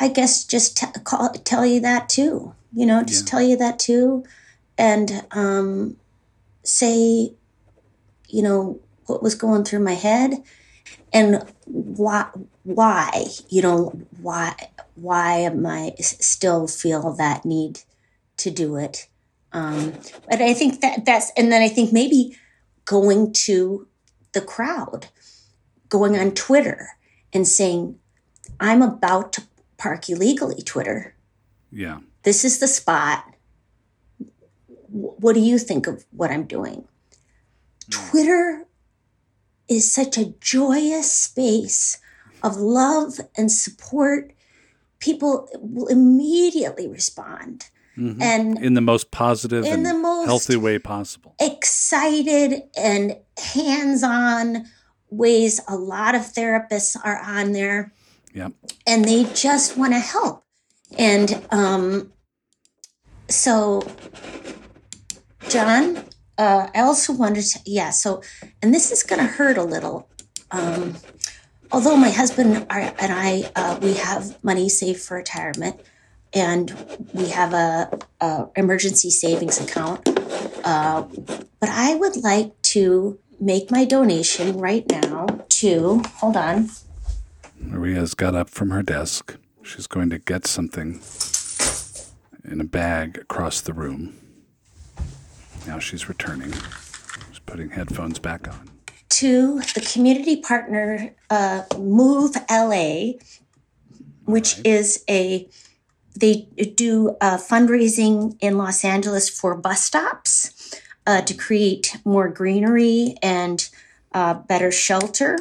I 0.00 0.08
guess 0.08 0.44
just 0.44 0.76
t- 0.76 0.86
call 1.02 1.30
tell 1.44 1.66
you 1.66 1.80
that 1.80 2.08
too. 2.08 2.54
You 2.72 2.86
know, 2.86 3.02
just 3.02 3.24
Yeah. 3.26 3.30
tell 3.30 3.42
you 3.42 3.56
that 3.56 3.78
too, 3.80 4.24
and 4.76 5.24
um, 5.32 5.96
say, 6.62 7.32
you 8.28 8.42
know, 8.42 8.80
what 9.06 9.22
was 9.22 9.34
going 9.34 9.64
through 9.64 9.80
my 9.80 9.94
head, 9.94 10.42
and 11.12 11.44
why, 11.64 12.28
why, 12.62 13.26
you 13.48 13.62
know, 13.62 13.98
why, 14.20 14.54
why 14.94 15.38
am 15.38 15.66
i 15.66 15.94
still 15.98 16.66
feel 16.66 17.12
that 17.14 17.44
need 17.44 17.80
to 18.36 18.50
do 18.50 18.76
it? 18.76 19.08
Um, 19.52 19.94
but 20.28 20.42
I 20.42 20.52
think 20.52 20.80
that 20.80 21.04
that's, 21.04 21.32
and 21.36 21.50
then 21.50 21.62
I 21.62 21.68
think 21.68 21.92
maybe 21.92 22.36
going 22.84 23.32
to 23.32 23.86
the 24.32 24.40
crowd, 24.40 25.06
going 25.88 26.18
on 26.18 26.32
Twitter 26.32 26.90
and 27.32 27.46
saying, 27.46 27.98
I'm 28.60 28.82
about 28.82 29.32
to 29.34 29.42
park 29.78 30.08
illegally, 30.08 30.62
Twitter. 30.62 31.14
Yeah. 31.70 32.00
This 32.22 32.44
is 32.44 32.58
the 32.58 32.68
spot. 32.68 33.24
What 34.90 35.34
do 35.34 35.40
you 35.40 35.58
think 35.58 35.86
of 35.86 36.04
what 36.10 36.30
I'm 36.30 36.44
doing? 36.44 36.86
Twitter 37.90 38.66
is 39.68 39.92
such 39.92 40.16
a 40.18 40.34
joyous 40.40 41.10
space 41.12 41.98
of 42.42 42.56
love 42.56 43.20
and 43.36 43.50
support. 43.52 44.32
People 44.98 45.48
will 45.60 45.86
immediately 45.88 46.88
respond. 46.88 47.66
Mhm. 47.96 48.22
And 48.22 48.58
in 48.64 48.74
the 48.74 48.80
most 48.80 49.10
positive 49.10 49.64
In 49.64 49.72
and 49.72 49.86
the 49.86 49.94
most- 49.94 50.26
healthy 50.26 50.56
way 50.56 50.78
possible. 50.78 51.34
excited 51.40 52.62
and 52.76 53.16
hands 53.36 54.02
on 54.04 54.66
ways 55.10 55.60
a 55.66 55.76
lot 55.76 56.14
of 56.14 56.22
therapists 56.32 56.96
are 57.02 57.18
on 57.18 57.52
there. 57.52 57.92
Yep. 58.34 58.52
and 58.86 59.04
they 59.04 59.24
just 59.34 59.76
want 59.76 59.94
to 59.94 59.98
help. 59.98 60.44
And 60.96 61.44
um, 61.50 62.12
so, 63.28 63.82
John, 65.48 66.04
uh, 66.38 66.68
I 66.74 66.80
also 66.80 67.12
wanted 67.12 67.44
to, 67.44 67.60
yeah, 67.66 67.90
so, 67.90 68.22
and 68.62 68.72
this 68.72 68.92
is 68.92 69.02
going 69.02 69.20
to 69.20 69.26
hurt 69.26 69.58
a 69.58 69.64
little. 69.64 70.08
Um, 70.52 70.94
although 71.72 71.96
my 71.96 72.10
husband 72.10 72.66
and 72.70 73.12
I, 73.12 73.50
uh, 73.56 73.78
we 73.82 73.94
have 73.94 74.42
money 74.44 74.68
saved 74.68 75.00
for 75.00 75.16
retirement 75.16 75.80
and 76.32 76.72
we 77.12 77.28
have 77.30 77.52
a, 77.52 77.98
a 78.20 78.46
emergency 78.56 79.10
savings 79.10 79.60
account. 79.60 80.08
Uh, 80.64 81.02
but 81.60 81.68
I 81.68 81.96
would 81.96 82.16
like 82.18 82.60
to 82.62 83.18
make 83.40 83.70
my 83.70 83.84
donation 83.84 84.58
right 84.58 84.88
now 84.88 85.26
to, 85.48 86.02
hold 86.16 86.36
on. 86.36 86.70
Maria's 87.58 88.14
got 88.14 88.34
up 88.34 88.48
from 88.48 88.70
her 88.70 88.82
desk. 88.82 89.36
She's 89.62 89.86
going 89.86 90.10
to 90.10 90.18
get 90.18 90.46
something 90.46 91.00
in 92.44 92.60
a 92.60 92.64
bag 92.64 93.18
across 93.18 93.60
the 93.60 93.72
room. 93.72 94.27
Now 95.66 95.78
she's 95.78 96.08
returning. 96.08 96.52
She's 96.52 97.38
putting 97.46 97.70
headphones 97.70 98.18
back 98.18 98.48
on. 98.48 98.70
to 99.10 99.60
the 99.74 99.80
community 99.80 100.36
partner 100.40 101.14
uh, 101.30 101.62
Move 101.78 102.36
LA, 102.50 103.12
which 104.24 104.60
is 104.64 105.04
a 105.08 105.48
they 106.16 106.48
do 106.74 107.16
uh, 107.20 107.36
fundraising 107.36 108.36
in 108.40 108.58
Los 108.58 108.84
Angeles 108.84 109.28
for 109.28 109.56
bus 109.56 109.84
stops 109.84 110.74
uh, 111.06 111.22
to 111.22 111.34
create 111.34 111.96
more 112.04 112.28
greenery 112.28 113.14
and 113.22 113.68
uh, 114.12 114.34
better 114.34 114.70
shelter 114.70 115.38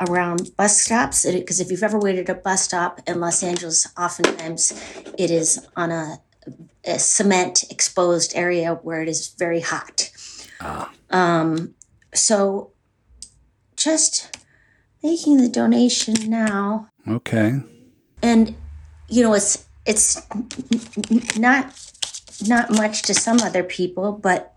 around 0.00 0.56
bus 0.56 0.80
stops. 0.80 1.26
Because 1.26 1.60
if 1.60 1.70
you've 1.70 1.82
ever 1.82 1.98
waited 1.98 2.30
at 2.30 2.38
a 2.38 2.40
bus 2.40 2.62
stop 2.62 3.00
in 3.06 3.20
Los 3.20 3.42
Angeles, 3.42 3.88
oftentimes 3.98 4.72
it 5.18 5.30
is 5.30 5.66
on 5.76 5.90
a, 5.90 6.20
a 6.88 6.98
cement 6.98 7.64
exposed 7.70 8.32
area 8.34 8.74
where 8.82 9.02
it 9.02 9.08
is 9.08 9.28
very 9.38 9.60
hot. 9.60 10.10
Um, 11.10 11.74
so 12.14 12.72
just 13.76 14.36
making 15.02 15.36
the 15.36 15.48
donation 15.48 16.14
now 16.28 16.88
Okay. 17.06 17.60
and 18.22 18.54
you 19.08 19.22
know 19.22 19.32
it's 19.34 19.66
it's 19.86 20.20
not 21.38 21.72
not 22.46 22.70
much 22.70 23.02
to 23.02 23.14
some 23.14 23.38
other 23.40 23.62
people 23.62 24.12
but 24.12 24.54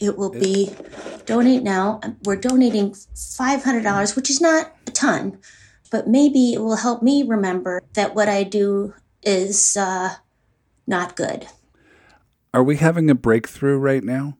it 0.00 0.18
will 0.18 0.30
be 0.32 0.74
donate 1.26 1.62
now 1.62 2.00
we're 2.24 2.34
donating 2.36 2.90
$500 2.90 4.16
which 4.16 4.28
is 4.30 4.40
not 4.40 4.72
a 4.88 4.90
ton 4.90 5.38
but 5.92 6.08
maybe 6.08 6.52
it 6.52 6.60
will 6.60 6.76
help 6.76 7.02
me 7.02 7.22
remember 7.22 7.80
that 7.94 8.14
what 8.16 8.28
i 8.28 8.42
do 8.42 8.92
is 9.22 9.76
uh, 9.76 10.14
not 10.90 11.16
good 11.16 11.46
Are 12.52 12.62
we 12.64 12.76
having 12.76 13.08
a 13.10 13.14
breakthrough 13.14 13.78
right 13.78 14.04
now? 14.04 14.36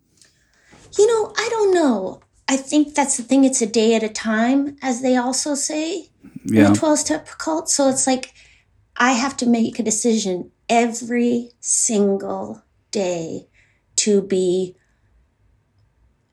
you 0.98 1.06
know 1.06 1.32
i 1.38 1.46
don't 1.54 1.72
know 1.72 2.20
i 2.48 2.56
think 2.56 2.94
that's 2.94 3.16
the 3.16 3.22
thing 3.22 3.44
it's 3.44 3.62
a 3.62 3.66
day 3.66 3.94
at 3.94 4.02
a 4.02 4.08
time 4.08 4.76
as 4.82 5.00
they 5.02 5.16
also 5.16 5.54
say 5.54 6.08
in 6.46 6.72
the 6.72 6.78
12 6.78 6.98
step 6.98 7.26
cult. 7.38 7.70
So 7.70 7.88
it's 7.88 8.06
like 8.06 8.32
I 8.96 9.12
have 9.12 9.36
to 9.38 9.46
make 9.46 9.78
a 9.78 9.82
decision 9.84 10.50
every 10.68 11.50
single 11.60 12.62
day 12.90 13.46
to 13.96 14.20
be, 14.22 14.74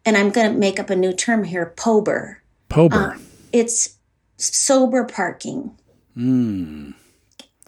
and 0.05 0.17
I'm 0.17 0.31
going 0.31 0.51
to 0.51 0.57
make 0.57 0.79
up 0.79 0.89
a 0.89 0.95
new 0.95 1.13
term 1.13 1.43
here 1.43 1.67
POBER. 1.77 2.41
Pober. 2.69 3.19
It's 3.53 3.97
sober 4.37 5.03
parking, 5.05 5.77
Mm. 6.17 6.93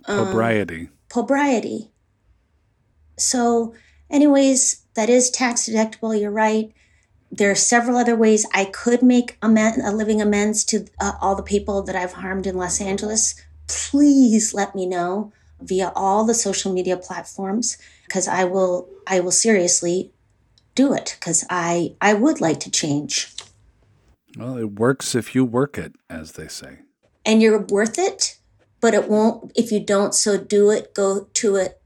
um, 0.07 0.27
Pobriety. 1.09 1.89
So, 3.21 3.73
anyways, 4.09 4.85
that 4.95 5.09
is 5.09 5.29
tax 5.29 5.67
deductible. 5.67 6.19
You're 6.19 6.31
right. 6.31 6.71
There 7.31 7.51
are 7.51 7.55
several 7.55 7.97
other 7.97 8.15
ways 8.15 8.45
I 8.53 8.65
could 8.65 9.03
make 9.03 9.37
amen- 9.43 9.81
a 9.81 9.91
living 9.91 10.21
amends 10.21 10.63
to 10.65 10.87
uh, 10.99 11.13
all 11.21 11.35
the 11.35 11.43
people 11.43 11.83
that 11.83 11.95
I've 11.95 12.13
harmed 12.13 12.47
in 12.47 12.57
Los 12.57 12.81
Angeles. 12.81 13.35
Please 13.67 14.53
let 14.53 14.73
me 14.73 14.85
know 14.85 15.31
via 15.61 15.91
all 15.95 16.25
the 16.25 16.33
social 16.33 16.73
media 16.73 16.97
platforms 16.97 17.77
because 18.07 18.27
I 18.27 18.45
will 18.45 18.89
I 19.05 19.19
will 19.19 19.31
seriously 19.31 20.11
do 20.75 20.93
it 20.93 21.17
because 21.19 21.45
I 21.49 21.95
I 22.01 22.13
would 22.13 22.41
like 22.41 22.59
to 22.61 22.71
change. 22.71 23.33
Well, 24.37 24.57
it 24.57 24.79
works 24.79 25.15
if 25.15 25.35
you 25.35 25.43
work 25.43 25.77
it, 25.77 25.93
as 26.09 26.33
they 26.33 26.47
say. 26.47 26.79
And 27.25 27.41
you're 27.41 27.59
worth 27.59 27.99
it, 27.99 28.37
but 28.79 28.93
it 28.93 29.09
won't 29.09 29.51
if 29.55 29.71
you 29.71 29.79
don't 29.79 30.13
so 30.13 30.37
do 30.37 30.71
it, 30.71 30.93
go 30.93 31.27
to 31.35 31.55
it, 31.57 31.78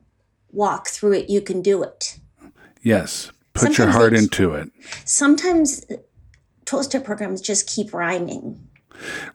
walk 0.54 0.88
through 0.88 1.14
it, 1.14 1.30
you 1.30 1.41
can 1.41 1.62
do 1.62 1.84
it. 1.84 2.20
Yes. 2.82 3.32
Put 3.54 3.78
your 3.78 3.91
heart 3.91 4.14
into 4.14 4.54
it. 4.54 4.72
sometimes 5.06 5.86
12 6.66 6.86
step 6.86 7.04
programs 7.04 7.41
just 7.41 7.68
keep 7.68 7.93
rhyming. 7.93 8.68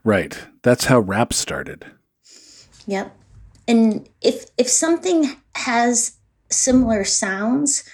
Right. 0.02 0.38
That's 0.62 0.86
how 0.86 1.00
rap 1.00 1.32
started. 1.32 1.84
Yep. 2.86 3.14
And 3.66 4.08
if 4.22 4.46
if 4.56 4.68
something 4.68 5.36
has 5.54 6.16
similar 6.50 7.04
sounds, 7.04 7.84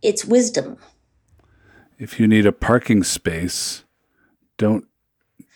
it's 0.00 0.24
wisdom. 0.24 0.78
if 1.98 2.18
you 2.18 2.26
need 2.26 2.46
a 2.46 2.52
parking 2.52 3.02
space, 3.02 3.84
don't 4.56 4.84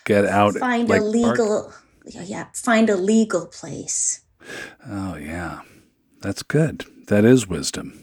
get 0.04 0.26
out. 0.26 0.54
Find 0.54 0.88
like, 0.88 1.00
a 1.00 1.04
park- 1.04 1.38
legal, 1.38 1.72
yeah, 2.04 2.46
find 2.54 2.90
a 2.90 2.96
legal 2.96 3.46
place. 3.46 4.20
Oh, 4.86 5.16
yeah. 5.16 5.60
That's 6.20 6.42
good. 6.42 6.84
That 7.08 7.24
is 7.24 7.48
wisdom. 7.48 7.98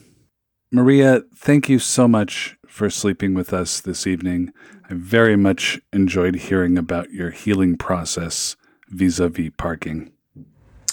Maria, 0.72 1.24
thank 1.36 1.68
you 1.70 1.80
so 1.80 2.08
much 2.08 2.58
for 2.68 2.90
sleeping 2.90 3.34
with 3.34 3.54
us 3.54 3.82
this 3.82 4.06
evening. 4.06 4.54
I 4.90 4.94
very 4.94 5.36
much 5.36 5.80
enjoyed 5.92 6.36
hearing 6.36 6.78
about 6.78 7.12
your 7.12 7.32
healing 7.32 7.78
process 7.78 8.56
vis 8.90 9.20
a 9.20 9.30
vis 9.30 9.52
parking. 9.58 10.12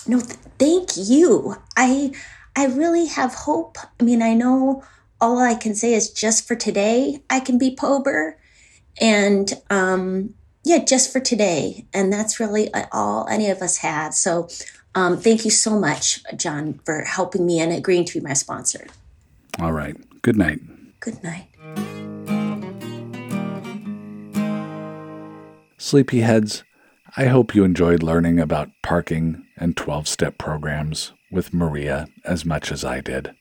No, 0.06 0.20
th- 0.20 0.38
thank 0.58 0.90
you. 0.96 1.56
I 1.76 2.12
I 2.54 2.66
really 2.66 3.06
have 3.06 3.34
hope. 3.34 3.76
I 4.00 4.04
mean, 4.04 4.22
I 4.22 4.34
know 4.34 4.82
all 5.20 5.38
I 5.38 5.54
can 5.54 5.74
say 5.74 5.94
is 5.94 6.10
just 6.10 6.46
for 6.46 6.54
today 6.54 7.22
I 7.28 7.40
can 7.40 7.58
be 7.58 7.74
Pober, 7.74 8.38
and 9.00 9.52
um, 9.68 10.34
yeah, 10.64 10.78
just 10.78 11.12
for 11.12 11.20
today, 11.20 11.86
and 11.92 12.12
that's 12.12 12.40
really 12.40 12.72
uh, 12.72 12.86
all 12.92 13.26
any 13.28 13.50
of 13.50 13.62
us 13.62 13.78
have. 13.78 14.14
So, 14.14 14.48
um, 14.96 15.18
thank 15.18 15.44
you 15.44 15.50
so 15.50 15.78
much, 15.78 16.22
John, 16.36 16.80
for 16.86 17.02
helping 17.02 17.44
me 17.44 17.60
and 17.60 17.70
agreeing 17.70 18.06
to 18.06 18.18
be 18.18 18.24
my 18.26 18.32
sponsor. 18.32 18.86
All 19.60 19.72
right. 19.72 19.94
Good 20.22 20.36
night. 20.36 20.60
Good 21.00 21.22
night. 21.22 21.48
Sleepyheads, 25.78 26.62
I 27.14 27.26
hope 27.26 27.54
you 27.54 27.62
enjoyed 27.62 28.02
learning 28.02 28.40
about 28.40 28.70
parking 28.82 29.44
and 29.58 29.76
12 29.76 30.08
step 30.08 30.38
programs 30.38 31.12
with 31.30 31.52
Maria 31.52 32.08
as 32.24 32.46
much 32.46 32.72
as 32.72 32.82
I 32.82 33.02
did. 33.02 33.34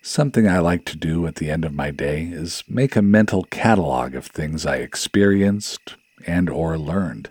Something 0.00 0.48
I 0.48 0.60
like 0.60 0.84
to 0.86 0.96
do 0.96 1.26
at 1.26 1.36
the 1.36 1.50
end 1.50 1.64
of 1.64 1.74
my 1.74 1.90
day 1.90 2.22
is 2.22 2.62
make 2.68 2.94
a 2.94 3.02
mental 3.02 3.42
catalog 3.44 4.14
of 4.14 4.26
things 4.26 4.64
I 4.64 4.76
experienced 4.76 5.96
and 6.24 6.48
or 6.48 6.78
learned. 6.78 7.30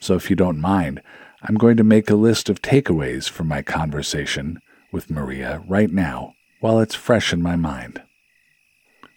So 0.00 0.14
if 0.14 0.30
you 0.30 0.36
don't 0.36 0.60
mind, 0.60 1.02
I'm 1.46 1.56
going 1.56 1.76
to 1.76 1.84
make 1.84 2.08
a 2.08 2.14
list 2.14 2.48
of 2.48 2.62
takeaways 2.62 3.28
from 3.28 3.48
my 3.48 3.60
conversation 3.60 4.62
with 4.90 5.10
Maria 5.10 5.62
right 5.66 5.90
now 5.90 6.36
while 6.60 6.80
it's 6.80 6.94
fresh 6.94 7.34
in 7.34 7.42
my 7.42 7.54
mind. 7.54 8.00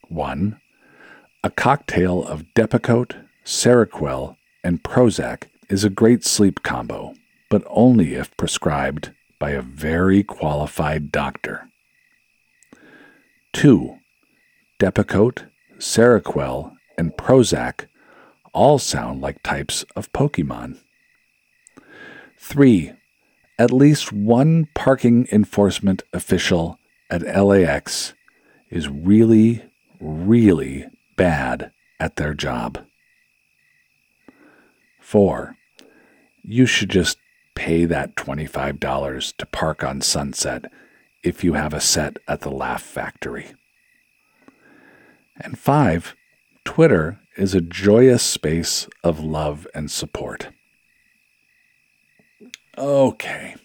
1. 0.09 0.59
A 1.45 1.49
cocktail 1.49 2.25
of 2.25 2.43
Depakote, 2.53 3.15
Seroquel, 3.45 4.35
and 4.61 4.83
Prozac 4.83 5.43
is 5.69 5.85
a 5.85 5.89
great 5.89 6.25
sleep 6.25 6.63
combo, 6.63 7.13
but 7.49 7.63
only 7.69 8.15
if 8.15 8.35
prescribed 8.35 9.13
by 9.39 9.51
a 9.51 9.61
very 9.61 10.21
qualified 10.21 11.13
doctor. 11.13 11.69
2. 13.53 13.99
Depakote, 14.81 15.47
Seroquel, 15.77 16.73
and 16.97 17.13
Prozac 17.13 17.87
all 18.53 18.79
sound 18.79 19.21
like 19.21 19.41
types 19.43 19.85
of 19.95 20.11
Pokemon. 20.11 20.79
3. 22.47 22.93
At 23.59 23.73
least 23.73 24.13
one 24.13 24.69
parking 24.73 25.27
enforcement 25.33 26.03
official 26.13 26.79
at 27.09 27.21
LAX 27.23 28.13
is 28.69 28.87
really, 28.87 29.65
really 29.99 30.85
bad 31.17 31.71
at 31.99 32.15
their 32.15 32.33
job. 32.33 32.85
4. 35.01 35.57
You 36.43 36.65
should 36.65 36.89
just 36.89 37.17
pay 37.53 37.83
that 37.83 38.15
$25 38.15 39.35
to 39.35 39.45
park 39.47 39.83
on 39.83 39.99
Sunset 39.99 40.71
if 41.21 41.43
you 41.43 41.53
have 41.53 41.73
a 41.73 41.81
set 41.81 42.15
at 42.29 42.41
the 42.41 42.51
Laugh 42.51 42.81
Factory. 42.81 43.47
And 45.35 45.59
5. 45.59 46.15
Twitter 46.63 47.19
is 47.35 47.53
a 47.53 47.59
joyous 47.59 48.23
space 48.23 48.87
of 49.03 49.19
love 49.19 49.67
and 49.75 49.91
support. 49.91 50.47
Okay. 52.77 53.55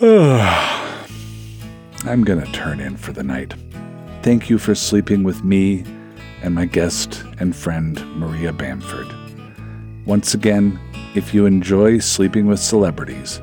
I'm 0.00 1.08
going 2.22 2.40
to 2.40 2.52
turn 2.52 2.78
in 2.78 2.96
for 2.96 3.12
the 3.12 3.24
night. 3.24 3.52
Thank 4.22 4.48
you 4.48 4.58
for 4.58 4.76
sleeping 4.76 5.24
with 5.24 5.42
me 5.42 5.84
and 6.42 6.54
my 6.54 6.66
guest 6.66 7.24
and 7.40 7.56
friend, 7.56 8.00
Maria 8.16 8.52
Bamford. 8.52 9.12
Once 10.06 10.34
again, 10.34 10.78
if 11.16 11.34
you 11.34 11.46
enjoy 11.46 11.98
sleeping 11.98 12.46
with 12.46 12.60
celebrities 12.60 13.40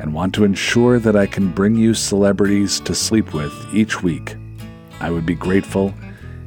and 0.00 0.14
want 0.14 0.34
to 0.34 0.44
ensure 0.44 0.98
that 0.98 1.14
I 1.14 1.26
can 1.26 1.52
bring 1.52 1.76
you 1.76 1.92
celebrities 1.92 2.80
to 2.80 2.94
sleep 2.94 3.34
with 3.34 3.52
each 3.74 4.02
week, 4.02 4.36
I 5.00 5.10
would 5.10 5.26
be 5.26 5.34
grateful 5.34 5.92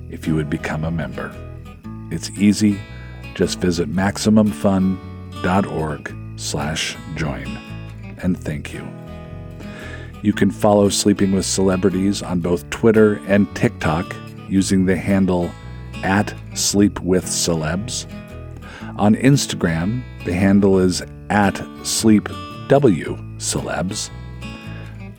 if 0.10 0.28
you 0.28 0.34
would 0.34 0.50
become 0.50 0.84
a 0.84 0.90
member. 0.90 1.32
It's 2.10 2.32
easy. 2.32 2.80
Just 3.36 3.60
visit 3.60 3.92
MaximumFun.org 3.92 6.25
slash 6.36 6.98
join. 7.16 7.48
And 8.20 8.38
thank 8.38 8.74
you. 8.74 8.86
You 10.22 10.34
can 10.34 10.52
follow 10.52 10.90
Sleeping 10.90 11.32
with 11.32 11.46
Celebrities 11.46 12.22
on 12.24 12.40
both 12.40 12.70
Twitter 12.70 13.20
and 13.28 13.54
TikTok 13.56 14.16
using 14.50 14.86
the 14.86 14.96
handle 14.96 15.52
at 16.04 16.34
Sleep 16.54 17.02
with 17.02 17.26
Celebs. 17.26 18.06
On 18.98 19.16
Instagram, 19.16 20.04
the 20.26 20.34
handle 20.34 20.80
is 20.80 21.02
at 21.30 21.56
SleepWCelebs. 21.84 24.10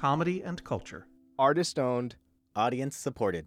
Comedy 0.00 0.42
and 0.42 0.64
culture. 0.64 1.06
Artist 1.38 1.78
owned, 1.78 2.16
audience 2.56 2.96
supported. 2.96 3.46